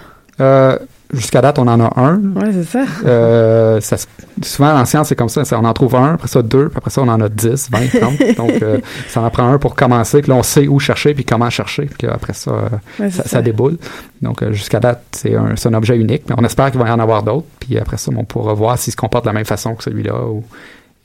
Euh, 0.41 0.79
jusqu'à 1.11 1.41
date 1.41 1.59
on 1.59 1.67
en 1.67 1.79
a 1.79 1.91
un 1.99 2.17
Ouais, 2.35 2.51
c'est 2.51 2.63
ça. 2.63 2.83
Euh, 3.05 3.81
ça 3.81 3.97
souvent 4.43 4.73
en 4.79 4.85
science 4.85 5.09
c'est 5.09 5.15
comme 5.15 5.29
ça, 5.29 5.43
on 5.53 5.65
en 5.65 5.73
trouve 5.73 5.95
un, 5.95 6.13
après 6.13 6.27
ça 6.27 6.41
deux, 6.41 6.69
puis 6.69 6.77
après 6.77 6.91
ça 6.91 7.01
on 7.01 7.07
en 7.07 7.19
a 7.19 7.29
10, 7.29 7.69
20, 7.71 7.99
30. 7.99 8.35
donc 8.37 8.51
euh, 8.61 8.79
ça 9.07 9.21
en 9.21 9.29
prend 9.29 9.51
un 9.51 9.57
pour 9.57 9.75
commencer, 9.75 10.21
puis 10.21 10.29
là 10.29 10.37
on 10.37 10.43
sait 10.43 10.67
où 10.67 10.79
chercher 10.79 11.13
puis 11.13 11.25
comment 11.25 11.49
chercher, 11.49 11.85
puis 11.85 12.07
après 12.07 12.33
ça, 12.33 12.51
euh, 12.51 12.69
Ouais, 12.99 13.09
ça, 13.09 13.23
ça. 13.23 13.29
ça 13.29 13.41
déboule. 13.41 13.77
Donc 14.21 14.41
euh, 14.43 14.51
jusqu'à 14.53 14.79
date 14.79 15.03
c'est 15.11 15.35
un, 15.35 15.55
un 15.63 15.73
objet 15.73 15.97
unique, 15.97 16.23
mais 16.29 16.35
on 16.37 16.43
espère 16.45 16.71
qu'il 16.71 16.79
va 16.79 16.87
y 16.87 16.91
en 16.91 16.99
avoir 16.99 17.23
d'autres, 17.23 17.47
puis 17.59 17.77
après 17.77 17.97
ça 17.97 18.11
on 18.15 18.23
pourra 18.23 18.53
voir 18.53 18.77
s'il 18.77 18.91
se 18.91 18.97
comporte 18.97 19.25
de 19.25 19.29
la 19.29 19.33
même 19.33 19.45
façon 19.45 19.75
que 19.75 19.83
celui-là. 19.83 20.25
Ou, 20.25 20.43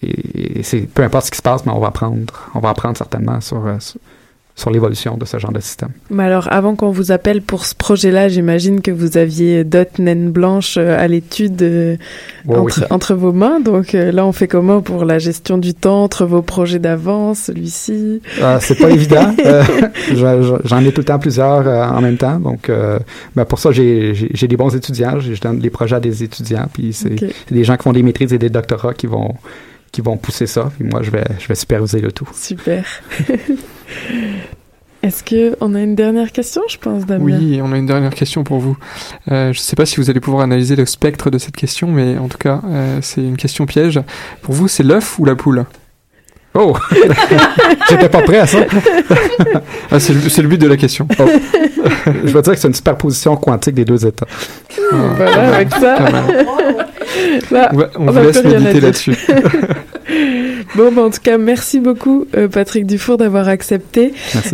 et, 0.02 0.60
et 0.60 0.62
c'est 0.62 0.80
peu 0.80 1.02
importe 1.02 1.26
ce 1.26 1.30
qui 1.30 1.38
se 1.38 1.42
passe, 1.42 1.64
mais 1.64 1.72
on 1.72 1.80
va 1.80 1.88
apprendre, 1.88 2.50
on 2.54 2.58
va 2.60 2.68
apprendre 2.70 2.96
certainement 2.96 3.40
sur, 3.40 3.64
euh, 3.66 3.76
sur, 3.78 3.98
sur 4.56 4.70
l'évolution 4.70 5.16
de 5.16 5.24
ce 5.24 5.36
genre 5.38 5.50
de 5.50 5.58
système. 5.58 5.88
Mais 6.10 6.22
alors, 6.22 6.46
avant 6.52 6.76
qu'on 6.76 6.90
vous 6.92 7.10
appelle 7.10 7.42
pour 7.42 7.64
ce 7.66 7.74
projet-là, 7.74 8.28
j'imagine 8.28 8.82
que 8.82 8.92
vous 8.92 9.16
aviez 9.18 9.64
d'autres 9.64 10.00
naines 10.00 10.30
blanches 10.30 10.76
euh, 10.78 10.96
à 10.96 11.08
l'étude 11.08 11.60
euh, 11.62 11.96
Ouais, 12.46 12.56
entre, 12.58 12.80
oui. 12.82 12.86
entre 12.90 13.14
vos 13.14 13.32
mains. 13.32 13.58
Donc 13.58 13.96
euh, 13.96 14.12
là, 14.12 14.24
on 14.24 14.30
fait 14.30 14.46
comment 14.46 14.80
pour 14.80 15.04
la 15.04 15.18
gestion 15.18 15.58
du 15.58 15.74
temps 15.74 16.04
entre 16.04 16.24
vos 16.24 16.40
projets 16.42 16.78
d'avance, 16.78 17.40
celui-ci? 17.46 18.22
Euh, 18.40 18.58
c'est 18.60 18.76
pas 18.78 18.90
évident. 18.90 19.34
Je- 20.10 20.14
je- 20.14 20.54
J'en 20.68 20.80
ai 20.84 20.92
tout 20.92 21.00
le 21.00 21.04
temps 21.06 21.18
plusieurs 21.18 21.66
en 21.66 22.00
même 22.00 22.16
temps. 22.16 22.38
Donc, 22.38 22.70
ben 23.34 23.44
pour 23.44 23.58
ça, 23.58 23.70
j'ai 23.72 24.12
des 24.14 24.56
bons 24.56 24.74
étudiants. 24.74 25.18
Je 25.18 25.40
donne 25.40 25.58
des 25.58 25.70
projets 25.70 25.96
à 25.96 26.00
des 26.00 26.22
étudiants. 26.22 26.66
Puis 26.72 26.92
c'est 26.92 27.16
des 27.50 27.64
gens 27.64 27.76
qui 27.76 27.82
font 27.82 27.92
des 27.92 28.02
maîtrises 28.02 28.32
et 28.32 28.38
des 28.38 28.50
doctorats 28.50 28.94
qui 28.94 29.06
vont 29.06 29.34
qui 29.94 30.00
vont 30.00 30.16
pousser 30.16 30.48
ça. 30.48 30.72
Puis 30.76 30.84
moi, 30.84 31.02
je 31.02 31.10
vais 31.10 31.24
je 31.38 31.46
vais 31.46 31.54
superviser 31.54 32.00
le 32.00 32.10
tout. 32.10 32.28
Super. 32.34 32.84
Est-ce 35.04 35.22
que 35.22 35.54
on 35.60 35.74
a 35.74 35.80
une 35.82 35.94
dernière 35.94 36.32
question, 36.32 36.62
je 36.68 36.78
pense, 36.78 37.06
Damien? 37.06 37.24
Oui, 37.24 37.60
on 37.62 37.70
a 37.72 37.76
une 37.76 37.86
dernière 37.86 38.14
question 38.14 38.42
pour 38.42 38.58
vous. 38.58 38.76
Euh, 39.30 39.52
je 39.52 39.58
ne 39.58 39.62
sais 39.62 39.76
pas 39.76 39.86
si 39.86 39.98
vous 39.98 40.10
allez 40.10 40.18
pouvoir 40.18 40.42
analyser 40.42 40.74
le 40.74 40.86
spectre 40.86 41.30
de 41.30 41.38
cette 41.38 41.54
question, 41.54 41.88
mais 41.92 42.18
en 42.18 42.26
tout 42.26 42.38
cas, 42.38 42.60
euh, 42.66 42.98
c'est 43.02 43.20
une 43.20 43.36
question 43.36 43.66
piège. 43.66 44.00
Pour 44.42 44.54
vous, 44.54 44.66
c'est 44.66 44.82
l'œuf 44.82 45.18
ou 45.18 45.26
la 45.26 45.36
poule? 45.36 45.64
Oh 46.54 46.74
J'étais 47.90 48.08
pas 48.08 48.22
prêt 48.22 48.38
à 48.38 48.46
ça. 48.46 48.58
ah, 49.90 50.00
c'est, 50.00 50.14
le, 50.14 50.20
c'est 50.28 50.42
le 50.42 50.48
but 50.48 50.60
de 50.60 50.68
la 50.68 50.76
question. 50.76 51.06
Oh. 51.18 51.24
Je 52.06 52.32
veux 52.32 52.42
dire 52.42 52.52
que 52.54 52.58
c'est 52.58 52.68
une 52.68 52.74
superposition 52.74 53.36
quantique 53.36 53.74
des 53.74 53.84
deux 53.84 54.06
états. 54.06 54.26
Ah, 54.92 54.96
voilà, 55.16 55.56
avec 55.56 55.70
ça. 55.74 55.96
Là, 57.50 57.70
on, 57.72 57.76
va, 57.76 57.90
on, 57.96 58.08
on 58.08 58.12
vous 58.12 58.20
laisse 58.20 58.42
méditer 58.44 58.80
là-dessus. 58.80 59.16
bon, 60.74 60.92
bah, 60.92 61.02
en 61.02 61.10
tout 61.10 61.20
cas, 61.22 61.38
merci 61.38 61.80
beaucoup, 61.80 62.26
euh, 62.36 62.48
Patrick 62.48 62.86
Dufour, 62.86 63.16
d'avoir 63.16 63.48
accepté 63.48 64.12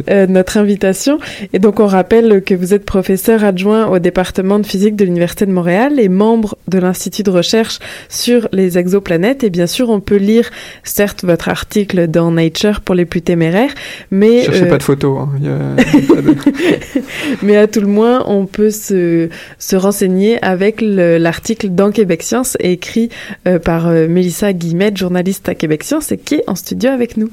euh, 0.09 0.27
notre 0.27 0.57
invitation. 0.57 1.19
Et 1.53 1.59
donc, 1.59 1.81
on 1.81 1.87
rappelle 1.87 2.43
que 2.43 2.55
vous 2.55 2.75
êtes 2.75 2.85
professeur 2.85 3.45
adjoint 3.45 3.87
au 3.87 3.99
département 3.99 4.59
de 4.59 4.67
physique 4.67 4.97
de 4.97 5.05
l'Université 5.05 5.47
de 5.47 5.53
Montréal 5.53 5.99
et 5.99 6.09
membre 6.09 6.57
de 6.69 6.79
l'Institut 6.79 7.23
de 7.23 7.31
recherche 7.31 7.79
sur 8.09 8.49
les 8.53 8.79
exoplanètes. 8.79 9.45
Et 9.45 9.51
bien 9.51 9.67
sûr, 9.67 9.91
on 9.91 10.01
peut 10.01 10.17
lire, 10.17 10.51
certes, 10.85 11.25
votre 11.25 11.49
article 11.49 12.07
dans 12.09 12.31
Nature 12.31 12.81
pour 12.81 12.95
les 12.95 13.05
plus 13.05 13.23
téméraires, 13.23 13.75
mais... 14.11 14.45
Cherchez 14.45 14.65
euh... 14.65 14.69
pas 14.69 14.79
de 14.79 14.83
photos. 14.83 15.19
Hein. 15.21 15.29
Il 15.39 15.47
y 15.47 15.49
a... 15.49 17.03
mais 17.43 17.57
à 17.57 17.67
tout 17.67 17.81
le 17.81 17.87
moins, 17.87 18.25
on 18.27 18.47
peut 18.47 18.71
se, 18.71 19.29
se 19.59 19.77
renseigner 19.77 20.43
avec 20.43 20.81
l'article 20.81 21.71
dans 21.71 21.91
Québec 21.91 22.23
Science 22.23 22.57
écrit 22.61 23.09
euh, 23.47 23.59
par 23.59 23.91
Mélissa 23.91 24.53
Guillemette, 24.53 24.97
journaliste 24.97 25.49
à 25.49 25.55
Québec 25.55 25.85
Science 25.85 26.10
qui 26.17 26.37
est 26.37 26.45
en 26.47 26.55
studio 26.55 26.91
avec 26.91 27.17
nous. 27.17 27.31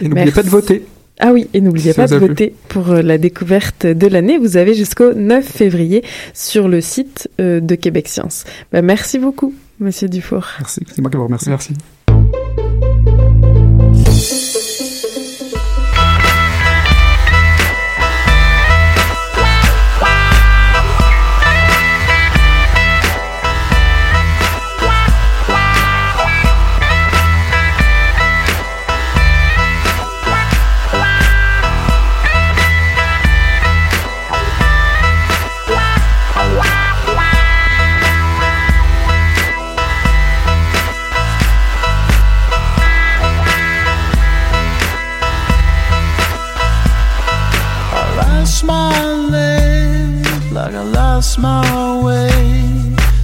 Et 0.00 0.08
n'oubliez 0.08 0.32
pas 0.32 0.42
de 0.42 0.48
voter. 0.48 0.84
Ah 1.18 1.32
oui, 1.32 1.48
et 1.52 1.60
n'oubliez 1.60 1.92
pas 1.92 2.06
de 2.06 2.16
voter 2.16 2.54
pour 2.68 2.94
la 2.94 3.18
découverte 3.18 3.86
de 3.86 4.06
l'année. 4.06 4.38
Vous 4.38 4.56
avez 4.56 4.74
jusqu'au 4.74 5.12
9 5.12 5.44
février 5.44 6.02
sur 6.32 6.66
le 6.66 6.80
site 6.80 7.28
de 7.38 7.74
Québec 7.74 8.08
Science. 8.08 8.44
Ben, 8.72 8.82
merci 8.82 9.18
beaucoup, 9.18 9.52
Monsieur 9.80 10.08
Dufour. 10.08 10.46
Merci, 10.58 10.80
c'est 10.90 11.02
moi 11.02 11.10
qui 11.10 11.18
vous 11.18 11.24
remercie. 11.24 11.50
Merci. 11.50 11.74
Lost 51.20 51.38
my 51.38 52.02
way. 52.02 52.30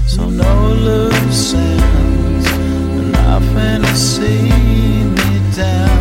So 0.06 0.28
no 0.28 0.72
loose 0.86 1.54
ends, 1.54 2.46
nothing 3.12 3.82
to 3.82 3.96
see 3.96 4.50
me 5.16 5.56
down. 5.56 5.95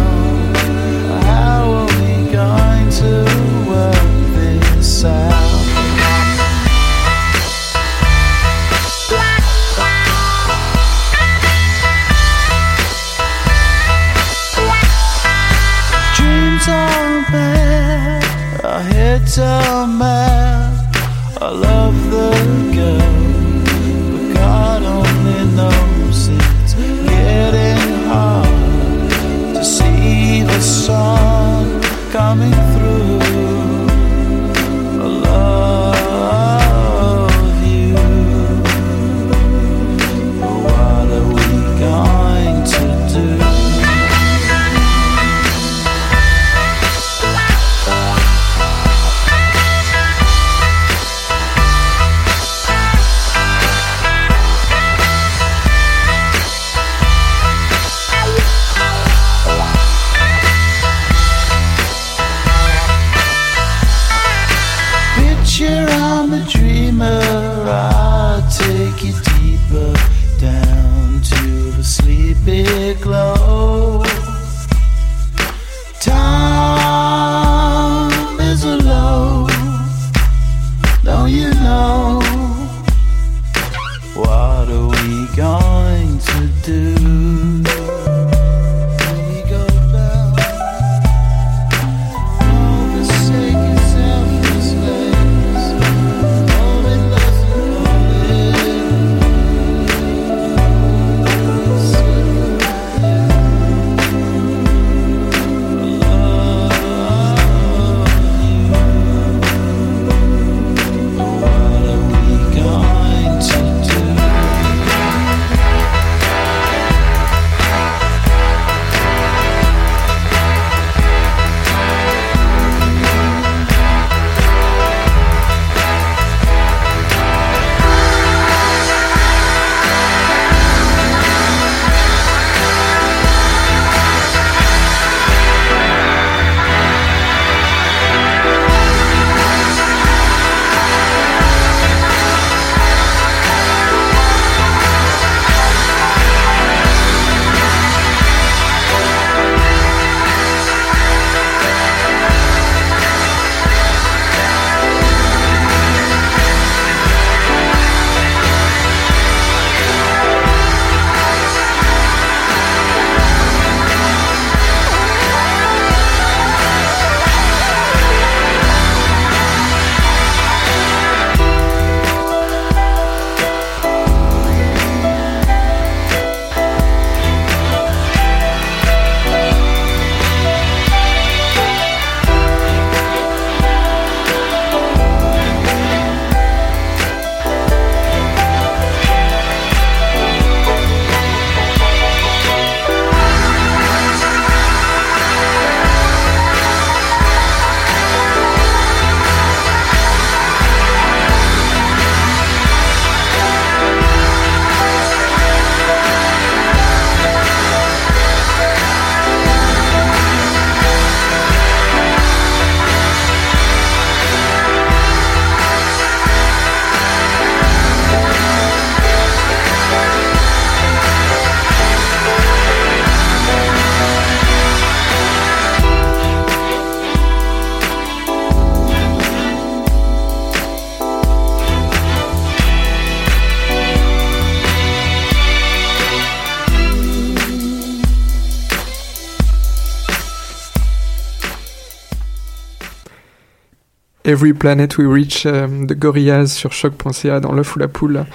Every 244.26 244.54
Planet 244.54 244.98
We 244.98 245.08
Reach 245.08 245.46
euh, 245.46 245.68
de 245.86 245.94
Gorillaz 245.94 246.48
sur 246.48 246.74
choc.ca 246.74 247.40
dans 247.40 247.52
l'œuf 247.52 247.76
ou 247.76 247.80
la 247.80 247.88
poule. 247.88 248.26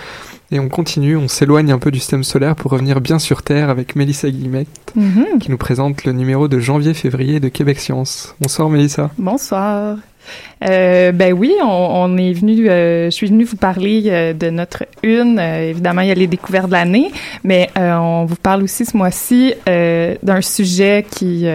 Et 0.53 0.59
on 0.59 0.69
continue, 0.69 1.17
on 1.17 1.29
s'éloigne 1.29 1.71
un 1.71 1.79
peu 1.79 1.91
du 1.93 2.01
système 2.01 2.25
solaire 2.25 2.57
pour 2.57 2.73
revenir 2.73 3.01
bien 3.01 3.21
sur 3.21 3.43
Terre 3.43 3.71
avec 3.71 3.95
Mélissa 3.95 4.29
Guillemette 4.31 4.67
Mhm. 4.97 5.39
qui 5.41 5.49
nous 5.51 5.57
présente 5.57 6.05
le 6.05 6.13
numéro 6.13 6.49
de 6.49 6.59
janvier-février 6.59 7.39
de 7.39 7.49
Québec 7.49 7.79
Science. 7.79 8.35
Bonsoir 8.41 8.69
Mélissa. 8.69 9.11
Bonsoir. 9.17 9.97
Euh, 10.69 11.13
ben 11.13 11.33
oui, 11.33 11.53
on, 11.63 11.67
on 11.69 12.17
est 12.19 12.33
venu, 12.33 12.69
euh, 12.69 13.07
je 13.07 13.11
suis 13.11 13.29
venue 13.29 13.45
vous 13.45 13.57
parler 13.57 14.03
euh, 14.07 14.33
de 14.33 14.51
notre 14.51 14.85
une. 15.05 15.39
Évidemment, 15.39 16.01
il 16.03 16.09
y 16.09 16.13
a 16.13 16.15
les 16.15 16.27
découvertes 16.27 16.67
de 16.67 16.73
l'année, 16.73 17.11
mais 17.45 17.71
on 17.77 18.25
vous 18.29 18.37
parle 18.37 18.65
aussi 18.65 18.85
ce 18.85 18.97
mois-ci 18.97 19.55
d'un 19.67 20.41
sujet 20.41 21.07
qui 21.09 21.47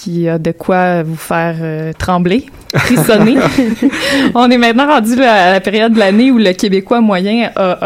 qui 0.00 0.28
a 0.28 0.38
de 0.38 0.52
quoi 0.52 1.02
vous 1.02 1.16
faire 1.16 1.56
euh, 1.60 1.92
trembler, 1.98 2.46
frissonner. 2.74 3.36
on 4.34 4.48
est 4.50 4.58
maintenant 4.58 4.86
rendu 4.86 5.16
là, 5.16 5.48
à 5.48 5.52
la 5.52 5.60
période 5.60 5.92
de 5.92 5.98
l'année 5.98 6.30
où 6.30 6.38
le 6.38 6.52
Québécois 6.52 7.00
moyen 7.00 7.50
a- 7.56 7.78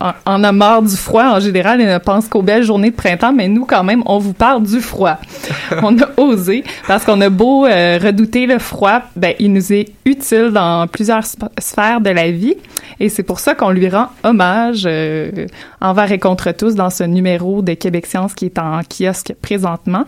a- 0.00 0.14
en, 0.26 0.34
en 0.34 0.44
a 0.44 0.52
marre 0.52 0.82
du 0.82 0.96
froid 0.96 1.24
en 1.24 1.40
général 1.40 1.80
et 1.80 1.86
ne 1.86 1.98
pense 1.98 2.26
qu'aux 2.28 2.40
belles 2.42 2.62
journées 2.62 2.90
de 2.90 2.96
printemps, 2.96 3.32
mais 3.34 3.48
nous 3.48 3.66
quand 3.66 3.84
même, 3.84 4.02
on 4.06 4.18
vous 4.18 4.32
parle 4.32 4.62
du 4.62 4.80
froid. 4.80 5.18
on 5.82 5.98
a 5.98 6.06
osé 6.16 6.64
parce 6.86 7.04
qu'on 7.04 7.20
a 7.20 7.28
beau 7.28 7.66
euh, 7.66 7.98
redouter 8.02 8.46
le 8.46 8.58
froid, 8.58 9.02
ben 9.16 9.34
il 9.38 9.52
nous 9.52 9.72
est 9.72 9.90
utile 10.06 10.50
dans 10.52 10.86
plusieurs 10.86 11.20
sp- 11.22 11.48
sphères 11.58 12.00
de 12.00 12.10
la 12.10 12.30
vie 12.30 12.54
et 13.00 13.10
c'est 13.10 13.22
pour 13.24 13.40
ça 13.40 13.54
qu'on 13.54 13.70
lui 13.70 13.88
rend 13.88 14.06
hommage 14.24 14.84
euh, 14.86 15.46
envers 15.82 16.10
et 16.12 16.18
contre 16.18 16.52
tous 16.52 16.74
dans 16.74 16.90
ce 16.90 17.04
numéro 17.04 17.60
de 17.60 17.74
Québec 17.74 18.06
Science 18.06 18.32
qui 18.34 18.46
est 18.46 18.58
en 18.58 18.80
kiosque 18.82 19.34
présentement. 19.42 20.04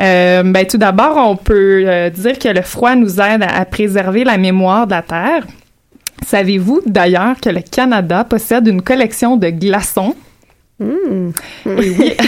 Euh, 0.00 0.42
ben, 0.44 0.66
tout 0.66 0.78
d'abord, 0.78 1.16
on 1.16 1.36
peut 1.36 1.84
euh, 1.86 2.10
dire 2.10 2.38
que 2.38 2.48
le 2.48 2.62
froid 2.62 2.94
nous 2.94 3.20
aide 3.20 3.42
à, 3.42 3.58
à 3.60 3.64
préserver 3.64 4.24
la 4.24 4.38
mémoire 4.38 4.86
de 4.86 4.92
la 4.92 5.02
Terre. 5.02 5.46
Savez-vous 6.26 6.80
d'ailleurs 6.86 7.40
que 7.40 7.50
le 7.50 7.60
Canada 7.60 8.24
possède 8.24 8.66
une 8.66 8.82
collection 8.82 9.36
de 9.36 9.48
glaçons? 9.50 10.14
Et 11.66 11.70
oui. 11.70 12.12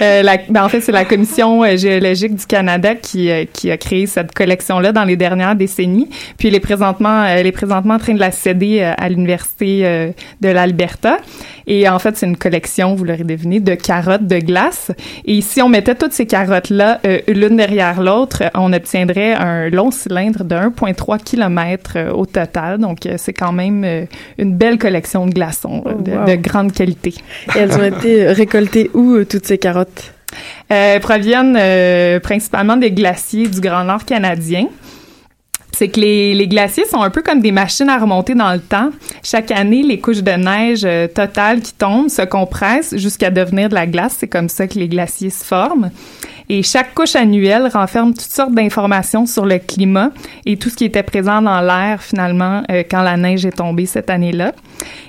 Euh, 0.00 0.22
la- 0.22 0.38
ben, 0.48 0.64
en 0.64 0.68
fait, 0.68 0.80
c'est 0.80 0.92
la 0.92 1.04
Commission 1.04 1.62
euh, 1.62 1.76
géologique 1.76 2.34
du 2.34 2.46
Canada 2.46 2.94
qui, 2.94 3.30
euh, 3.30 3.44
qui 3.52 3.70
a 3.70 3.76
créé 3.76 4.06
cette 4.06 4.32
collection-là 4.34 4.92
dans 4.92 5.04
les 5.04 5.16
dernières 5.16 5.54
décennies. 5.54 6.08
Puis, 6.38 6.48
elle 6.48 6.54
est 6.54 6.60
présentement, 6.60 7.24
elle 7.24 7.46
est 7.46 7.52
présentement 7.52 7.94
en 7.94 7.98
train 7.98 8.14
de 8.14 8.20
la 8.20 8.30
céder 8.30 8.80
à 8.82 9.08
l'Université 9.08 10.12
de 10.40 10.48
l'Alberta. 10.48 11.18
Et 11.66 11.88
en 11.88 11.98
fait, 11.98 12.16
c'est 12.16 12.26
une 12.26 12.36
collection, 12.36 12.94
vous 12.94 13.04
l'aurez 13.04 13.24
deviné, 13.24 13.60
de 13.60 13.74
carottes 13.74 14.26
de 14.26 14.38
glace. 14.38 14.90
Et 15.24 15.40
si 15.40 15.62
on 15.62 15.68
mettait 15.68 15.94
toutes 15.94 16.12
ces 16.12 16.26
carottes-là 16.26 17.00
euh, 17.06 17.20
l'une 17.28 17.56
derrière 17.56 18.00
l'autre, 18.00 18.44
on 18.54 18.72
obtiendrait 18.72 19.34
un 19.34 19.68
long 19.68 19.90
cylindre 19.90 20.44
de 20.44 20.54
1,3 20.54 21.22
km 21.22 22.12
au 22.12 22.26
total. 22.26 22.78
Donc, 22.78 23.08
c'est 23.16 23.32
quand 23.32 23.52
même 23.52 24.06
une 24.38 24.54
belle 24.54 24.78
collection 24.78 25.26
de 25.26 25.32
glaçons 25.32 25.84
de, 26.00 26.12
wow. 26.12 26.24
de 26.26 26.34
grande 26.34 26.72
qualité. 26.72 27.14
Elles 27.62 27.78
ont 27.78 27.84
été 27.84 28.26
récoltées 28.26 28.90
où, 28.92 29.14
euh, 29.14 29.24
toutes 29.24 29.46
ces 29.46 29.58
carottes? 29.58 30.12
Euh, 30.72 30.98
proviennent 31.00 31.56
euh, 31.58 32.18
principalement 32.18 32.76
des 32.76 32.90
glaciers 32.90 33.46
du 33.48 33.60
Grand 33.60 33.84
Nord 33.84 34.04
canadien. 34.04 34.66
C'est 35.74 35.88
que 35.88 36.00
les, 36.00 36.34
les 36.34 36.48
glaciers 36.48 36.84
sont 36.84 37.02
un 37.02 37.10
peu 37.10 37.22
comme 37.22 37.40
des 37.40 37.52
machines 37.52 37.88
à 37.88 37.98
remonter 37.98 38.34
dans 38.34 38.52
le 38.52 38.60
temps. 38.60 38.90
Chaque 39.22 39.50
année, 39.50 39.82
les 39.82 40.00
couches 40.00 40.22
de 40.22 40.32
neige 40.32 40.82
euh, 40.84 41.06
totales 41.08 41.60
qui 41.60 41.72
tombent 41.72 42.08
se 42.08 42.22
compressent 42.22 42.96
jusqu'à 42.96 43.30
devenir 43.30 43.68
de 43.68 43.74
la 43.74 43.86
glace. 43.86 44.16
C'est 44.18 44.28
comme 44.28 44.48
ça 44.48 44.66
que 44.66 44.78
les 44.78 44.88
glaciers 44.88 45.30
se 45.30 45.44
forment. 45.44 45.90
Et 46.54 46.62
chaque 46.62 46.92
couche 46.92 47.16
annuelle 47.16 47.66
renferme 47.72 48.12
toutes 48.12 48.30
sortes 48.30 48.52
d'informations 48.52 49.24
sur 49.24 49.46
le 49.46 49.58
climat 49.58 50.10
et 50.44 50.58
tout 50.58 50.68
ce 50.68 50.76
qui 50.76 50.84
était 50.84 51.02
présent 51.02 51.40
dans 51.40 51.62
l'air 51.62 52.02
finalement 52.02 52.62
euh, 52.70 52.82
quand 52.90 53.00
la 53.00 53.16
neige 53.16 53.46
est 53.46 53.56
tombée 53.56 53.86
cette 53.86 54.10
année-là. 54.10 54.52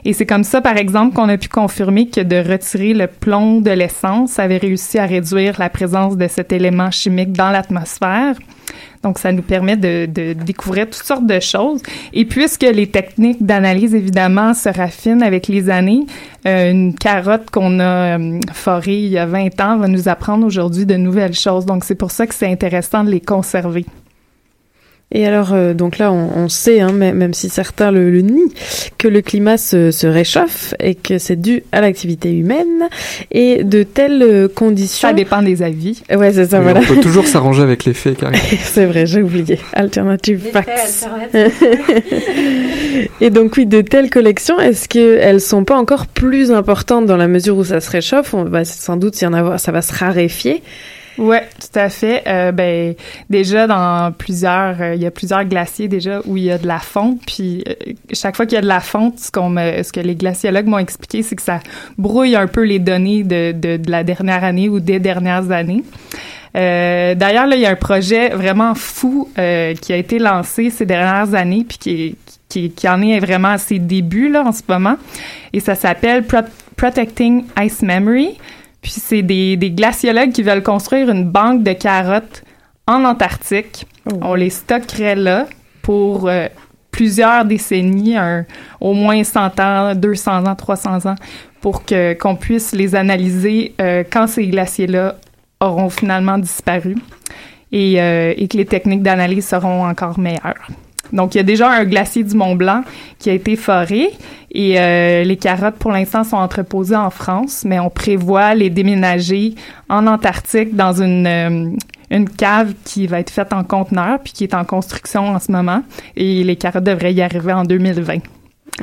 Et 0.05 0.13
c'est 0.13 0.25
comme 0.25 0.45
ça, 0.45 0.61
par 0.61 0.77
exemple, 0.77 1.13
qu'on 1.13 1.27
a 1.27 1.37
pu 1.37 1.49
confirmer 1.49 2.07
que 2.07 2.21
de 2.21 2.37
retirer 2.37 2.93
le 2.93 3.07
plomb 3.07 3.59
de 3.59 3.71
l'essence 3.71 4.39
avait 4.39 4.55
réussi 4.55 4.99
à 4.99 5.05
réduire 5.05 5.59
la 5.59 5.69
présence 5.69 6.15
de 6.15 6.29
cet 6.29 6.53
élément 6.53 6.91
chimique 6.91 7.33
dans 7.33 7.49
l'atmosphère. 7.49 8.35
Donc, 9.04 9.20
ça 9.20 9.32
nous 9.32 9.41
permet 9.41 9.78
de, 9.78 10.06
de 10.06 10.34
découvrir 10.34 10.86
toutes 10.86 11.04
sortes 11.04 11.28
de 11.28 11.39
choses. 11.39 11.82
Et 12.14 12.26
puisque 12.26 12.64
les 12.64 12.88
techniques 12.88 13.45
d'analyse, 13.45 13.93
évidemment, 13.93 14.54
se 14.54 14.70
raffinent 14.70 15.24
avec 15.24 15.47
les 15.47 15.70
années, 15.70 16.06
euh, 16.45 16.72
une 16.72 16.95
carotte 16.95 17.49
qu'on 17.51 17.80
a 17.80 18.18
euh, 18.18 18.39
forée 18.54 18.97
il 18.97 19.10
y 19.10 19.18
a 19.18 19.26
20 19.26 19.62
ans 19.62 19.78
va 19.78 19.88
nous 19.88 20.10
apprendre 20.10 20.45
aujourd'hui 20.45 20.86
de 20.86 20.95
nouvelles 20.95 21.34
choses. 21.34 21.66
Donc, 21.66 21.84
c'est 21.84 21.95
pour 21.95 22.12
ça 22.12 22.28
que 22.28 22.34
c'est 22.34 22.51
intéressant 22.51 23.04
de 23.04 23.10
les 23.10 23.22
conserver. 23.22 23.86
Et 25.12 25.28
alors, 25.28 25.54
euh, 25.54 25.76
donc 25.76 25.99
là, 25.99 26.12
on, 26.12 26.30
on 26.36 26.49
sait, 26.49 26.80
hein, 26.82 26.91
même, 26.91 27.16
même 27.18 27.34
si 27.36 27.47
certains 27.49 27.91
le, 27.91 28.10
le 28.10 28.22
nient, 28.22 28.51
que 28.97 29.08
le 29.08 29.22
climat 29.22 29.58
se, 29.58 29.91
se 29.91 30.08
réchauffe 30.08 30.74
et 30.80 30.95
que 30.95 31.20
c'est 31.20 31.36
dû 31.39 31.64
à 31.72 31.82
l'activité 31.82 32.32
humaine. 32.32 32.89
Et 33.32 33.64
de 33.64 33.84
telles 33.84 34.24
euh, 34.24 34.47
conditions... 34.47 35.08
Ça 35.10 35.14
dépend 35.14 35.43
des 35.43 35.62
avis. 35.62 36.01
Ouais, 36.10 36.34
c'est 36.34 36.47
ça, 36.47 36.62
voilà. 36.62 36.80
On 36.80 36.95
peut 36.95 36.99
toujours 36.99 37.28
s'arranger 37.34 37.62
avec 37.62 37.86
les 37.86 37.93
faits, 37.93 38.18
Karine. 38.18 38.39
c'est 38.64 38.86
vrai, 38.86 39.06
j'ai 39.06 39.22
oublié. 39.22 39.60
Alternative 39.74 40.41
Les 40.45 40.51
facts. 40.51 40.80
faits 41.32 41.51
Et 43.22 43.30
donc 43.30 43.56
oui, 43.58 43.68
de 43.68 43.82
telles 43.82 44.10
collections, 44.10 44.60
est-ce 44.60 44.89
qu'elles 44.89 45.41
sont 45.41 45.64
pas 45.64 45.78
encore 45.78 46.08
plus 46.08 46.51
importantes 46.51 47.06
dans 47.06 47.18
la 47.18 47.28
mesure 47.28 47.58
où 47.58 47.64
ça 47.64 47.82
se 47.82 47.89
réchauffe? 47.91 48.34
On 48.34 48.45
va 48.45 48.66
sans 48.66 48.97
doute 48.97 49.22
y 49.22 49.28
en 49.28 49.34
avoir, 49.34 49.60
ça 49.60 49.72
va 49.72 49.84
se 49.84 49.93
raréfier. 49.93 50.64
Ouais, 51.18 51.47
tout 51.59 51.80
à 51.80 51.89
fait. 51.89 52.24
Euh, 52.28 52.51
ben 52.51 52.95
déjà 53.30 53.68
dans 53.68 54.11
plusieurs, 54.11 54.82
euh, 54.82 54.95
il 54.95 55.01
y 55.01 55.05
a 55.05 55.11
plusieurs 55.11 55.45
glaciers 55.45 55.88
déjà 55.88 56.22
où 56.26 56.38
il 56.38 56.43
y 56.45 56.51
a 56.51 56.57
de 56.57 56.66
la 56.68 56.80
fonte. 56.80 57.20
Puis 57.26 57.64
euh, 57.68 57.74
chaque 58.14 58.36
fois 58.36 58.45
qu'il 58.45 58.55
y 58.55 58.59
a 58.59 58.61
de 58.61 58.68
la 58.68 58.80
fonte, 58.80 59.20
ce 59.20 59.32
qu'on 59.32 59.55
ce 59.55 59.91
que 59.91 59.99
les 59.99 60.16
glaciologues 60.16 60.66
m'ont 60.68 60.80
expliqué, 60.80 61.22
c'est 61.22 61.36
que 61.36 61.41
ça 61.41 61.59
brouille 61.97 62.36
un 62.36 62.47
peu 62.47 62.64
les 62.64 62.80
données 62.80 63.24
de, 63.24 63.51
de, 63.51 63.78
de 63.78 63.91
la 63.91 64.03
dernière 64.03 64.43
année 64.43 64.70
ou 64.70 64.80
des 64.80 64.99
dernières 64.99 65.51
années. 65.51 65.84
Euh, 66.55 67.16
D'ailleurs, 67.16 67.47
là, 67.47 67.55
il 67.55 67.61
y 67.61 67.66
a 67.66 67.72
un 67.72 67.76
projet 67.76 68.30
vraiment 68.30 68.76
fou 68.76 69.30
euh, 69.38 69.74
qui 69.76 69.91
a 69.93 69.97
été 69.97 70.20
lancé 70.20 70.70
ces 70.70 70.86
dernières 70.86 71.34
années, 71.34 71.66
puis 71.68 71.78
qui, 71.78 72.16
qui, 72.49 72.72
qui 72.72 72.88
en 72.88 73.01
est 73.01 73.20
vraiment 73.20 73.49
à 73.49 73.57
ses 73.57 73.80
débuts 73.80 74.30
là 74.30 74.43
en 74.45 74.51
ce 74.51 74.61
moment. 74.68 74.95
Et 75.51 75.59
ça 75.59 75.76
s'appelle 75.76 76.24
Pro- 76.24 76.41
Protecting 76.76 77.45
Ice 77.61 77.82
Memory. 77.82 78.38
Puis 78.84 78.91
c'est 78.91 79.21
des, 79.23 79.57
des 79.57 79.71
glaciologues 79.71 80.31
qui 80.31 80.43
veulent 80.43 80.61
construire 80.61 81.09
une 81.09 81.23
banque 81.29 81.63
de 81.63 81.73
carottes 81.73 82.43
en 82.86 83.03
Antarctique. 83.05 83.88
On 84.21 84.36
les 84.36 84.49
stockerait 84.51 85.15
là 85.15 85.47
pour 85.81 86.27
euh, 86.27 86.47
plusieurs 86.91 87.45
décennies, 87.45 88.15
un- 88.17 88.45
au 88.81 88.93
moins 88.93 89.23
100 89.23 89.59
ans, 89.59 89.95
200 89.95 90.45
ans, 90.45 90.55
300 90.55 91.05
ans, 91.09 91.15
pour 91.61 91.86
que 91.86 92.13
qu'on 92.13 92.36
puisse 92.36 92.73
les 92.73 92.93
analyser 92.93 93.73
euh, 93.81 94.03
quand 94.11 94.27
ces 94.27 94.47
glaciers-là 94.47 95.15
auront 95.61 95.89
finalement 95.89 96.38
disparu 96.38 96.95
et, 97.71 98.01
euh, 98.01 98.34
et 98.36 98.47
que 98.49 98.57
les 98.57 98.65
techniques 98.65 99.01
d'analyse 99.01 99.47
seront 99.47 99.88
encore 99.88 100.19
meilleures. 100.19 100.67
Donc, 101.12 101.36
il 101.36 101.38
y 101.38 101.41
a 101.41 101.43
déjà 101.43 101.70
un 101.70 101.84
glacier 101.84 102.24
du 102.24 102.36
Mont 102.36 102.56
Blanc 102.56 102.84
qui 103.20 103.30
a 103.30 103.34
été 103.34 103.56
foré 103.56 104.10
et 104.54 104.80
euh, 104.80 105.24
les 105.24 105.38
carottes, 105.38 105.76
pour 105.76 105.91
l'instant, 105.91 106.24
sont 106.24 106.38
entreposées 106.38 106.95
en 106.95 107.10
France, 107.10 107.64
mais 107.66 107.80
on 107.80 107.89
prévoit 107.89 108.54
les 108.56 108.70
déménager 108.70 109.56
en 109.89 110.08
Antarctique 110.08 110.76
dans 110.76 111.01
une, 111.01 111.28
euh, 111.28 111.70
une 112.12 112.30
cave 112.30 112.74
qui 112.86 113.08
va 113.08 113.20
être 113.20 113.32
faite 113.32 113.51
en 113.51 113.64
conteneur 113.64 114.20
puis 114.24 114.34
qui 114.34 114.43
est 114.43 114.54
en 114.54 114.64
construction 114.64 115.30
en 115.30 115.39
ce 115.39 115.51
moment. 115.51 115.84
Et 116.16 116.43
les 116.43 116.56
carottes 116.56 116.84
devraient 116.84 117.14
y 117.14 117.22
arriver 117.22 117.54
en 117.54 117.64
2020. 117.64 118.20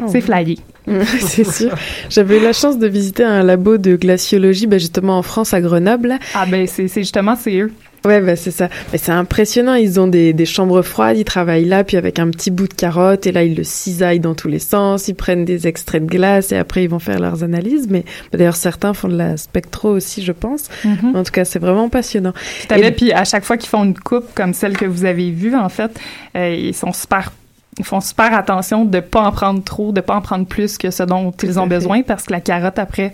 C'est 0.07 0.21
flyé. 0.21 0.59
c'est 1.21 1.45
sûr. 1.45 1.75
J'avais 2.09 2.39
eu 2.39 2.43
la 2.43 2.53
chance 2.53 2.79
de 2.79 2.87
visiter 2.87 3.25
un 3.25 3.43
labo 3.43 3.77
de 3.77 3.97
glaciologie, 3.97 4.66
ben 4.66 4.79
justement 4.79 5.18
en 5.18 5.23
France, 5.23 5.53
à 5.53 5.61
Grenoble. 5.61 6.18
Ah 6.35 6.47
ben 6.47 6.66
c'est 6.66 6.89
c'est 6.89 7.01
justement 7.01 7.37
c'est 7.37 7.59
eux. 7.59 7.73
Ouais, 8.05 8.20
bah 8.20 8.36
c'est 8.36 8.51
ça. 8.51 8.68
Mais 8.92 8.98
c'est 8.98 9.12
impressionnant. 9.12 9.74
Ils 9.74 10.01
ont 10.01 10.07
des, 10.07 10.32
des 10.32 10.46
chambres 10.46 10.82
froides, 10.82 11.18
ils 11.18 11.24
travaillent 11.24 11.66
là, 11.66 11.84
puis 11.84 11.96
avec 11.96 12.18
un 12.18 12.30
petit 12.30 12.51
bout 12.51 12.68
de 12.68 12.74
carotte, 12.74 13.26
et 13.26 13.32
là 13.32 13.44
ils 13.44 13.55
le 13.55 13.64
cisaillent 13.64 14.20
dans 14.20 14.34
tous 14.34 14.48
les 14.48 14.59
sens. 14.59 15.09
Ils 15.09 15.14
prennent 15.14 15.44
des 15.44 15.66
extraits 15.66 16.05
de 16.05 16.11
glace 16.11 16.53
et 16.53 16.57
après 16.57 16.84
ils 16.84 16.90
vont 16.90 16.98
faire 16.98 17.20
leurs 17.20 17.44
analyses. 17.44 17.88
Mais 17.90 18.05
bah, 18.32 18.38
d'ailleurs 18.38 18.57
certains 18.57 18.94
font 18.94 19.09
de 19.09 19.16
la 19.16 19.36
spectro 19.36 19.90
aussi, 19.90 20.22
je 20.22 20.32
pense. 20.32 20.68
Mhm. 20.84 21.16
En 21.16 21.22
tout 21.22 21.32
cas, 21.32 21.44
c'est 21.44 21.59
vraiment 21.59 21.88
passionnant. 21.88 22.32
Tout 22.32 22.74
à 22.74 22.78
fait. 22.78 22.92
Puis 22.92 23.12
à 23.12 23.24
chaque 23.24 23.44
fois 23.44 23.57
qu'ils 23.57 23.68
font 23.68 23.84
une 23.84 23.98
coupe 23.98 24.34
comme 24.34 24.55
celle 24.55 24.76
que 24.76 24.86
vous 24.86 25.05
avez 25.05 25.30
vue, 25.30 25.55
en 25.55 25.68
fait, 25.68 25.98
euh, 26.36 26.55
ils 26.55 26.74
sont 26.74 26.92
super 26.92 27.32
ils 27.78 27.84
font 27.84 28.01
super 28.01 28.34
attention 28.34 28.84
de 28.84 29.01
pas 29.01 29.22
en 29.22 29.32
prendre 29.32 29.62
trop, 29.62 29.92
de 29.92 30.01
pas 30.01 30.14
en 30.14 30.20
prendre 30.20 30.44
plus 30.44 30.76
que 30.76 30.90
ce 30.90 31.03
dont 31.03 31.30
ils 31.42 31.59
ont 31.59 31.66
besoin 31.66 32.03
parce 32.03 32.24
que 32.24 32.32
la 32.32 32.40
carotte 32.40 32.78
après 32.78 33.12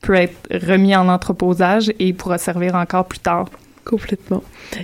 peut 0.00 0.14
être 0.14 0.34
remis 0.50 0.96
en 0.96 1.08
entreposage 1.08 1.92
et 2.00 2.12
pourra 2.12 2.38
servir 2.38 2.74
encore 2.74 3.04
plus 3.04 3.20
tard 3.20 3.46
Complètement. 3.88 4.42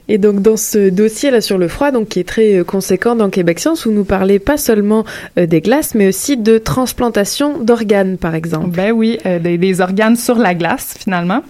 Et 0.08 0.16
donc 0.16 0.40
dans 0.40 0.56
ce 0.56 0.88
dossier 0.88 1.30
là 1.30 1.42
sur 1.42 1.58
le 1.58 1.68
froid, 1.68 1.90
donc 1.90 2.08
qui 2.08 2.20
est 2.20 2.26
très 2.26 2.54
euh, 2.54 2.64
conséquent 2.64 3.14
dans 3.14 3.28
Québec 3.28 3.58
Science, 3.58 3.86
vous 3.86 3.92
nous 3.92 4.04
parlez 4.04 4.38
pas 4.38 4.56
seulement 4.56 5.04
euh, 5.38 5.44
des 5.44 5.60
glaces, 5.60 5.94
mais 5.94 6.08
aussi 6.08 6.38
de 6.38 6.56
transplantation 6.56 7.58
d'organes, 7.58 8.16
par 8.16 8.34
exemple. 8.34 8.70
Ben 8.70 8.92
oui, 8.92 9.18
euh, 9.26 9.38
des, 9.38 9.80
organes 9.82 10.16
sur 10.16 10.38
la 10.38 10.54
glace 10.54 10.94
finalement. 10.98 11.42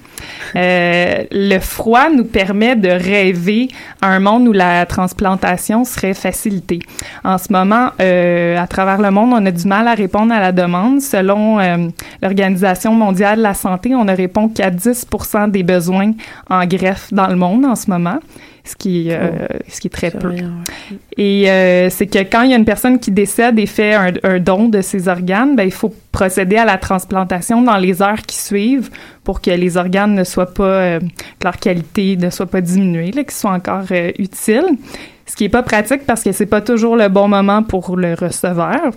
Le 0.55 1.59
froid 1.59 2.09
nous 2.11 2.24
permet 2.24 2.74
de 2.74 2.88
rêver 2.88 3.68
à 4.00 4.09
un 4.09 4.20
monde 4.20 4.48
où 4.48 4.52
la 4.52 4.86
transplantation 4.86 5.84
serait 5.84 6.14
facilitée. 6.14 6.78
En 7.24 7.36
ce 7.36 7.52
moment, 7.52 7.90
à 7.98 8.66
travers 8.66 9.02
le 9.02 9.11
monde, 9.11 9.32
on 9.34 9.44
a 9.44 9.50
du 9.50 9.66
mal 9.66 9.86
à 9.86 9.94
répondre 9.94 10.32
à 10.32 10.40
la 10.40 10.52
demande. 10.52 11.02
Selon 11.02 11.59
l'Organisation 12.22 12.94
mondiale 12.94 13.38
de 13.38 13.42
la 13.42 13.52
santé, 13.52 13.94
on 13.94 14.05
ne 14.05 14.16
répond 14.16 14.48
qu'à 14.48 14.70
10% 14.70 15.50
des 15.50 15.62
besoins 15.62 16.12
en 16.48 16.64
greffe 16.64 17.12
dans 17.12 17.26
le 17.26 17.36
monde 17.36 17.43
en 17.45 17.74
ce 17.74 17.90
moment 17.90 18.18
ce 18.64 18.76
qui, 18.76 19.09
euh, 19.11 19.47
ce 19.68 19.80
qui 19.80 19.88
est 19.88 19.90
très 19.90 20.11
peu. 20.11 20.28
Rien, 20.28 20.55
ouais. 20.90 20.99
Et 21.18 21.51
euh, 21.51 21.90
c'est 21.90 22.07
que 22.07 22.18
quand 22.20 22.42
il 22.42 22.51
y 22.51 22.55
a 22.55 22.57
une 22.57 22.64
personne 22.64 22.99
qui 22.99 23.11
décède 23.11 23.59
et 23.59 23.66
fait 23.66 23.92
un, 23.95 24.12
un 24.22 24.40
don 24.40 24.68
de 24.68 24.80
ses 24.80 25.09
organes, 25.09 25.55
ben, 25.55 25.64
il 25.64 25.72
faut 25.72 25.95
procéder 26.12 26.57
à 26.57 26.64
la 26.64 26.78
transplantation 26.78 27.61
dans 27.61 27.76
les 27.76 28.01
heures 28.01 28.22
qui 28.22 28.36
suivent 28.36 28.90
pour 29.22 29.42
que 29.42 29.51
les 29.51 29.76
organes 29.76 30.14
ne 30.14 30.24
soient 30.24 30.53
pas, 30.55 30.64
euh, 30.64 31.01
que 31.01 31.45
leur 31.45 31.59
qualité 31.59 32.16
ne 32.16 32.30
soit 32.30 32.47
pas 32.47 32.62
diminuée, 32.62 33.11
qu'ils 33.11 33.30
soient 33.32 33.53
encore 33.53 33.84
utiles. 34.18 34.78
Ce 35.26 35.36
qui 35.36 35.45
est 35.45 35.51
pas 35.51 35.62
pratique 35.62 36.07
parce 36.07 36.22
que 36.22 36.32
c'est 36.32 36.47
pas 36.47 36.61
toujours 36.61 36.97
le 36.97 37.09
bon 37.09 37.28
moment 37.28 37.62
pour 37.62 37.97
le 37.97 38.14
receveur. 38.14 38.92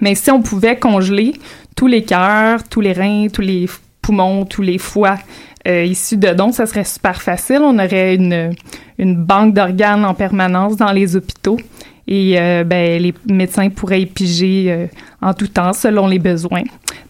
Mais 0.00 0.16
si 0.16 0.30
on 0.32 0.42
pouvait 0.42 0.76
congeler 0.76 1.34
tous 1.76 1.86
les 1.86 2.02
cœurs, 2.02 2.64
tous 2.68 2.80
les 2.80 2.92
reins, 2.92 3.28
tous 3.32 3.42
les 3.42 3.68
poumons, 4.02 4.44
tous 4.44 4.62
les 4.62 4.78
foies 4.78 5.18
euh, 5.66 5.84
issus 5.84 6.16
de 6.16 6.28
dons, 6.32 6.52
ça 6.52 6.66
serait 6.66 6.84
super 6.84 7.22
facile. 7.22 7.60
On 7.62 7.78
aurait 7.78 8.14
une, 8.14 8.54
une 8.98 9.16
banque 9.16 9.54
d'organes 9.54 10.04
en 10.04 10.14
permanence 10.14 10.76
dans 10.76 10.92
les 10.92 11.16
hôpitaux 11.16 11.58
et 12.06 12.38
euh, 12.38 12.64
ben, 12.64 13.00
les 13.00 13.14
médecins 13.26 13.70
pourraient 13.70 14.02
y 14.02 14.06
piger 14.06 14.66
euh, 14.68 14.86
en 15.22 15.32
tout 15.32 15.48
temps 15.48 15.72
selon 15.72 16.06
les 16.06 16.18
besoins. 16.18 16.64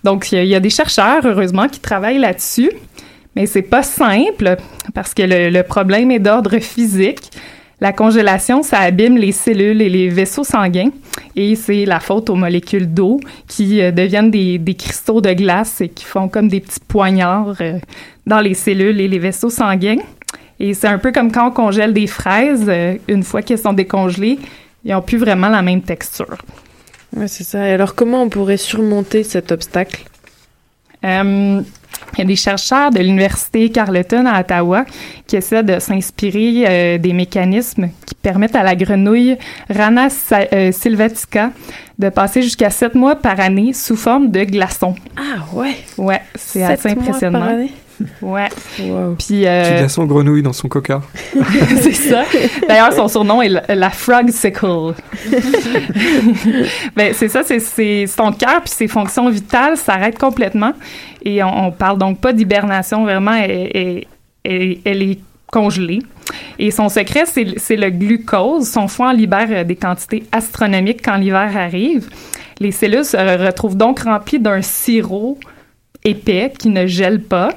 Donc, 0.04 0.30
il 0.32 0.44
y, 0.44 0.48
y 0.48 0.54
a 0.54 0.60
des 0.60 0.70
chercheurs, 0.70 1.22
heureusement, 1.24 1.68
qui 1.68 1.80
travaillent 1.80 2.18
là-dessus, 2.18 2.70
mais 3.34 3.46
c'est 3.46 3.62
pas 3.62 3.82
simple 3.82 4.56
parce 4.94 5.14
que 5.14 5.22
le, 5.22 5.50
le 5.50 5.62
problème 5.64 6.10
est 6.10 6.20
d'ordre 6.20 6.58
physique. 6.58 7.30
La 7.84 7.92
congélation, 7.92 8.62
ça 8.62 8.78
abîme 8.78 9.18
les 9.18 9.30
cellules 9.30 9.82
et 9.82 9.90
les 9.90 10.08
vaisseaux 10.08 10.42
sanguins 10.42 10.88
et 11.36 11.54
c'est 11.54 11.84
la 11.84 12.00
faute 12.00 12.30
aux 12.30 12.34
molécules 12.34 12.90
d'eau 12.90 13.20
qui 13.46 13.82
euh, 13.82 13.90
deviennent 13.90 14.30
des, 14.30 14.56
des 14.56 14.72
cristaux 14.72 15.20
de 15.20 15.30
glace 15.34 15.82
et 15.82 15.90
qui 15.90 16.06
font 16.06 16.26
comme 16.28 16.48
des 16.48 16.60
petits 16.60 16.80
poignards 16.80 17.56
euh, 17.60 17.78
dans 18.26 18.40
les 18.40 18.54
cellules 18.54 18.98
et 19.02 19.06
les 19.06 19.18
vaisseaux 19.18 19.50
sanguins. 19.50 19.98
Et 20.58 20.72
c'est 20.72 20.86
un 20.86 20.96
peu 20.96 21.12
comme 21.12 21.30
quand 21.30 21.48
on 21.48 21.50
congèle 21.50 21.92
des 21.92 22.06
fraises, 22.06 22.64
euh, 22.68 22.96
une 23.06 23.22
fois 23.22 23.42
qu'elles 23.42 23.58
sont 23.58 23.74
décongelées, 23.74 24.38
ils 24.82 24.92
n'ont 24.92 25.02
plus 25.02 25.18
vraiment 25.18 25.50
la 25.50 25.60
même 25.60 25.82
texture. 25.82 26.38
Ouais, 27.14 27.28
c'est 27.28 27.44
ça. 27.44 27.68
Et 27.68 27.72
alors, 27.72 27.94
comment 27.94 28.22
on 28.22 28.30
pourrait 28.30 28.56
surmonter 28.56 29.24
cet 29.24 29.52
obstacle? 29.52 30.04
Il 32.12 32.18
y 32.18 32.22
a 32.22 32.24
des 32.24 32.36
chercheurs 32.36 32.90
de 32.90 32.98
l'Université 33.00 33.68
Carleton 33.70 34.24
à 34.26 34.40
Ottawa 34.40 34.84
qui 35.26 35.36
essaient 35.36 35.62
de 35.62 35.78
s'inspirer 35.78 36.64
euh, 36.66 36.98
des 36.98 37.12
mécanismes 37.12 37.88
qui 38.06 38.14
permettent 38.14 38.56
à 38.56 38.62
la 38.62 38.74
grenouille 38.76 39.36
Rana 39.70 40.08
euh, 40.52 40.72
sylvatica 40.72 41.50
de 41.98 42.08
passer 42.08 42.42
jusqu'à 42.42 42.70
sept 42.70 42.94
mois 42.94 43.16
par 43.16 43.40
année 43.40 43.72
sous 43.72 43.96
forme 43.96 44.30
de 44.30 44.44
glaçons. 44.44 44.94
Ah 45.16 45.44
ouais 45.52 45.76
Ouais, 45.96 46.20
c'est 46.34 46.62
assez 46.62 46.94
mois 46.94 47.02
impressionnant. 47.02 47.38
par 47.40 47.48
année? 47.48 47.72
Ouais. 48.22 48.48
Wow. 48.80 49.14
Puis 49.18 49.46
euh, 49.46 49.62
Petit 49.62 49.78
glaçon 49.78 50.04
grenouille 50.04 50.42
dans 50.42 50.52
son 50.52 50.68
coca. 50.68 51.02
c'est 51.80 51.92
ça. 51.92 52.24
D'ailleurs, 52.68 52.92
son 52.92 53.08
surnom 53.08 53.42
est 53.42 53.48
la, 53.48 53.62
la 53.74 53.90
Frog 53.90 54.30
Sickle. 54.30 54.94
ben, 56.96 57.12
c'est 57.14 57.28
ça, 57.28 57.42
c'est, 57.44 58.06
son 58.06 58.32
cœur 58.32 58.60
puis 58.62 58.70
ses 58.70 58.88
fonctions 58.88 59.28
vitales 59.30 59.76
s'arrêtent 59.76 60.18
complètement. 60.18 60.72
Et 61.22 61.42
on, 61.42 61.66
on 61.66 61.72
parle 61.72 61.98
donc 61.98 62.20
pas 62.20 62.32
d'hibernation, 62.32 63.02
vraiment, 63.04 63.34
elle, 63.34 64.04
elle- 64.44 65.02
est 65.02 65.20
congelée. 65.50 66.00
Et 66.58 66.70
son 66.70 66.88
secret, 66.88 67.24
c'est, 67.26 67.58
c'est 67.58 67.76
le 67.76 67.90
glucose. 67.90 68.68
Son 68.68 68.88
foie 68.88 69.08
en 69.10 69.12
libère 69.12 69.46
euh, 69.50 69.64
des 69.64 69.76
quantités 69.76 70.24
astronomiques 70.32 71.00
quand 71.04 71.16
l'hiver 71.16 71.56
arrive. 71.56 72.08
Les 72.60 72.72
cellules 72.72 73.04
se 73.04 73.16
retrouvent 73.16 73.76
donc 73.76 74.00
remplies 74.00 74.40
d'un 74.40 74.62
sirop 74.62 75.38
épais 76.04 76.52
qui 76.58 76.68
ne 76.68 76.86
gèle 76.86 77.20
pas. 77.22 77.50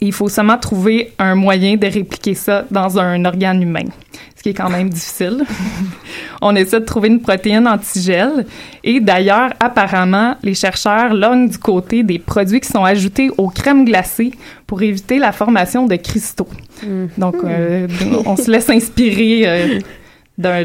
Il 0.00 0.12
faut 0.12 0.28
seulement 0.28 0.58
trouver 0.58 1.12
un 1.18 1.34
moyen 1.34 1.76
de 1.76 1.86
répliquer 1.86 2.34
ça 2.34 2.64
dans 2.70 2.98
un 2.98 3.24
organe 3.24 3.62
humain, 3.62 3.86
ce 4.36 4.42
qui 4.42 4.50
est 4.50 4.54
quand 4.54 4.70
même 4.70 4.90
difficile. 4.90 5.44
On 6.42 6.54
essaie 6.54 6.80
de 6.80 6.84
trouver 6.84 7.08
une 7.08 7.20
protéine 7.20 7.66
antigel 7.66 8.46
et 8.84 9.00
d'ailleurs, 9.00 9.50
apparemment, 9.60 10.36
les 10.42 10.54
chercheurs 10.54 11.14
lognent 11.14 11.48
du 11.48 11.58
côté 11.58 12.02
des 12.02 12.18
produits 12.18 12.60
qui 12.60 12.68
sont 12.68 12.84
ajoutés 12.84 13.30
aux 13.38 13.48
crèmes 13.48 13.84
glacées 13.84 14.32
pour 14.66 14.82
éviter 14.82 15.18
la 15.18 15.32
formation 15.32 15.86
de 15.86 15.96
cristaux. 15.96 16.48
Donc, 17.16 17.36
euh, 17.44 17.88
on 18.26 18.36
se 18.36 18.50
laisse 18.50 18.68
inspirer 18.68 19.42
euh, 19.46 19.78
d'un 20.38 20.64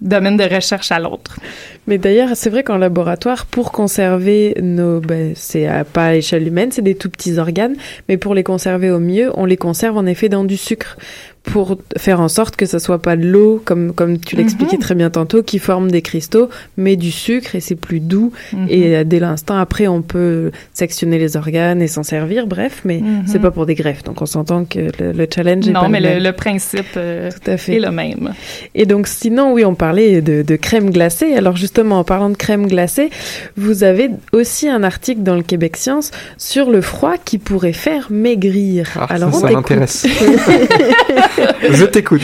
domaine 0.00 0.36
de 0.36 0.54
recherche 0.54 0.92
à 0.92 0.98
l'autre. 0.98 1.38
Mais 1.86 1.98
d'ailleurs, 1.98 2.30
c'est 2.34 2.50
vrai 2.50 2.62
qu'en 2.62 2.78
laboratoire, 2.78 3.46
pour 3.46 3.72
conserver 3.72 4.56
nos, 4.62 5.00
ben, 5.00 5.32
c'est 5.34 5.68
pas 5.92 6.06
à 6.06 6.12
l'échelle 6.12 6.46
humaine, 6.46 6.70
c'est 6.72 6.82
des 6.82 6.94
tout 6.94 7.10
petits 7.10 7.38
organes, 7.38 7.76
mais 8.08 8.16
pour 8.16 8.34
les 8.34 8.42
conserver 8.42 8.90
au 8.90 9.00
mieux, 9.00 9.30
on 9.34 9.44
les 9.44 9.56
conserve 9.56 9.96
en 9.96 10.06
effet 10.06 10.28
dans 10.28 10.44
du 10.44 10.56
sucre 10.56 10.96
pour 11.44 11.76
faire 11.96 12.20
en 12.20 12.28
sorte 12.28 12.56
que 12.56 12.64
ça 12.66 12.78
soit 12.78 13.00
pas 13.00 13.16
de 13.16 13.24
l'eau, 13.26 13.62
comme 13.64 13.92
comme 13.92 14.18
tu 14.18 14.34
l'expliquais 14.34 14.76
Mhm. 14.76 14.82
très 14.82 14.94
bien 14.94 15.10
tantôt, 15.10 15.42
qui 15.42 15.58
forme 15.58 15.90
des 15.90 16.00
cristaux, 16.02 16.48
mais 16.76 16.96
du 16.96 17.10
sucre 17.12 17.54
et 17.54 17.60
c'est 17.60 17.74
plus 17.76 18.00
doux. 18.00 18.32
Mhm. 18.52 18.66
Et 18.70 18.96
euh, 18.96 19.04
dès 19.04 19.20
l'instant 19.20 19.56
après, 19.58 19.86
on 19.86 20.00
peut 20.02 20.50
sectionner 20.72 21.18
les 21.18 21.36
organes 21.36 21.82
et 21.82 21.86
s'en 21.86 22.02
servir. 22.02 22.46
Bref, 22.46 22.80
mais 22.84 23.00
Mhm. 23.00 23.24
c'est 23.26 23.38
pas 23.40 23.50
pour 23.50 23.66
des 23.66 23.74
greffes. 23.74 24.02
Donc 24.04 24.22
on 24.22 24.26
s'entend 24.26 24.64
que 24.64 24.90
le, 24.98 25.12
le 25.12 25.26
challenge 25.32 25.68
est 25.68 25.72
Non, 25.72 25.82
pas 25.82 25.88
mais 25.88 26.00
le 26.00 26.08
le, 26.08 26.14
même. 26.14 26.22
le 26.24 26.32
principe 26.32 26.86
euh, 26.96 27.30
Tout 27.30 27.50
à 27.50 27.56
fait. 27.58 27.74
est 27.76 27.80
le 27.80 27.90
même. 27.90 28.32
Et 28.74 28.86
donc, 28.86 29.06
sinon, 29.06 29.52
oui, 29.52 29.64
on 29.64 29.74
parlait 29.74 30.22
de, 30.22 30.42
de 30.42 30.56
crème 30.56 30.90
glacée. 30.90 31.34
Alors, 31.34 31.56
justement, 31.56 31.98
en 31.98 32.04
parlant 32.04 32.30
de 32.30 32.36
crème 32.36 32.66
glacée, 32.66 33.10
vous 33.56 33.84
avez 33.84 34.10
aussi 34.32 34.68
un 34.68 34.82
article 34.82 35.22
dans 35.22 35.34
le 35.36 35.42
Québec 35.42 35.76
Science 35.76 36.10
sur 36.38 36.70
le 36.70 36.80
froid 36.80 37.14
qui 37.22 37.38
pourrait 37.38 37.72
faire 37.74 38.08
maigrir. 38.10 39.06
Alors, 39.10 39.30
ça, 39.34 39.38
on 39.38 39.48
ça 39.48 39.50
m'intéresse. 39.52 40.06
Je 41.70 41.84
t'écoute. 41.84 42.22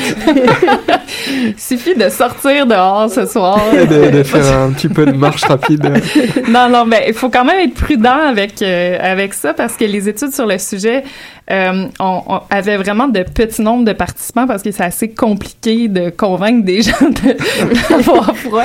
Il 1.29 1.55
suffit 1.59 1.95
de 1.95 2.09
sortir 2.09 2.67
dehors 2.67 3.11
ce 3.11 3.27
soir. 3.27 3.61
Et 3.75 3.87
de, 3.87 4.11
de 4.11 4.23
faire 4.23 4.59
un 4.59 4.73
petit 4.73 4.89
peu 4.89 5.07
de 5.07 5.13
marche 5.13 5.45
rapide. 5.45 5.93
non, 6.49 6.69
non, 6.69 6.85
mais 6.87 7.07
il 7.09 7.15
faut 7.15 7.31
quand 7.31 7.45
même 7.45 7.61
être 7.61 7.75
prudent 7.75 8.19
avec 8.29 8.63
euh, 8.63 8.99
avec 9.01 9.35
ça 9.35 9.55
parce 9.55 9.77
que 9.77 9.85
les 9.85 10.09
études 10.09 10.33
sur 10.33 10.47
le 10.47 10.59
sujet 10.59 11.05
euh, 11.51 11.89
on, 11.99 12.41
avait 12.51 12.77
vraiment 12.77 13.09
de 13.09 13.23
petits 13.23 13.63
nombres 13.63 13.85
de 13.85 13.93
participants 13.93 14.47
parce 14.47 14.63
que 14.63 14.71
c'est 14.71 14.85
assez 14.85 15.11
compliqué 15.11 15.89
de 15.89 16.11
convaincre 16.11 16.65
des 16.65 16.83
gens 16.83 17.09
de- 17.09 17.89
d'avoir 17.89 18.37
froid. 18.37 18.65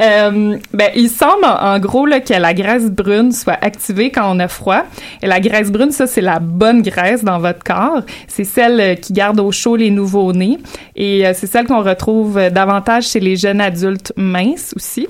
Euh, 0.00 0.56
ben, 0.72 0.90
il 0.94 1.08
semble 1.08 1.44
en, 1.44 1.78
gros 1.78 2.06
là, 2.06 2.20
que 2.20 2.34
la 2.34 2.54
graisse 2.54 2.90
brune 2.90 3.32
soit 3.32 3.58
activée 3.60 4.10
quand 4.10 4.34
on 4.34 4.38
a 4.40 4.48
froid. 4.48 4.84
Et 5.22 5.26
la 5.26 5.40
graisse 5.40 5.70
brune, 5.70 5.90
ça 5.90 6.06
c'est 6.06 6.20
la 6.20 6.38
bonne 6.38 6.82
graisse 6.82 7.24
dans 7.24 7.38
votre 7.38 7.62
corps. 7.62 8.02
C'est 8.26 8.44
celle 8.44 8.80
euh, 8.80 8.94
qui 8.94 9.12
garde 9.12 9.40
au 9.40 9.52
chaud 9.52 9.76
les 9.76 9.90
nouveaux-nés 9.90 10.58
et 10.96 11.26
euh, 11.26 11.32
c'est 11.34 11.46
celle 11.46 11.66
qu'on 11.66 11.82
retrouve 11.82 12.40
davantage 12.50 13.08
chez 13.08 13.20
les 13.20 13.36
jeunes 13.36 13.60
adultes 13.60 14.12
minces 14.16 14.72
aussi. 14.76 15.08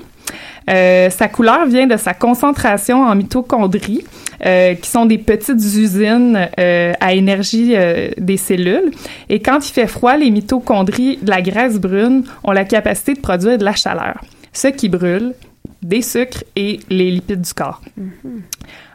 Euh, 0.69 1.09
sa 1.09 1.27
couleur 1.27 1.65
vient 1.65 1.87
de 1.87 1.97
sa 1.97 2.13
concentration 2.13 3.03
en 3.03 3.15
mitochondries, 3.15 4.03
euh, 4.45 4.75
qui 4.75 4.89
sont 4.89 5.05
des 5.05 5.17
petites 5.17 5.57
usines 5.57 6.47
euh, 6.59 6.93
à 6.99 7.13
énergie 7.13 7.75
des 8.17 8.37
cellules. 8.37 8.91
Et 9.29 9.41
quand 9.41 9.67
il 9.67 9.71
fait 9.71 9.87
froid, 9.87 10.15
les 10.15 10.31
mitochondries 10.31 11.17
de 11.21 11.29
la 11.29 11.41
graisse 11.41 11.79
brune 11.79 12.23
ont 12.43 12.51
la 12.51 12.65
capacité 12.65 13.13
de 13.13 13.19
produire 13.19 13.57
de 13.57 13.65
la 13.65 13.75
chaleur, 13.75 14.21
ce 14.53 14.67
qui 14.67 14.89
brûle 14.89 15.33
des 15.81 16.01
sucres 16.01 16.43
et 16.55 16.79
les 16.89 17.09
lipides 17.11 17.41
du 17.41 17.53
corps. 17.53 17.81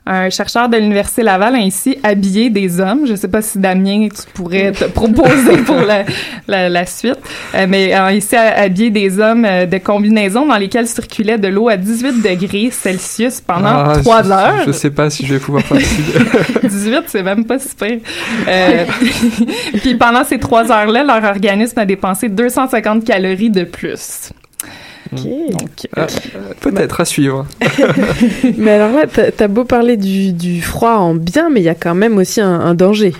Un 0.06 0.28
chercheur 0.28 0.68
de 0.68 0.76
l'Université 0.76 1.22
Laval 1.22 1.54
a 1.54 1.58
ainsi 1.58 1.96
habillé 2.02 2.50
des 2.50 2.78
hommes. 2.78 3.06
Je 3.06 3.12
ne 3.12 3.16
sais 3.16 3.28
pas 3.28 3.40
si 3.40 3.58
Damien, 3.58 4.08
tu 4.08 4.30
pourrais 4.34 4.72
te 4.72 4.84
proposer 4.84 5.56
pour 5.64 5.76
la, 5.80 6.04
la, 6.46 6.68
la 6.68 6.84
suite, 6.86 7.16
Euh, 7.54 7.66
mais 7.68 7.92
a 7.92 8.06
ainsi 8.06 8.36
habillé 8.36 8.90
des 8.90 9.18
hommes 9.18 9.44
euh, 9.46 9.64
de 9.64 9.78
combinaisons 9.78 10.44
dans 10.46 10.56
lesquelles 10.58 10.88
circulait 10.88 11.38
de 11.38 11.48
l'eau 11.48 11.68
à 11.70 11.76
18 11.78 12.20
degrés 12.22 12.70
Celsius 12.70 13.40
pendant 13.40 13.68
Ah, 13.68 13.92
trois 14.02 14.30
heures. 14.30 14.64
Je 14.66 14.72
sais 14.72 14.90
pas 14.90 15.08
si 15.08 15.24
je 15.24 15.34
vais 15.34 15.40
pouvoir 15.40 15.62
participer. 15.64 16.68
18, 16.68 17.02
c'est 17.06 17.22
même 17.22 17.44
pas 17.46 17.58
super. 17.58 17.96
Euh, 18.46 18.84
puis 19.82 19.94
pendant 19.94 20.24
ces 20.24 20.38
trois 20.38 20.70
heures-là, 20.70 21.02
leur 21.04 21.24
organisme 21.24 21.78
a 21.78 21.86
dépensé 21.86 22.28
250 22.28 23.04
calories 23.04 23.50
de 23.50 23.64
plus. 23.64 24.30
Donc, 25.12 25.88
Ah, 25.96 26.06
Peut-être 26.60 27.00
à 27.00 27.04
suivre. 27.04 27.46
mais 28.58 28.70
alors 28.72 28.92
là, 28.92 29.04
t'as 29.12 29.30
t'as 29.30 29.48
beau 29.48 29.64
parler 29.64 29.96
du, 29.96 30.32
du 30.32 30.62
froid 30.62 30.94
en 30.96 31.14
bien, 31.14 31.50
mais 31.50 31.60
il 31.60 31.64
y 31.64 31.68
a 31.68 31.74
quand 31.74 31.94
même 31.94 32.18
aussi 32.18 32.40
un, 32.40 32.60
un 32.60 32.74
danger. 32.74 33.12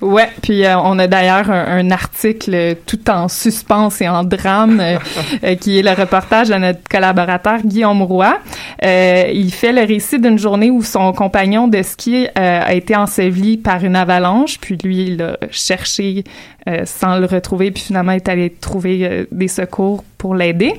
Ouais, 0.00 0.28
puis 0.42 0.64
euh, 0.64 0.76
on 0.78 0.98
a 0.98 1.06
d'ailleurs 1.06 1.50
un, 1.50 1.78
un 1.78 1.90
article 1.90 2.76
tout 2.86 3.08
en 3.10 3.28
suspense 3.28 4.00
et 4.00 4.08
en 4.08 4.24
drame 4.24 4.80
euh, 4.80 4.98
euh, 5.44 5.54
qui 5.54 5.78
est 5.78 5.82
le 5.82 5.92
reportage 5.92 6.48
de 6.48 6.54
notre 6.54 6.80
collaborateur 6.90 7.60
Guillaume 7.64 8.02
Roy. 8.02 8.36
Euh, 8.84 9.30
il 9.32 9.52
fait 9.52 9.72
le 9.72 9.82
récit 9.82 10.18
d'une 10.18 10.38
journée 10.38 10.70
où 10.70 10.82
son 10.82 11.12
compagnon 11.12 11.68
de 11.68 11.82
ski 11.82 12.26
euh, 12.26 12.60
a 12.64 12.74
été 12.74 12.96
enseveli 12.96 13.56
par 13.56 13.84
une 13.84 13.96
avalanche, 13.96 14.58
puis 14.60 14.76
lui 14.82 15.04
il 15.06 15.22
a 15.22 15.36
cherché 15.50 16.24
euh, 16.68 16.82
sans 16.84 17.18
le 17.18 17.26
retrouver, 17.26 17.70
puis 17.70 17.82
finalement 17.82 18.12
est 18.12 18.28
allé 18.28 18.50
trouver 18.50 19.26
des 19.30 19.48
secours 19.48 20.04
pour 20.18 20.34
l'aider. 20.34 20.74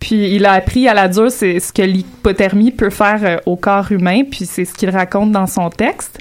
Puis 0.00 0.34
il 0.34 0.44
a 0.46 0.52
appris 0.52 0.88
à 0.88 0.94
la 0.94 1.08
dure 1.08 1.30
c'est 1.30 1.60
ce 1.60 1.72
que 1.72 1.82
l'hypothermie 1.82 2.72
peut 2.72 2.90
faire 2.90 3.20
euh, 3.22 3.36
au 3.46 3.56
corps 3.56 3.90
humain, 3.90 4.22
puis 4.28 4.46
c'est 4.46 4.64
ce 4.64 4.74
qu'il 4.74 4.90
raconte 4.90 5.32
dans 5.32 5.46
son 5.46 5.70
texte. 5.70 6.18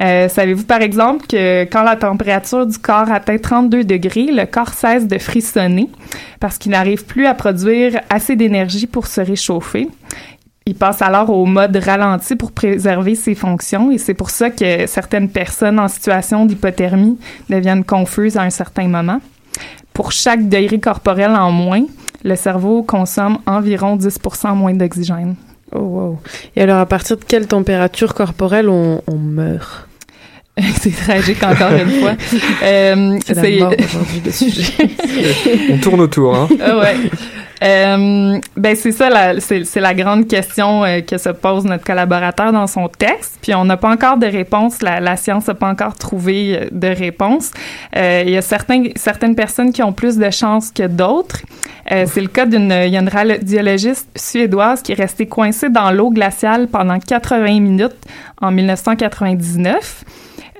Euh, 0.00 0.28
Savez-vous 0.28 0.64
par 0.64 0.80
exemple 0.80 1.26
que 1.26 1.64
quand 1.64 1.82
la 1.82 1.96
température 1.96 2.66
du 2.66 2.78
corps 2.78 3.10
atteint 3.10 3.38
32 3.38 3.84
degrés, 3.84 4.28
le 4.30 4.46
corps 4.46 4.72
cesse 4.72 5.06
de 5.06 5.18
frissonner 5.18 5.88
parce 6.40 6.58
qu'il 6.58 6.72
n'arrive 6.72 7.04
plus 7.04 7.26
à 7.26 7.34
produire 7.34 8.00
assez 8.08 8.36
d'énergie 8.36 8.86
pour 8.86 9.06
se 9.06 9.20
réchauffer. 9.20 9.88
Il 10.68 10.74
passe 10.74 11.00
alors 11.00 11.30
au 11.30 11.46
mode 11.46 11.76
ralenti 11.76 12.36
pour 12.36 12.52
préserver 12.52 13.14
ses 13.14 13.34
fonctions 13.34 13.90
et 13.90 13.96
c'est 13.96 14.12
pour 14.12 14.28
ça 14.28 14.50
que 14.50 14.86
certaines 14.86 15.30
personnes 15.30 15.80
en 15.80 15.88
situation 15.88 16.44
d'hypothermie 16.44 17.18
deviennent 17.48 17.84
confuses 17.84 18.36
à 18.36 18.42
un 18.42 18.50
certain 18.50 18.86
moment. 18.86 19.20
Pour 19.94 20.12
chaque 20.12 20.46
degré 20.46 20.78
corporel 20.78 21.30
en 21.30 21.50
moins, 21.50 21.84
le 22.24 22.36
cerveau 22.36 22.82
consomme 22.82 23.38
environ 23.46 23.96
10% 23.96 24.54
moins 24.54 24.74
d'oxygène. 24.74 25.34
Oh 25.74 25.78
wow. 25.80 26.18
Et 26.56 26.62
alors, 26.62 26.78
à 26.78 26.86
partir 26.86 27.16
de 27.18 27.24
quelle 27.24 27.46
température 27.46 28.14
corporelle 28.14 28.68
on, 28.68 29.02
on 29.06 29.16
meurt? 29.16 29.86
C'est 30.80 30.90
tragique 30.96 31.42
encore 31.44 31.70
une 31.72 32.00
fois. 32.00 32.12
Euh, 32.64 33.18
C'est 33.24 33.34
la 33.34 33.64
mort 33.64 33.72
aujourd'hui, 33.78 34.22
le 34.24 34.30
sujet. 34.32 34.72
On 35.72 35.78
tourne 35.78 36.00
autour, 36.00 36.34
hein. 36.34 36.48
Ah 36.60 36.78
ouais. 36.78 36.96
Euh, 37.62 38.38
ben 38.56 38.76
c'est 38.76 38.92
ça, 38.92 39.10
la- 39.10 39.40
c'est 39.40 39.64
c'est 39.64 39.80
la 39.80 39.92
grande 39.94 40.28
question 40.28 40.84
euh, 40.84 41.00
que 41.00 41.18
se 41.18 41.28
pose 41.30 41.64
notre 41.64 41.84
collaborateur 41.84 42.52
dans 42.52 42.66
son 42.68 42.88
texte. 42.88 43.38
Puis 43.42 43.52
on 43.54 43.64
n'a 43.64 43.76
pas 43.76 43.90
encore 43.90 44.16
de 44.16 44.26
réponse. 44.26 44.80
La, 44.82 45.00
la 45.00 45.16
science 45.16 45.48
n'a 45.48 45.54
pas 45.54 45.68
encore 45.68 45.94
trouvé 45.94 46.56
euh, 46.56 46.66
de 46.70 46.88
réponse. 46.88 47.50
Euh, 47.96 48.22
Il 48.26 48.32
y 48.32 48.36
a 48.36 48.42
certains, 48.42 48.84
certaines 48.96 49.34
personnes 49.34 49.72
qui 49.72 49.82
ont 49.82 49.92
plus 49.92 50.16
de 50.18 50.30
chances 50.30 50.70
que 50.70 50.86
d'autres. 50.86 51.42
Euh, 51.90 52.04
c'est 52.06 52.20
le 52.20 52.28
cas 52.28 52.44
d'une 52.46 52.72
radiologiste 53.08 54.08
suédoise 54.16 54.82
qui 54.82 54.92
est 54.92 54.96
restée 54.96 55.26
coincée 55.26 55.70
dans 55.70 55.90
l'eau 55.90 56.10
glaciale 56.10 56.68
pendant 56.68 56.98
80 56.98 57.60
minutes 57.60 57.96
en 58.40 58.50
1999. 58.50 60.04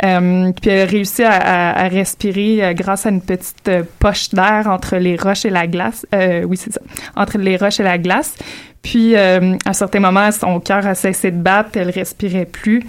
Euh, 0.05 0.53
puis 0.53 0.71
elle 0.71 0.87
a 0.87 0.91
réussi 0.91 1.25
à, 1.25 1.33
à- 1.33 1.85
à 1.85 1.89
respirer 1.89 2.65
euh, 2.65 2.73
grâce 2.73 3.05
à 3.05 3.11
une 3.11 3.21
petite 3.21 3.67
euh, 3.69 3.83
poche 3.99 4.31
d'air 4.31 4.69
entre 4.69 4.97
les 4.97 5.17
roches 5.17 5.45
et 5.45 5.51
la 5.51 5.67
glace. 5.67 6.07
Euh, 6.15 6.45
oui, 6.45 6.57
c'est 6.57 6.73
ça. 6.73 6.81
Entre 7.17 7.37
les 7.39 7.57
roches 7.57 7.81
et 7.81 7.83
la 7.83 7.99
glace. 7.99 8.35
Puis, 8.81 9.17
euh, 9.17 9.57
à 9.67 9.71
un 9.71 9.73
certain 9.73 9.99
moment, 9.99 10.31
son 10.31 10.61
cœur 10.61 10.87
a 10.87 10.95
cessé 10.95 11.33
de 11.33 11.43
battre, 11.43 11.71
elle 11.75 11.91
respirait 11.91 12.45
plus. 12.47 12.85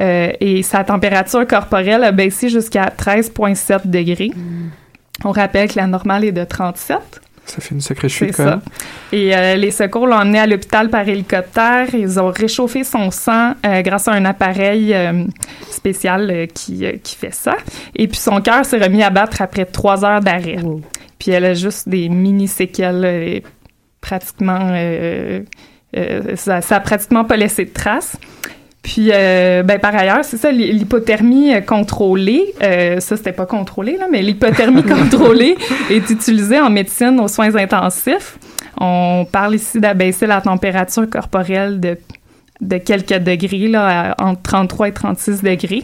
Euh, 0.00 0.30
et 0.40 0.62
sa 0.62 0.84
température 0.84 1.46
corporelle 1.48 2.04
a 2.04 2.12
baissé 2.12 2.48
jusqu'à 2.48 2.86
13,7 2.96 3.88
degrés. 3.90 4.30
On 5.24 5.32
rappelle 5.32 5.68
que 5.68 5.76
la 5.78 5.88
normale 5.88 6.24
est 6.24 6.32
de 6.32 6.44
37. 6.44 6.96
Ça 7.46 7.60
fait 7.60 7.74
une 7.74 7.80
sacrée 7.80 8.08
chute 8.08 8.28
quand 8.28 8.44
ça. 8.44 8.50
même. 8.50 8.60
Et 9.12 9.36
euh, 9.36 9.56
les 9.56 9.70
secours 9.70 10.06
l'ont 10.06 10.16
emmené 10.16 10.38
à 10.38 10.46
l'hôpital 10.46 10.88
par 10.88 11.08
hélicoptère. 11.08 11.94
Ils 11.94 12.20
ont 12.20 12.30
réchauffé 12.30 12.84
son 12.84 13.10
sang 13.10 13.54
euh, 13.66 13.82
grâce 13.82 14.08
à 14.08 14.12
un 14.12 14.24
appareil 14.24 14.94
euh, 14.94 15.24
spécial 15.70 16.46
qui, 16.54 16.84
qui 17.02 17.16
fait 17.16 17.34
ça. 17.34 17.56
Et 17.96 18.06
puis 18.08 18.18
son 18.18 18.40
cœur 18.40 18.64
s'est 18.64 18.78
remis 18.78 19.02
à 19.02 19.10
battre 19.10 19.42
après 19.42 19.64
trois 19.64 20.04
heures 20.04 20.20
d'arrêt. 20.20 20.58
Puis 21.18 21.30
elle 21.32 21.44
a 21.44 21.54
juste 21.54 21.88
des 21.88 22.08
mini 22.08 22.48
séquelles 22.48 23.42
pratiquement. 24.00 24.74
ça, 26.36 26.60
ça 26.60 26.76
a 26.76 26.80
pratiquement 26.80 27.24
pas 27.24 27.36
laissé 27.36 27.64
de 27.64 27.72
traces. 27.72 28.16
Puis, 28.82 29.10
euh, 29.12 29.62
ben, 29.62 29.78
par 29.78 29.94
ailleurs, 29.94 30.24
c'est 30.24 30.36
ça, 30.36 30.50
l'hy- 30.50 30.72
l'hypothermie 30.72 31.54
euh, 31.54 31.60
contrôlée, 31.60 32.52
euh, 32.62 32.98
ça, 32.98 33.16
c'était 33.16 33.32
pas 33.32 33.46
contrôlé, 33.46 33.96
là, 33.96 34.06
mais 34.10 34.22
l'hypothermie 34.22 34.82
contrôlée 34.96 35.56
est 35.88 36.10
utilisée 36.10 36.58
en 36.58 36.68
médecine 36.68 37.20
aux 37.20 37.28
soins 37.28 37.54
intensifs. 37.54 38.38
On 38.80 39.24
parle 39.30 39.54
ici 39.54 39.78
d'abaisser 39.78 40.26
la 40.26 40.40
température 40.40 41.08
corporelle 41.08 41.78
de, 41.78 41.96
de 42.60 42.78
quelques 42.78 43.18
degrés, 43.18 43.68
là, 43.68 44.10
à- 44.18 44.24
entre 44.24 44.42
33 44.42 44.88
et 44.88 44.92
36 44.92 45.42
degrés. 45.42 45.82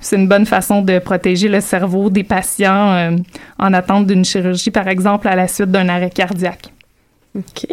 C'est 0.00 0.16
une 0.16 0.26
bonne 0.26 0.44
façon 0.46 0.82
de 0.82 0.98
protéger 0.98 1.48
le 1.48 1.60
cerveau 1.60 2.10
des 2.10 2.24
patients 2.24 2.92
euh, 2.94 3.10
en 3.60 3.72
attente 3.72 4.08
d'une 4.08 4.24
chirurgie, 4.24 4.72
par 4.72 4.88
exemple, 4.88 5.28
à 5.28 5.36
la 5.36 5.46
suite 5.46 5.70
d'un 5.70 5.88
arrêt 5.88 6.10
cardiaque. 6.10 6.72
Ok. 7.38 7.66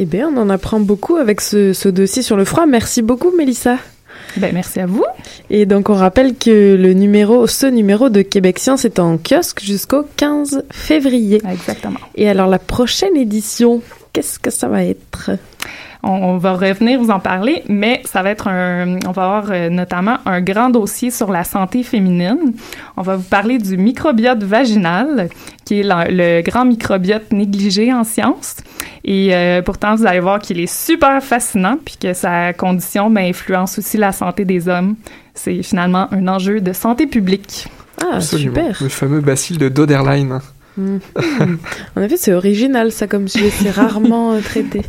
Eh 0.00 0.04
bien, 0.04 0.30
on 0.32 0.36
en 0.36 0.48
apprend 0.48 0.78
beaucoup 0.78 1.16
avec 1.16 1.40
ce, 1.40 1.72
ce 1.72 1.88
dossier 1.88 2.22
sur 2.22 2.36
le 2.36 2.44
froid. 2.44 2.66
Merci 2.66 3.02
beaucoup, 3.02 3.32
Mélissa. 3.36 3.78
Ben, 4.36 4.52
merci 4.54 4.78
à 4.78 4.86
vous. 4.86 5.04
Et 5.50 5.66
donc, 5.66 5.90
on 5.90 5.94
rappelle 5.94 6.36
que 6.36 6.76
le 6.76 6.92
numéro, 6.92 7.48
ce 7.48 7.66
numéro 7.66 8.08
de 8.08 8.22
Québec 8.22 8.60
Science 8.60 8.84
est 8.84 9.00
en 9.00 9.18
kiosque 9.18 9.60
jusqu'au 9.60 10.04
15 10.16 10.62
février. 10.70 11.42
Exactement. 11.50 11.98
Et 12.14 12.28
alors, 12.28 12.46
la 12.46 12.60
prochaine 12.60 13.16
édition, 13.16 13.82
qu'est-ce 14.12 14.38
que 14.38 14.50
ça 14.50 14.68
va 14.68 14.84
être? 14.84 15.30
On, 16.02 16.10
on 16.10 16.36
va 16.38 16.52
revenir 16.54 17.00
vous 17.00 17.10
en 17.10 17.18
parler, 17.20 17.62
mais 17.68 18.02
ça 18.04 18.22
va 18.22 18.30
être 18.30 18.46
un, 18.48 18.98
on 19.06 19.10
va 19.10 19.24
avoir 19.24 19.46
euh, 19.50 19.68
notamment 19.68 20.18
un 20.26 20.40
grand 20.40 20.70
dossier 20.70 21.10
sur 21.10 21.32
la 21.32 21.42
santé 21.44 21.82
féminine. 21.82 22.52
On 22.96 23.02
va 23.02 23.16
vous 23.16 23.28
parler 23.28 23.58
du 23.58 23.76
microbiote 23.76 24.42
vaginal, 24.44 25.28
qui 25.64 25.80
est 25.80 25.82
la- 25.82 26.06
le 26.08 26.42
grand 26.42 26.64
microbiote 26.64 27.32
négligé 27.32 27.92
en 27.92 28.04
sciences. 28.04 28.56
Et 29.04 29.34
euh, 29.34 29.60
pourtant, 29.62 29.96
vous 29.96 30.06
allez 30.06 30.20
voir 30.20 30.38
qu'il 30.38 30.60
est 30.60 30.72
super 30.72 31.22
fascinant, 31.22 31.76
puis 31.84 31.96
que 32.00 32.12
sa 32.12 32.52
condition 32.52 33.10
ben, 33.10 33.24
influence 33.28 33.78
aussi 33.78 33.96
la 33.96 34.12
santé 34.12 34.44
des 34.44 34.68
hommes. 34.68 34.94
C'est 35.34 35.62
finalement 35.62 36.08
un 36.12 36.28
enjeu 36.28 36.60
de 36.60 36.72
santé 36.72 37.06
publique. 37.06 37.66
Ah, 38.00 38.16
Absolument. 38.16 38.54
super. 38.54 38.78
Le 38.82 38.88
fameux 38.88 39.20
bacille 39.20 39.58
de 39.58 39.68
Doderlein. 39.68 40.40
En 41.96 42.02
effet, 42.02 42.16
c'est 42.16 42.32
original, 42.32 42.92
ça, 42.92 43.06
comme 43.06 43.28
sujet. 43.28 43.50
C'est 43.50 43.70
rarement 43.70 44.32
euh, 44.32 44.40
traité. 44.40 44.82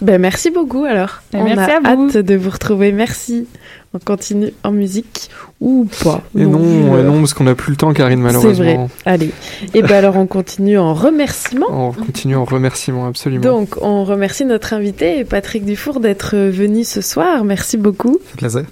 Ben, 0.00 0.20
merci 0.20 0.50
beaucoup, 0.50 0.84
alors. 0.84 1.20
Ben, 1.32 1.40
on 1.40 1.44
merci 1.44 1.70
a 1.70 1.76
à 1.76 1.80
vous. 1.96 2.06
hâte 2.08 2.16
de 2.18 2.34
vous 2.36 2.50
retrouver. 2.50 2.92
Merci. 2.92 3.46
On 3.94 3.98
continue 3.98 4.52
en 4.62 4.72
musique 4.72 5.30
ou 5.60 5.88
pas. 6.04 6.22
Et 6.36 6.44
non, 6.44 6.58
vu, 6.58 6.98
et 7.00 7.02
non, 7.02 7.20
parce 7.20 7.32
qu'on 7.32 7.44
n'a 7.44 7.54
plus 7.54 7.70
le 7.70 7.76
temps, 7.76 7.92
Karine, 7.94 8.18
C'est 8.18 8.24
malheureusement. 8.24 8.64
vrai. 8.86 8.88
Allez. 9.06 9.30
Et 9.72 9.80
ben 9.80 9.92
alors, 9.92 10.16
on 10.16 10.26
continue 10.26 10.76
en 10.78 10.92
remerciement. 10.92 11.66
On 11.70 11.92
continue 11.92 12.36
en 12.36 12.44
remerciement, 12.44 13.06
absolument. 13.06 13.42
Donc, 13.42 13.76
on 13.80 14.04
remercie 14.04 14.44
notre 14.44 14.74
invité, 14.74 15.24
Patrick 15.24 15.64
Dufour, 15.64 16.00
d'être 16.00 16.36
venu 16.36 16.84
ce 16.84 17.00
soir. 17.00 17.44
Merci 17.44 17.78
beaucoup. 17.78 18.18
plaisir. 18.36 18.64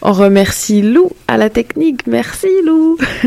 On 0.00 0.12
remercie 0.12 0.80
Lou 0.80 1.10
à 1.28 1.36
la 1.36 1.50
technique. 1.50 2.06
Merci 2.06 2.48
Lou. 2.64 2.96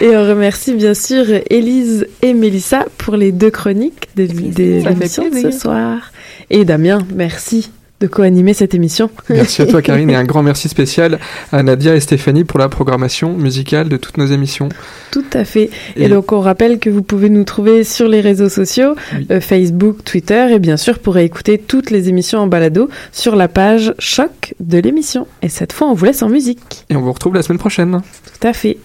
et 0.00 0.16
on 0.16 0.28
remercie 0.28 0.74
bien 0.74 0.94
sûr 0.94 1.24
Élise 1.50 2.06
et 2.22 2.32
Mélissa 2.34 2.84
pour 2.98 3.16
les 3.16 3.32
deux 3.32 3.50
chroniques 3.50 4.08
de, 4.16 4.26
de 4.26 5.40
ce 5.42 5.50
soir. 5.50 6.12
Et 6.50 6.64
Damien, 6.64 6.98
merci 7.14 7.70
de 8.00 8.06
co-animer 8.06 8.54
cette 8.54 8.74
émission. 8.74 9.10
Merci 9.28 9.62
à 9.62 9.66
toi, 9.66 9.82
Karine, 9.82 10.10
et 10.10 10.14
un 10.14 10.24
grand 10.24 10.42
merci 10.42 10.68
spécial 10.68 11.18
à 11.52 11.62
Nadia 11.62 11.94
et 11.96 12.00
Stéphanie 12.00 12.44
pour 12.44 12.58
la 12.58 12.68
programmation 12.68 13.32
musicale 13.34 13.88
de 13.88 13.96
toutes 13.96 14.18
nos 14.18 14.26
émissions. 14.26 14.68
Tout 15.10 15.24
à 15.32 15.44
fait. 15.44 15.70
Et, 15.96 16.04
Et- 16.04 16.08
donc 16.08 16.32
on 16.32 16.40
rappelle 16.40 16.78
que 16.78 16.90
vous 16.90 17.02
pouvez 17.02 17.28
nous 17.30 17.44
trouver 17.44 17.84
sur 17.84 18.08
les 18.08 18.20
réseaux 18.20 18.48
sociaux, 18.48 18.94
euh, 19.30 19.40
Facebook, 19.40 20.04
Twitter, 20.04 20.48
et 20.52 20.58
bien 20.58 20.76
sûr 20.76 20.98
pour 21.00 21.18
écouter 21.18 21.58
toutes 21.58 21.90
les 21.90 22.08
émissions 22.08 22.38
en 22.40 22.46
balado 22.46 22.88
sur 23.12 23.34
la 23.36 23.48
page 23.48 23.94
choc 23.98 24.54
de 24.60 24.78
l'émission. 24.78 25.26
Et 25.42 25.48
cette 25.48 25.72
fois, 25.72 25.88
on 25.88 25.94
vous 25.94 26.04
laisse 26.04 26.22
en 26.22 26.28
musique. 26.28 26.84
Et 26.90 26.96
on 26.96 27.00
vous 27.00 27.12
retrouve 27.12 27.34
la 27.34 27.42
semaine 27.42 27.58
prochaine. 27.58 28.00
Tout 28.40 28.46
à 28.46 28.52
fait. 28.52 28.78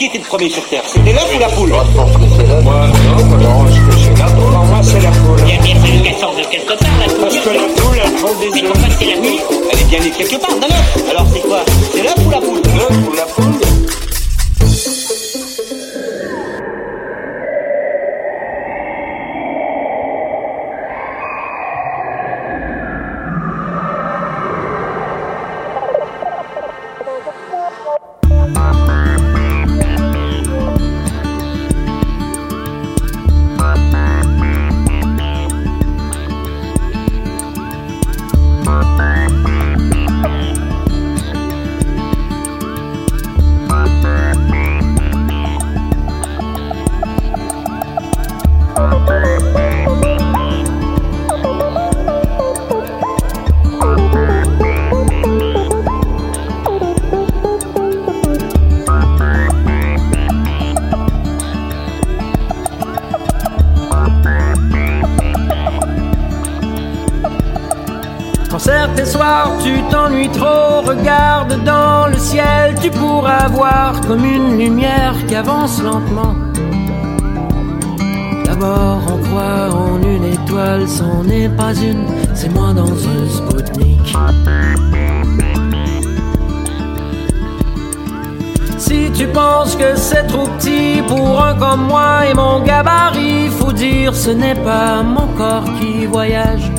Qui 0.00 0.06
était 0.06 0.16
le 0.16 0.24
premier 0.24 0.48
sur 0.48 0.64
Terre? 0.64 0.80
C'était 0.86 1.12
l'œuf 1.12 1.30
ou 1.36 1.38
la 1.38 1.48
poule? 1.50 1.68
Moi, 1.68 1.84
je 1.90 1.94
pense 1.94 2.12
que 2.16 2.22
c'est 2.34 2.46
l'œuf. 2.46 2.64
Moi, 2.64 2.86
non, 2.86 3.26
moi, 3.28 3.66
je 3.70 3.80
pense 3.82 3.94
que 3.94 4.00
c'est 4.00 4.18
la 4.18 4.24
poule. 4.30 4.50
Pour 4.50 4.64
moi, 4.64 4.80
c'est 4.82 5.00
la 5.00 5.10
poule. 5.10 5.38
Il 5.46 5.54
y 5.54 5.58
a 5.58 5.60
bien 5.60 5.74
fallu 5.76 6.00
qu'elle 6.02 6.16
sorte 6.16 6.36
de 6.38 6.44
quelque 6.46 6.72
part, 6.72 6.88
la 7.00 7.06
poule. 7.12 7.20
Parce 7.20 7.36
que 7.36 7.48
la 7.50 7.68
poule, 7.76 7.98
elle 8.02 8.12
prend 8.14 8.34
des 8.40 8.48
Mais 8.54 8.62
œufs. 8.62 8.72
pourquoi 8.72 8.88
c'est 8.98 9.04
la 9.04 9.16
nuit 9.20 9.40
Elle 9.70 9.78
est 9.78 9.84
bien 9.84 10.00
née 10.00 10.10
quelque 10.10 10.36
part, 10.40 10.56
d'un 10.58 10.68
œuf. 10.68 11.04
Alors 11.10 11.26
c'est 11.30 11.40
quoi? 11.40 11.60
C'est 11.92 12.02
l'œuf 12.02 12.14
ou 12.26 12.30
la 12.30 12.38
poule? 12.40 12.62
L'œuf 12.78 12.96
ou 13.10 13.12
la 13.14 13.24
poule 13.26 13.49
ciel, 72.90 72.92
tu 72.92 72.98
pourras 72.98 73.48
voir 73.48 74.00
comme 74.06 74.24
une 74.24 74.58
lumière 74.58 75.14
qui 75.26 75.34
avance 75.34 75.82
lentement. 75.82 76.34
D'abord 78.44 79.00
on 79.08 79.18
croit 79.28 79.70
en 79.72 80.02
une 80.02 80.24
étoile, 80.24 80.88
c'en 80.88 81.24
n'est 81.24 81.48
pas 81.48 81.74
une, 81.74 82.04
c'est 82.34 82.52
moi 82.52 82.72
dans 82.72 82.92
un 82.92 83.28
Spoutnik. 83.28 84.16
Si 88.78 89.10
tu 89.12 89.26
penses 89.28 89.76
que 89.76 89.96
c'est 89.96 90.26
trop 90.26 90.48
petit 90.58 91.02
pour 91.06 91.42
un 91.42 91.54
comme 91.54 91.86
moi 91.86 92.26
et 92.30 92.34
mon 92.34 92.60
gabarit, 92.60 93.48
faut 93.48 93.72
dire 93.72 94.14
ce 94.14 94.30
n'est 94.30 94.54
pas 94.54 95.02
mon 95.02 95.28
corps 95.38 95.68
qui 95.78 96.06
voyage. 96.06 96.70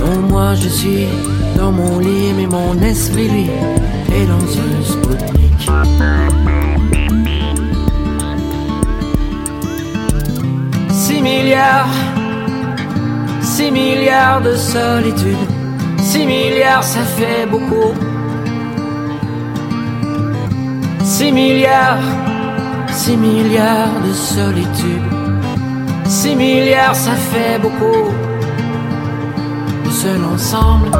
Non, 0.00 0.28
moi 0.28 0.54
je 0.54 0.68
suis 0.68 1.06
dans 1.56 1.72
mon 1.72 1.98
lit, 1.98 2.32
mais 2.36 2.46
mon 2.46 2.80
esprit 2.82 3.28
lui 3.28 3.50
Spoutnik. 4.12 5.70
Six 10.90 11.22
milliards, 11.22 11.88
six 13.40 13.70
milliards 13.70 14.42
de 14.42 14.54
solitude, 14.54 15.36
six 15.98 16.26
milliards 16.26 16.84
ça 16.84 17.00
fait 17.16 17.46
beaucoup. 17.46 17.94
Six 21.02 21.32
milliards, 21.32 22.02
six 22.90 23.16
milliards 23.16 23.98
de 24.06 24.12
solitude, 24.12 25.02
six 26.06 26.36
milliards 26.36 26.94
ça 26.94 27.12
fait 27.12 27.58
beaucoup. 27.58 28.10
Seul 29.90 30.24
ensemble. 30.24 30.90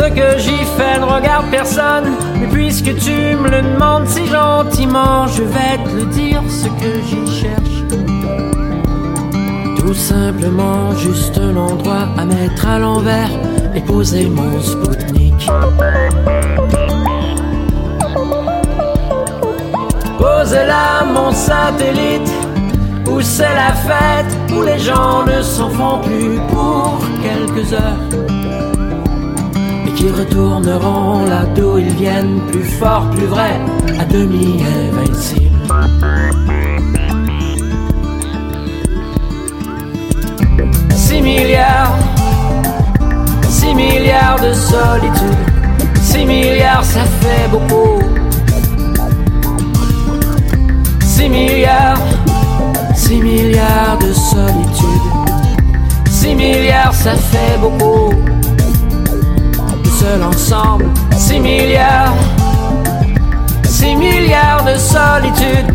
Ce 0.00 0.06
que 0.08 0.38
j'y 0.38 0.64
fais 0.78 0.98
ne 0.98 1.04
regarde 1.04 1.50
personne, 1.50 2.16
mais 2.38 2.46
puisque 2.46 2.96
tu 2.96 3.36
me 3.36 3.50
le 3.50 3.60
demandes 3.60 4.08
si 4.08 4.24
gentiment, 4.24 5.26
je 5.26 5.42
vais 5.42 5.76
te 5.84 5.94
le 5.94 6.06
dire 6.06 6.40
ce 6.48 6.68
que 6.68 6.92
j'y 7.06 7.40
cherche. 7.40 7.84
Tout 9.76 9.92
simplement 9.92 10.96
juste 10.96 11.36
un 11.36 11.54
endroit 11.54 12.08
à 12.16 12.24
mettre 12.24 12.66
à 12.66 12.78
l'envers 12.78 13.28
et 13.74 13.82
poser 13.82 14.24
mon 14.30 14.58
Spoutnik. 14.62 15.50
Pose 20.18 20.54
là 20.54 21.04
mon 21.12 21.30
satellite, 21.30 22.32
où 23.06 23.20
c'est 23.20 23.42
la 23.42 23.74
fête, 23.74 24.54
où 24.56 24.62
les 24.62 24.78
gens 24.78 25.26
ne 25.26 25.42
s'en 25.42 25.68
font 25.68 25.98
plus 25.98 26.40
pour 26.48 27.00
quelques 27.22 27.74
heures. 27.74 28.39
Qui 30.00 30.08
retourneront 30.08 31.26
là 31.26 31.44
d'où 31.54 31.76
ils 31.76 31.92
viennent, 31.92 32.40
plus 32.50 32.64
fort, 32.64 33.10
plus 33.10 33.26
vrai, 33.26 33.60
à 33.98 34.04
demi 34.06 34.64
invincibles. 34.64 35.50
Six 40.96 41.20
milliards, 41.20 41.98
six 43.50 43.74
milliards 43.74 44.40
de 44.40 44.54
solitude, 44.54 45.38
six 46.00 46.24
milliards 46.24 46.82
ça 46.82 47.04
fait 47.20 47.48
beaucoup. 47.50 48.00
Six 51.04 51.28
milliards, 51.28 52.00
six 52.94 53.20
milliards 53.20 53.98
de 53.98 54.14
solitude. 54.14 55.20
Six 56.08 56.34
milliards, 56.34 56.94
ça 56.94 57.12
fait 57.12 57.58
beaucoup. 57.60 58.29
Seul 60.00 60.22
ensemble, 60.22 60.86
six 61.18 61.38
milliards. 61.38 62.14
Six 63.64 63.94
milliards 63.96 64.64
de 64.64 64.78
solitude. 64.78 65.66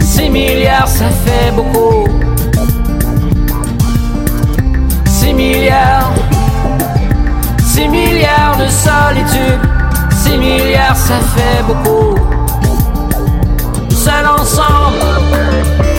Six 0.00 0.30
milliards, 0.30 0.88
ça 0.88 1.10
fait 1.10 1.52
beaucoup. 1.52 2.08
Six 5.06 5.34
milliards. 5.34 6.14
Six 7.62 7.86
milliards 7.88 8.56
de 8.56 8.68
solitude. 8.68 9.60
Six 10.12 10.38
milliards, 10.38 10.96
ça 10.96 11.18
fait 11.36 11.62
beaucoup 11.66 12.14
seul 14.04 14.26
ensemble. 14.26 15.93